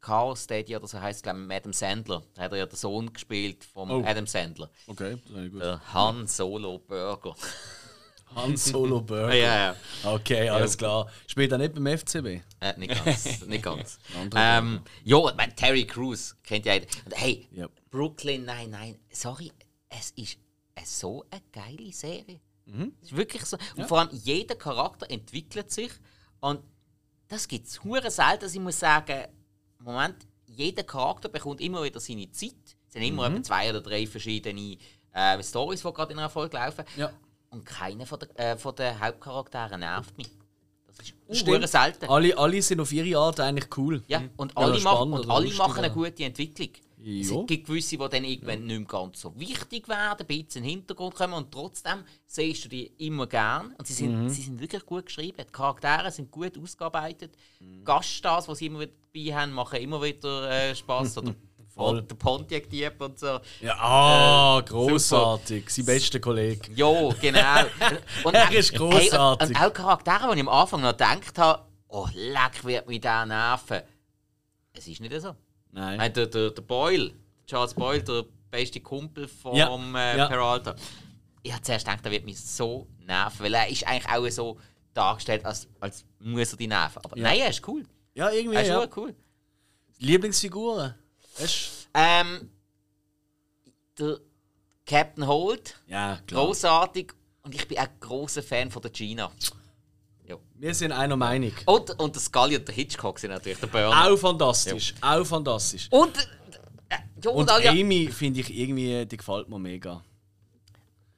[0.00, 2.22] Chaos Daddy oder so heißt glaube ich, Adam Sandler.
[2.34, 4.04] Da hat er ja den Sohn gespielt von Oh.
[4.06, 4.70] Adam Sandler.
[4.86, 5.60] Okay, ist gut.
[5.60, 7.34] Der Han Solo Burger.
[8.34, 9.34] Han Solo Burger.
[9.34, 9.76] ja, ja.
[10.04, 11.08] Okay, alles klar.
[11.26, 12.42] Spielt er nicht beim FCB?
[12.60, 13.46] Äh, nicht ganz.
[13.46, 13.98] nicht ganz.
[14.36, 16.86] ähm, ja, ich meine, Terry Crews kennt ja jeder.
[17.04, 17.68] Und hey, Ja.
[17.90, 19.52] Brooklyn, nein, nein, sorry,
[19.88, 20.38] es ist
[20.74, 22.40] eine so eine geile Serie.
[22.66, 22.92] Mhm.
[23.00, 23.56] Es ist wirklich so.
[23.76, 25.92] Und vor allem jeder Charakter entwickelt sich.
[26.40, 26.60] Und
[27.28, 29.24] das gibt es hure selten, dass ich muss sagen,
[29.78, 30.16] Moment,
[30.46, 32.52] jeder Charakter bekommt immer wieder seine Zeit.
[32.86, 33.44] Es sind immer Mhm.
[33.44, 34.76] zwei oder drei verschiedene
[35.12, 36.84] äh, Stories, die gerade in einer Folge laufen.
[36.96, 37.10] Ja.
[37.56, 40.28] Und keiner von den, äh, von den Hauptcharakteren nervt mich.
[41.26, 42.06] Das ist hure selten.
[42.06, 44.02] Alle, alle sind auf ihre Art eigentlich cool.
[44.08, 45.92] Ja, und Ja, alle, machen, spannend und oder alle machen eine ja.
[45.94, 46.68] gute Entwicklung.
[46.98, 47.42] Es Ja.
[47.44, 50.64] gibt gewisse, die dann irgendwann nicht mehr ganz so wichtig werden, ein bisschen in den
[50.64, 53.74] Hintergrund kommen und trotzdem siehst du die immer gern.
[53.78, 54.28] Und sie sind, Mhm.
[54.28, 55.38] sie sind wirklich gut geschrieben.
[55.46, 57.32] Die Charaktere sind gut ausgearbeitet.
[57.60, 57.84] Mhm.
[57.84, 61.16] Gaststars, die sie immer wieder dabei haben, machen immer wieder äh, Spass.
[61.18, 61.34] Oder
[61.76, 62.02] Voll.
[62.02, 63.38] der Pontiac-Dieb und so.
[63.60, 65.68] Ja, ah, großartig.
[65.70, 66.72] Sein bester Kollege.
[66.74, 67.64] Ja, genau.
[68.24, 69.48] Und, Er ist Hey, grossartig.
[69.50, 73.00] und, und auch Charaktere, die ich am Anfang noch gedacht habe, oh, leck, wird mich
[73.02, 73.82] der nerven.
[74.72, 75.34] Es ist nicht so.
[75.72, 75.98] Nein.
[75.98, 77.12] Nein, der, der, der Boyle,
[77.46, 80.26] Charles Boyle, der beste Kumpel vom Ja, äh, ja.
[80.28, 80.74] Peralta.
[81.42, 84.58] Ich habe zuerst gedacht, er wird mich so nerven, weil er ist eigentlich auch so
[84.94, 87.04] dargestellt, als, als muss er die nerven.
[87.04, 87.22] Aber Ja.
[87.24, 87.84] nein, er ist cool.
[88.14, 88.56] Ja, irgendwie.
[88.56, 88.86] Er ist Ja.
[88.96, 89.14] cool.
[89.98, 90.94] Lieblingsfiguren?
[91.38, 92.50] Weißt Ähm,
[93.98, 94.20] der
[94.84, 95.80] Captain Holt?
[95.86, 96.44] Ja, klar.
[96.44, 97.12] großartig.
[97.42, 99.30] Und ich bin auch ein großer Fan von der Gina.
[100.58, 101.52] Wir sind einer Meinung.
[101.66, 104.06] Und, und der Scully und der Hitchcock sind natürlich der Burner.
[104.06, 104.94] Auch fantastisch.
[105.02, 105.88] Auch fantastisch.
[105.90, 106.20] Und, äh,
[106.90, 110.02] ja, und, Und ja, Amy finde ich irgendwie, die gefällt mir mega.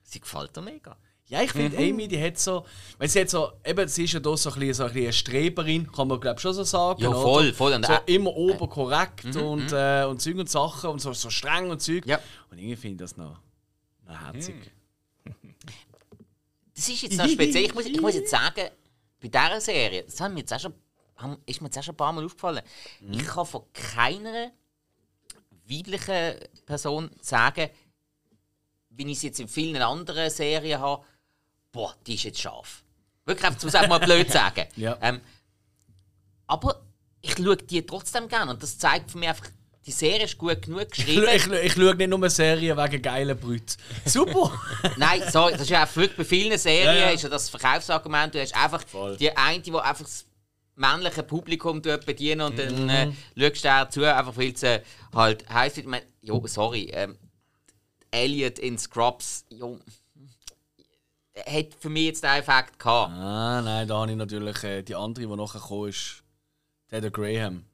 [0.03, 0.97] sie gefällt dir mega.
[1.31, 1.91] Ja, ich finde, Mhm.
[1.93, 2.65] Amy, die hat so.
[2.97, 3.53] Weil sie hat so.
[3.65, 6.19] Eben, sie ist ja da so ein bisschen, so ein bisschen eine Streberin, kann man
[6.21, 7.03] glaube schon so sagen.
[7.03, 7.21] Ja, oder?
[7.21, 7.73] voll, voll.
[7.75, 11.71] Und So auch- immer oberkorrekt und, äh, und Zeug und Sachen und so, so streng
[11.71, 12.07] und Zeug.
[12.07, 12.19] Ja.
[12.51, 13.39] Und irgendwie finde ich das noch,
[14.07, 14.55] noch herzig.
[16.75, 17.65] Das ist jetzt noch speziell.
[17.65, 18.69] Ich muss, ich muss jetzt sagen,
[19.21, 20.75] bei dieser Serie, das haben wir jetzt auch schon,
[21.17, 22.63] haben, ist mir jetzt auch schon ein paar Mal aufgefallen,
[23.11, 24.53] ich kann von keiner
[25.69, 26.37] weiblichen
[26.67, 27.69] Person sagen,
[28.91, 31.05] wie ich es jetzt in vielen anderen Serien habe,
[31.73, 32.83] boah, die ist jetzt scharf.
[33.25, 34.67] Wirklich einfach, um es einfach mal blöd zu sagen.
[34.77, 34.97] Ja.
[35.03, 35.21] Ähm,
[36.47, 36.81] aber
[37.21, 39.47] ich schaue die trotzdem gerne und das zeigt für mich einfach,
[39.85, 41.27] die Serie ist gut genug Ich, geschrieben.
[41.35, 43.75] ich, ich schaue nicht nur Serien wegen geilen Brüten.
[44.05, 44.53] Super!
[44.97, 47.11] Nein, sorry, das ist ja auch wirklich bei vielen Serien Ja, ja.
[47.11, 48.35] ist ja das Verkaufsargument.
[48.35, 49.17] Du hast einfach Voll.
[49.17, 50.25] die eine, die einfach das
[50.75, 52.89] männliche Publikum bedienen und dann Mhm.
[52.91, 54.83] äh, schaust du auch zu, einfach weil es äh,
[55.15, 55.79] halt heisst.
[55.79, 57.19] Ich meine, jo, sorry, ähm,
[58.11, 59.79] Elliot in Scrubs, jo,
[61.47, 63.13] hat für mich jetzt den Effekt gehabt.
[63.13, 66.23] Ah, nein, da habe ich natürlich äh, die andere, die nachher gekommen ist.
[66.91, 67.65] Der Graham.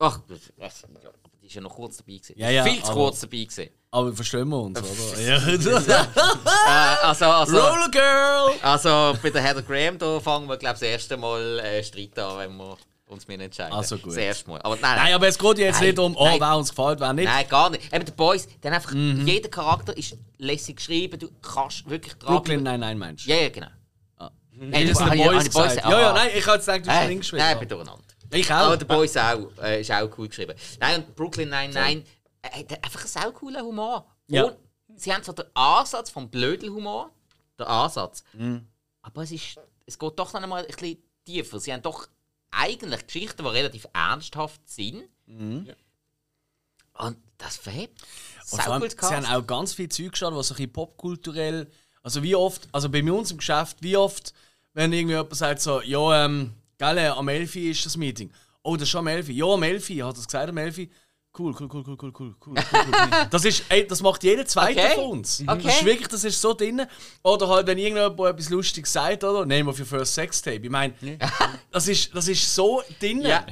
[0.00, 1.10] Ach, das, das, ja,
[1.40, 2.34] die ist ja noch kurz dabei gewesen.
[2.36, 3.70] Ja, ja, Viel zu aber- kurz dabei gewesen.
[3.90, 5.20] Aber verstehen wir uns, oder?
[5.22, 5.36] ja.
[5.38, 8.52] Äh, also, also, Roller Girl!
[8.60, 12.18] also bei der Heather Graham da fangen wir, glaube ich, das erste Mal äh, Streit
[12.18, 12.76] an, wenn wir
[13.08, 13.72] uns mir entscheiden.
[13.72, 14.08] Also gut.
[14.12, 14.60] Das erste Mal.
[14.62, 16.40] Aber nein, Nein, aber es geht jetzt Nein, nicht um, oh, nein.
[16.40, 17.24] wer uns gefällt, wer nicht.
[17.26, 17.92] Nein, gar nicht.
[17.92, 19.26] Eben, die Boys, dann einfach, Mhm.
[19.26, 22.34] jeder Charakter ist lässig geschrieben, du kannst wirklich dran.
[22.34, 23.26] Brooklyn, nein, nein, Mensch.
[23.26, 23.68] Ja, ja, genau.
[24.18, 24.30] Ah.
[24.52, 25.84] Nein, Das habe Boys ich Boys gesagt.
[25.86, 27.68] ah, Ja, ja, nein, ich habe jetzt gedacht, du hast Nein, links nein, ich bin
[27.68, 28.04] durcheinander.
[28.30, 28.56] Ich auch.
[28.56, 30.54] Aber der Boys auch, äh, ist auch cool geschrieben.
[30.80, 32.04] Nein, und Brooklyn nein, nein,
[32.42, 34.06] äh, hat einfach einen sau coolen Humor.
[34.26, 34.44] Ja.
[34.44, 34.56] Und
[34.96, 37.10] sie haben zwar den Ansatz vom blöden Humor,
[37.58, 38.68] der Ansatz, Mhm.
[39.00, 39.56] aber es, ist,
[39.86, 41.58] es geht doch noch einmal ein bisschen tiefer.
[41.58, 42.06] Sie haben doch
[42.50, 45.04] eigentlich Geschichten, die relativ ernsthaft sind.
[46.94, 48.00] Und das verhebt.
[48.00, 48.52] Mhm.
[48.52, 51.70] Und allem, sie haben auch ganz viel Zeug geschaut, was so ein bisschen popkulturell.
[52.02, 54.32] Also wie oft, also bei uns im Geschäft, wie oft,
[54.72, 58.32] wenn irgendwie jemand sagt so, ja, ähm, geil, äh, am 11 Uhr ist das Meeting.
[58.62, 59.34] Oh, das ist schon am 11 Uhr.
[59.34, 60.06] Ja, am 11 Uhr.
[60.06, 60.86] Hat er es gesagt am 11 Uhr?
[61.38, 62.54] Cool, cool, cool, cool, cool, cool, cool.
[63.30, 64.94] das, ist, ey, das macht jeder Zweite okay.
[64.96, 65.40] von uns.
[65.46, 65.62] Okay.
[65.62, 66.82] Das ist wirklich, das ist so drin.
[67.22, 69.46] Oder halt, wenn irgendjemand etwas Lustiges sagt, oder?
[69.46, 70.62] Name of your first sex tape.
[70.64, 70.94] Ich meine,
[71.70, 73.22] das, ist, das ist so drin.
[73.22, 73.46] Ja,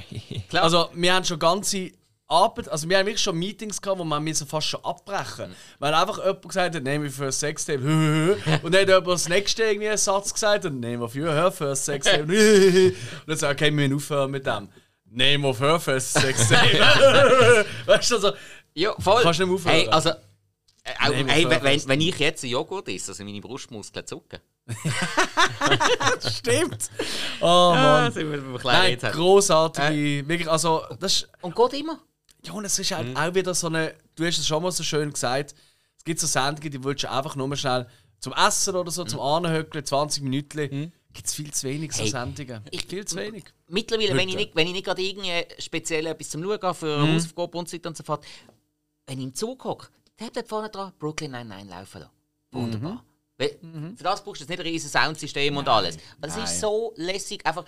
[0.49, 0.63] klar.
[0.63, 1.91] Also, wir haben schon ganze
[2.27, 5.49] Arbeit, also wir haben wirklich schon Meetings gehabt, wo wir mir fast schon abbrechen.
[5.49, 5.55] Mhm.
[5.79, 7.79] Weil einfach jemand gesagt hat, name für Sex Tape.
[8.63, 11.85] und dann hat jemand das nächste irgendwie einen Satz gesagt und name für her First
[11.85, 12.23] Sex Tape.
[12.23, 12.95] und
[13.27, 14.67] dann sagt, okay, wir müssen aufhören mit dem.
[15.53, 17.65] Für für ein Sextape.
[17.85, 18.31] weißt du, also,
[18.73, 19.23] Ja, voll.
[19.23, 19.93] Kannst du nicht mehr Hey, aufhören.
[19.93, 20.13] also, äh,
[21.01, 24.39] auch, Nein, hey, wenn, wenn, ich jetzt einen Joghurt esse, also meine Brustmuskeln zucken.
[26.29, 26.89] stimmt.
[27.39, 28.11] Oh Mann.
[28.11, 29.11] sind wir beim Nein, jetzt.
[29.13, 31.99] großartige, wirklich, also, das ist, Und geht immer.
[32.43, 33.93] Ja, und es ist halt auch wieder so eine.
[34.15, 35.55] Du hast es schon mal so schön gesagt.
[35.97, 37.87] Es gibt so Sendungen, die willst du einfach nur mal schnell
[38.19, 40.93] zum Essen oder so, zum Anhöckeln, 20 Minuten.
[41.17, 42.61] Gibt es viel zu wenig so Hey, Sendungen.
[42.69, 43.43] ich- viel zu wenig.
[43.69, 46.99] Mittlerweile, wenn ich, nicht, wenn ich nicht gerade irgendwie speziell etwas zum Schauen habe, für
[46.99, 47.15] Mhm.
[47.15, 48.23] Hausaufgaben und so weiter und so fort,
[49.07, 52.11] wenn ich im Zug hocke, Tablet vorne dran, Brooklyn Nine-Nine laufen lassen.
[52.51, 52.91] Wunderbar.
[52.93, 52.99] Mhm.
[53.39, 53.57] Weil,
[53.97, 55.97] Für das brauchst du jetzt nicht ein riesiges Soundsystem und alles.
[56.19, 56.43] Aber es Nein.
[56.45, 57.65] ist so lässig, einfach,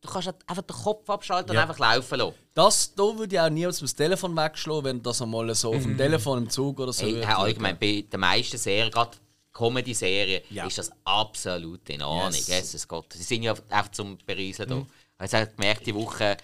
[0.00, 1.62] du kannst halt einfach den Kopf abschalten Ja.
[1.62, 2.34] und einfach laufen lassen.
[2.54, 5.82] Das da würde ich auch nie aus dem Telefon wegschlagen, wenn das einmal so auf
[5.82, 7.06] dem Telefon im Zug oder so.
[7.06, 9.16] Hey, allgemein, bei den meisten Serien, gerade
[9.52, 10.66] Comedy-Serien, Ja.
[10.66, 12.32] ist das absolut in Ordnung.
[12.32, 12.48] Yes.
[12.48, 13.12] Jesus Gott.
[13.12, 15.24] Sie sind ja einfach zum Berieseln da.
[15.24, 16.36] Ich habe gemerkt, die Woche ein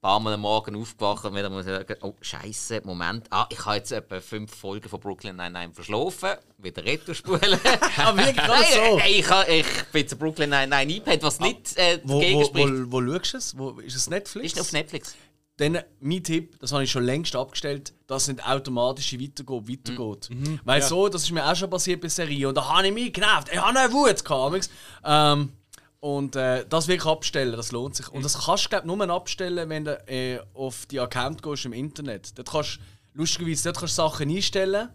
[0.00, 3.26] paar Mal am Morgen aufgewacht und wieder muss ich sagen, oh Scheiße, Moment.
[3.30, 6.30] Ah, ich habe jetzt etwa fünf Folgen von Brooklyn Nine-Nine verschlafen.
[6.58, 7.40] Wieder retour-spulen.
[7.96, 8.98] Ah, wirklich Nein, so?
[8.98, 12.44] ey, ich, ha- ich bin zu Brooklyn Nine-Nine eingepennt, was nicht äh, Wo, dagegen wo,
[12.44, 12.68] spricht.
[12.90, 13.58] wo, wo schaust du es?
[13.58, 14.52] Wo, ist es Netflix?
[14.54, 15.14] Ist auf Netflix.
[15.60, 19.68] Dann mein Tipp, das habe ich schon längst abgestellt, dass es nicht automatisch weitergeht.
[19.68, 20.30] weitergeht.
[20.64, 23.12] Weil so, das ist mir auch schon passiert bei Serie und da habe ich mich
[23.12, 23.48] genervt.
[23.52, 24.70] Ich habe eine Wut gehabt.
[25.04, 25.52] Ähm,
[26.00, 28.08] und äh, das wirklich abstellen, das lohnt sich.
[28.08, 31.74] Und das kannst du glaub, nur abstellen, wenn du äh, auf die Account gehst im
[31.74, 32.38] Internet.
[32.38, 32.80] Dort kannst du,
[33.20, 34.88] lustigerweise, dort kannst du Sachen einstellen,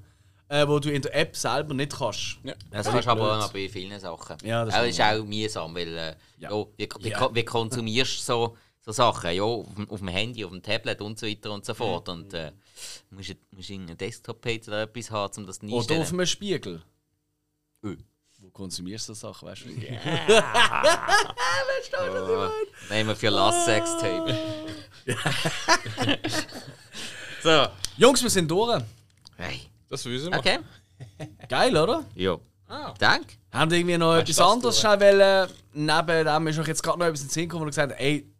[0.48, 2.40] äh, wo du in der App selber nicht kannst.
[2.44, 2.56] Ja.
[2.72, 4.38] Das kannst du aber auch noch bei vielen Sachen.
[4.44, 6.50] Ja, das das ist auch mühsam, weil äh, Ja.
[6.52, 6.66] ja.
[6.76, 7.30] wie, wie, Ja.
[7.36, 9.32] wie konsumierst du so, so Sachen?
[9.32, 12.08] Ja, auf, dem- auf dem Handy, auf dem Tablet und so weiter und so fort.
[12.10, 12.52] Und äh,
[13.10, 16.02] musst du musst du einen Desktop-Page oder etwas haben, um das Oder einzustellen.
[16.04, 16.82] auf einem Spiegel.
[17.84, 17.98] Öh.
[18.40, 19.70] Wo konsumierst du so Sachen, weißt du?
[21.98, 22.50] Oh,
[22.94, 24.38] nehmen wir für Last Sex Tape.
[27.44, 27.68] so.
[27.98, 28.84] Jungs, wir sind durch.
[29.38, 29.62] Hey.
[29.90, 30.40] Das wissen wir.
[30.40, 30.60] Okay.
[31.48, 32.06] Geil, oder?
[32.16, 32.38] Ja.
[32.68, 32.94] Ah.
[33.00, 33.36] Danke.
[33.52, 35.50] Haben wir irgendwie noch etwas das anderes schnell wollen?
[35.74, 37.94] Neben dem ist euch jetzt gerade noch etwas in den Sinn gekommen, wo ihr gesagt
[38.00, 38.32] ey,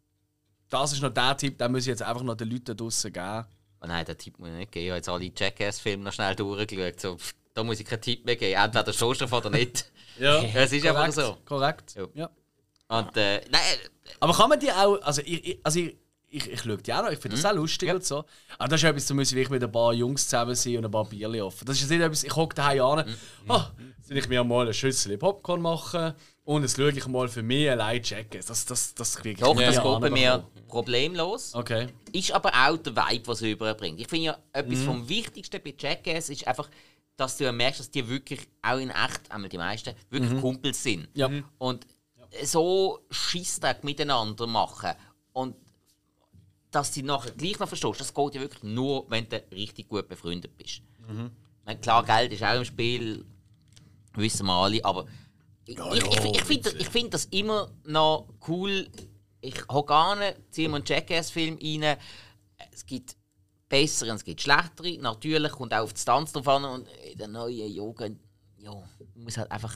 [0.70, 3.46] das ist noch der Tipp, den muss ich jetzt einfach noch den Leuten draußen geben.
[3.82, 4.86] Oh nein, den Tipp muss ich nicht geben.
[4.86, 7.00] Ich habe jetzt alle Jackass-Filme noch schnell durchgeschaut.
[7.00, 8.60] So, pff, da muss ich keinen Tipp mehr geben.
[8.60, 9.92] Entweder du drauf oder nicht.
[10.18, 11.36] Ja, Es ist einfach so.
[11.44, 11.94] Korrekt.
[11.96, 12.08] Ja.
[12.14, 12.30] Ja.
[12.88, 13.62] Und äh, nein,
[14.22, 15.98] Aber kann man die auch, also ich, ich, also ich,
[16.30, 17.22] ich, ich schaue die auch noch, ich Mhm.
[17.22, 18.24] finde das auch lustig und so.
[18.58, 20.92] Aber das ist etwas, da muss ich mit ein paar Jungs zusammen sein und ein
[20.92, 21.66] paar Bierchen offen.
[21.66, 23.08] Das ist nicht etwas, ich hocke daheim an,
[23.46, 23.52] Mhm.
[23.52, 23.72] ah,
[24.02, 27.70] soll ich mir mal eine Schüssel Popcorn machen und jetzt schaue ich mal für mich
[27.70, 28.42] allein checken.
[28.46, 31.54] Das, das, das kriege ich doch, das geht bei mir problemlos.
[31.56, 31.88] Okay.
[32.12, 34.00] Ist aber auch der Vibe, was er überbringt.
[34.00, 34.86] Ich finde ja, etwas Mhm.
[34.86, 36.70] vom Wichtigsten bei Jackass ist einfach,
[37.18, 40.84] dass du ja merkst, dass die wirklich auch in echt, einmal die meisten, wirklich Kumpels
[40.84, 41.02] sind.
[41.04, 41.08] Mhm.
[41.14, 41.30] Ja.
[41.58, 41.88] Und
[42.44, 44.92] so Schisstag miteinander machen
[45.32, 45.56] und
[46.76, 50.08] dass du nachher gleich noch verstehst, das geht ja wirklich nur, wenn du richtig gut
[50.08, 50.82] befreundet bist.
[51.08, 51.32] Mhm.
[51.64, 53.26] Meine, klar, Geld ist auch im Spiel,
[54.16, 55.06] wissen wir alle, aber
[55.66, 58.88] ich, ich, ich, ich finde ich find das immer noch cool.
[59.42, 60.20] Ich hocke an,
[60.52, 61.98] ziehe mir einen Jackass-Film rein.
[62.72, 63.16] Es gibt
[63.68, 64.98] bessere und es gibt schlechtere.
[65.00, 68.20] Natürlich kommt auch auf die Tanz drauf an und in der neuen Jugend,
[68.58, 68.74] ja,
[69.16, 69.74] muss halt einfach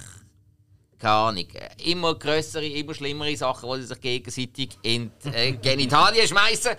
[1.00, 1.48] keine Ahnung,
[1.86, 6.76] immer größere, immer schlimmere Sachen, die sie sich gegenseitig in die äh, Genitalien schmeißen.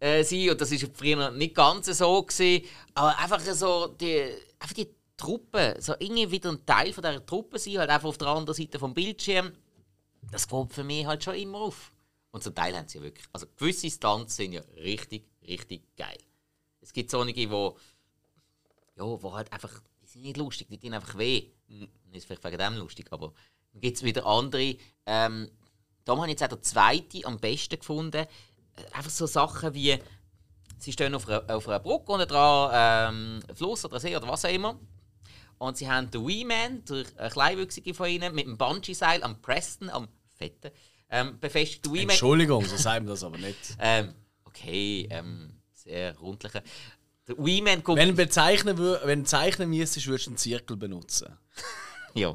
[0.00, 2.22] äh, und das war früher nicht ganz so.
[2.22, 7.24] Gewesen, aber einfach so die, einfach die Truppe, so irgendwie wieder ein Teil von dieser
[7.24, 9.52] Truppe sein, halt einfach auf der anderen Seite vom Bildschirm,
[10.30, 11.92] das kommt für mich halt schon immer auf.
[12.32, 16.18] Und zum Teil haben sie ja wirklich, also gewisse Stunts sind ja richtig, richtig geil.
[16.80, 17.78] Es gibt so einige, wo,
[18.96, 21.50] ja, wo halt einfach, die sind nicht lustig, die tun einfach weh.
[21.68, 21.88] Mhm.
[22.12, 23.32] Ist vielleicht wegen dem lustig, aber
[23.72, 25.50] dann gibt es wieder andere, ähm,
[26.06, 28.16] da habe ich jetzt auch der zweite am besten gefunden.
[28.16, 28.26] Äh,
[28.92, 29.98] einfach so Sachen wie,
[30.78, 34.44] sie stehen auf einer, auf einer Brücke und dran ähm, Fluss oder See oder was
[34.44, 34.78] auch immer.
[35.58, 40.08] Und sie haben den Wee-Man, der Kleinwüchsige von ihnen, mit dem Bungee-Seil am Preston, am
[40.36, 40.70] Fetten,
[41.10, 41.86] ähm, befestigt.
[41.86, 43.58] Entschuldigung, so sagen wir das aber nicht.
[43.80, 44.14] ähm,
[44.44, 46.62] okay, ähm, sehr rundliche.
[47.26, 47.98] Der Wee-Man kommt.
[47.98, 51.36] Wenn du bezeichnen, wenn du zeichnen müsstest, würdest du einen Zirkel benutzen.
[52.20, 52.34] ja.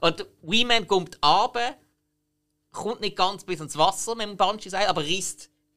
[0.00, 1.76] Und Wee-Man kommt runter,
[2.72, 5.24] kommt nicht ganz bis ins Wasser mit dem Bungee-Seil, aber den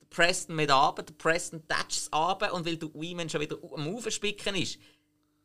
[0.10, 1.04] Preston mit runter.
[1.04, 4.80] Der Preston tätscht es runter und weil der Wee-Man schon wieder am Aufspicken ist,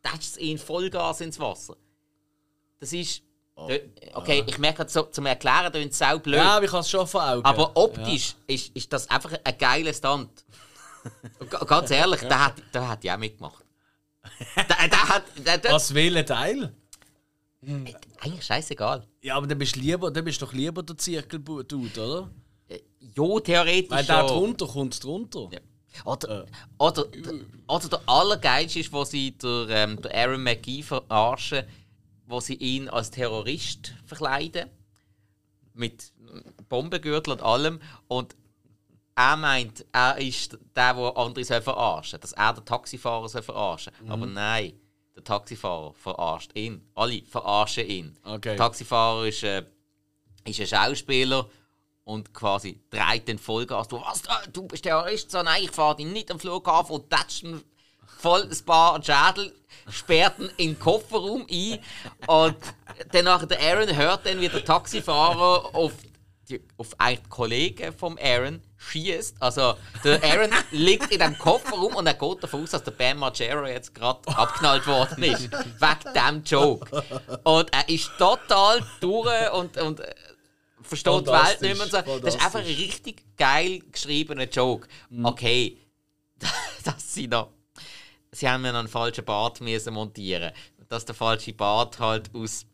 [0.03, 1.77] tätscht es ihn Vollgas ins Wasser.
[2.78, 3.23] Das ist.
[3.59, 3.70] Oh.
[4.12, 6.37] Okay, ich merke so, zum Erklären, da ist es blöd.
[6.37, 7.43] Ja, ich kann es schon vor Augen.
[7.43, 8.55] Aber optisch ja.
[8.55, 10.45] ist, ist das einfach ein geiler Stunt.
[11.66, 13.65] Ganz ehrlich, der hat, der hat ja auch mitgemacht.
[14.57, 16.74] Der, der hat, der, der, Was welcher Teil?
[17.66, 19.06] Eigentlich scheißegal.
[19.22, 22.30] Ja, aber dann bist, lieber, dann bist doch lieber der Zirkeldude, oder?
[22.68, 23.90] Äh, ja, theoretisch.
[23.90, 25.48] Weil der drunter kommt drunter.
[25.51, 25.60] Ja.
[26.05, 26.47] Oder, äh.
[26.78, 27.06] oder,
[27.66, 31.64] oder der allergeilste ist, wo sie der, ähm, der Aaron McGee verarschen,
[32.26, 34.70] wo sie ihn als Terrorist verkleiden.
[35.74, 36.12] Mit
[36.68, 37.80] Bombengürtel und allem.
[38.09, 38.36] Und
[39.14, 42.20] er meint, er ist der, der andere verarschen soll.
[42.20, 44.06] Dass er den Taxifahrer soll verarschen soll.
[44.06, 44.12] Mhm.
[44.12, 44.72] Aber nein,
[45.16, 46.86] der Taxifahrer verarscht ihn.
[46.94, 48.16] Alle verarschen ihn.
[48.22, 48.51] Okay.
[48.51, 49.64] Der Taxifahrer ist, äh,
[50.44, 51.48] ist ein Schauspieler
[52.05, 53.88] und quasi dreht den Vollgas.
[53.88, 54.22] Du, was,
[54.52, 55.30] du bist Terrorist?
[55.30, 57.44] So, nein, ich fahre dich nicht am Flughafen und tätscht
[58.18, 59.52] voll ein paar Schädel,
[59.90, 61.78] sperrt ihn in den Kofferraum ein
[62.26, 62.56] und
[63.12, 65.93] danach der Aaron hört dann, wie der Taxifahrer auf,
[66.48, 69.36] die, auf einen Kollegen vom Aaron schießt.
[69.40, 69.74] Also
[70.05, 73.68] der Aaron liegt in dem Kofferraum und er geht davon aus, dass der Bam Margera
[73.68, 75.51] jetzt gerade abknallt worden ist.
[75.51, 77.05] wegen dem Joke.
[77.44, 80.14] Und er ist total durch und, und äh,
[80.82, 81.85] versteht die Welt nicht mehr.
[81.85, 82.18] Und so.
[82.20, 84.89] Das ist einfach ein richtig geil geschriebener Joke.
[85.10, 85.24] Mhm.
[85.24, 85.78] Okay,
[86.85, 87.51] dass sie noch.
[88.32, 90.52] Sie haben mir noch einen falschen Bart müssen montieren.
[90.89, 92.66] Dass der falsche Bart halt aus,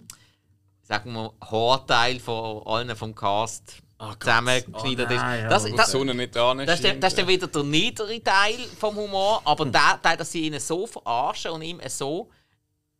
[0.93, 5.23] sagen wir, Haarteil von allen vom Cast oh zusammengeschnitten oh ist.
[5.51, 9.41] Das, das, das, nicht das, ist das ist dann wieder der niedere Teil vom Humor,
[9.45, 9.73] aber hm.
[9.73, 12.29] der Teil, dass sie ihn so verarschen und ihm so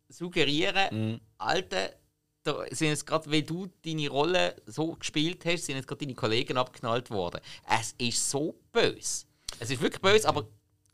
[0.09, 1.21] suggerieren, hm.
[1.37, 1.91] Alter,
[2.41, 6.15] da sind jetzt gerade, weil du deine Rolle so gespielt hast, sind jetzt gerade deine
[6.15, 7.41] Kollegen abgeknallt worden.
[7.79, 9.25] Es ist so böse.
[9.59, 10.47] Es ist wirklich böse, aber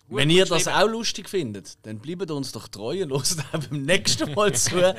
[0.10, 4.34] wenn ihr das auch lustig findet, dann bleibt uns doch treu und hört beim nächsten
[4.34, 4.96] Mal zu,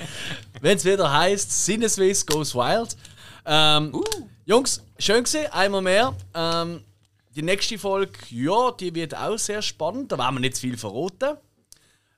[0.60, 2.96] wenn es wieder heißt Sinneswiss Goes Wild.
[3.44, 4.02] Ähm, uh.
[4.46, 6.14] Jungs, schön gesehen, einmal mehr.
[6.34, 6.82] Ähm,
[7.34, 10.10] die nächste Folge, ja, die wird auch sehr spannend.
[10.12, 11.36] Da werden wir nicht zu viel verraten.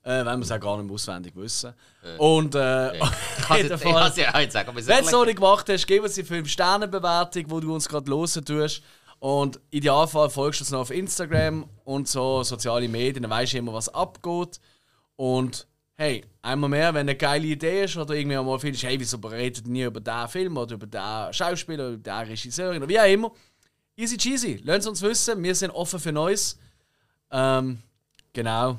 [0.04, 1.74] Äh, weil wir es auch gar nicht auswendig wissen.
[2.02, 2.58] Äh, und äh,
[2.98, 3.12] ja.
[3.48, 3.78] heute
[4.50, 4.74] sagen.
[4.74, 8.10] Wenn du es noch nicht gemacht hast, gib uns die 5-Sterne-Bewertung, wo du uns gerade
[8.10, 8.82] hören tust.
[9.22, 13.52] Und im Idealfall folgst du uns noch auf Instagram und so soziale Medien, dann weißt
[13.52, 14.58] du immer, was abgeht.
[15.14, 19.18] Und hey, einmal mehr, wenn eine geile Idee ist oder irgendwie mal findest, hey, wieso
[19.18, 22.98] redet nie über diesen Film oder über diesen Schauspieler oder über diesen Regisseur oder wie
[22.98, 23.32] auch immer.
[23.96, 26.58] Easy cheesy, lasst uns wissen, wir sind offen für Neues.
[27.30, 27.78] Ähm,
[28.32, 28.76] genau.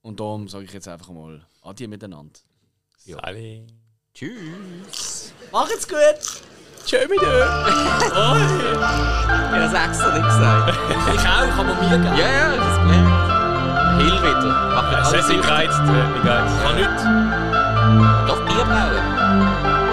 [0.00, 2.40] Und darum sage ich jetzt einfach mal Adieu miteinander.
[3.04, 3.20] Ja.
[4.14, 5.34] Tschüss.
[5.52, 6.55] Macht's gut.
[6.86, 7.26] Tschö mit dir.
[7.26, 8.54] oh, ich
[9.50, 10.72] habe das extra nicht gesagt.
[11.14, 12.16] ich auch, kann man mir geben.
[12.16, 13.36] Ja, ja, das gemerkt.
[13.98, 14.72] Hill wieder.
[14.72, 15.10] Macht mir alles.
[15.10, 16.28] Das ist gereizt, äh,
[16.62, 18.28] Kann nicht.
[18.28, 19.85] Doch Bier brauchen.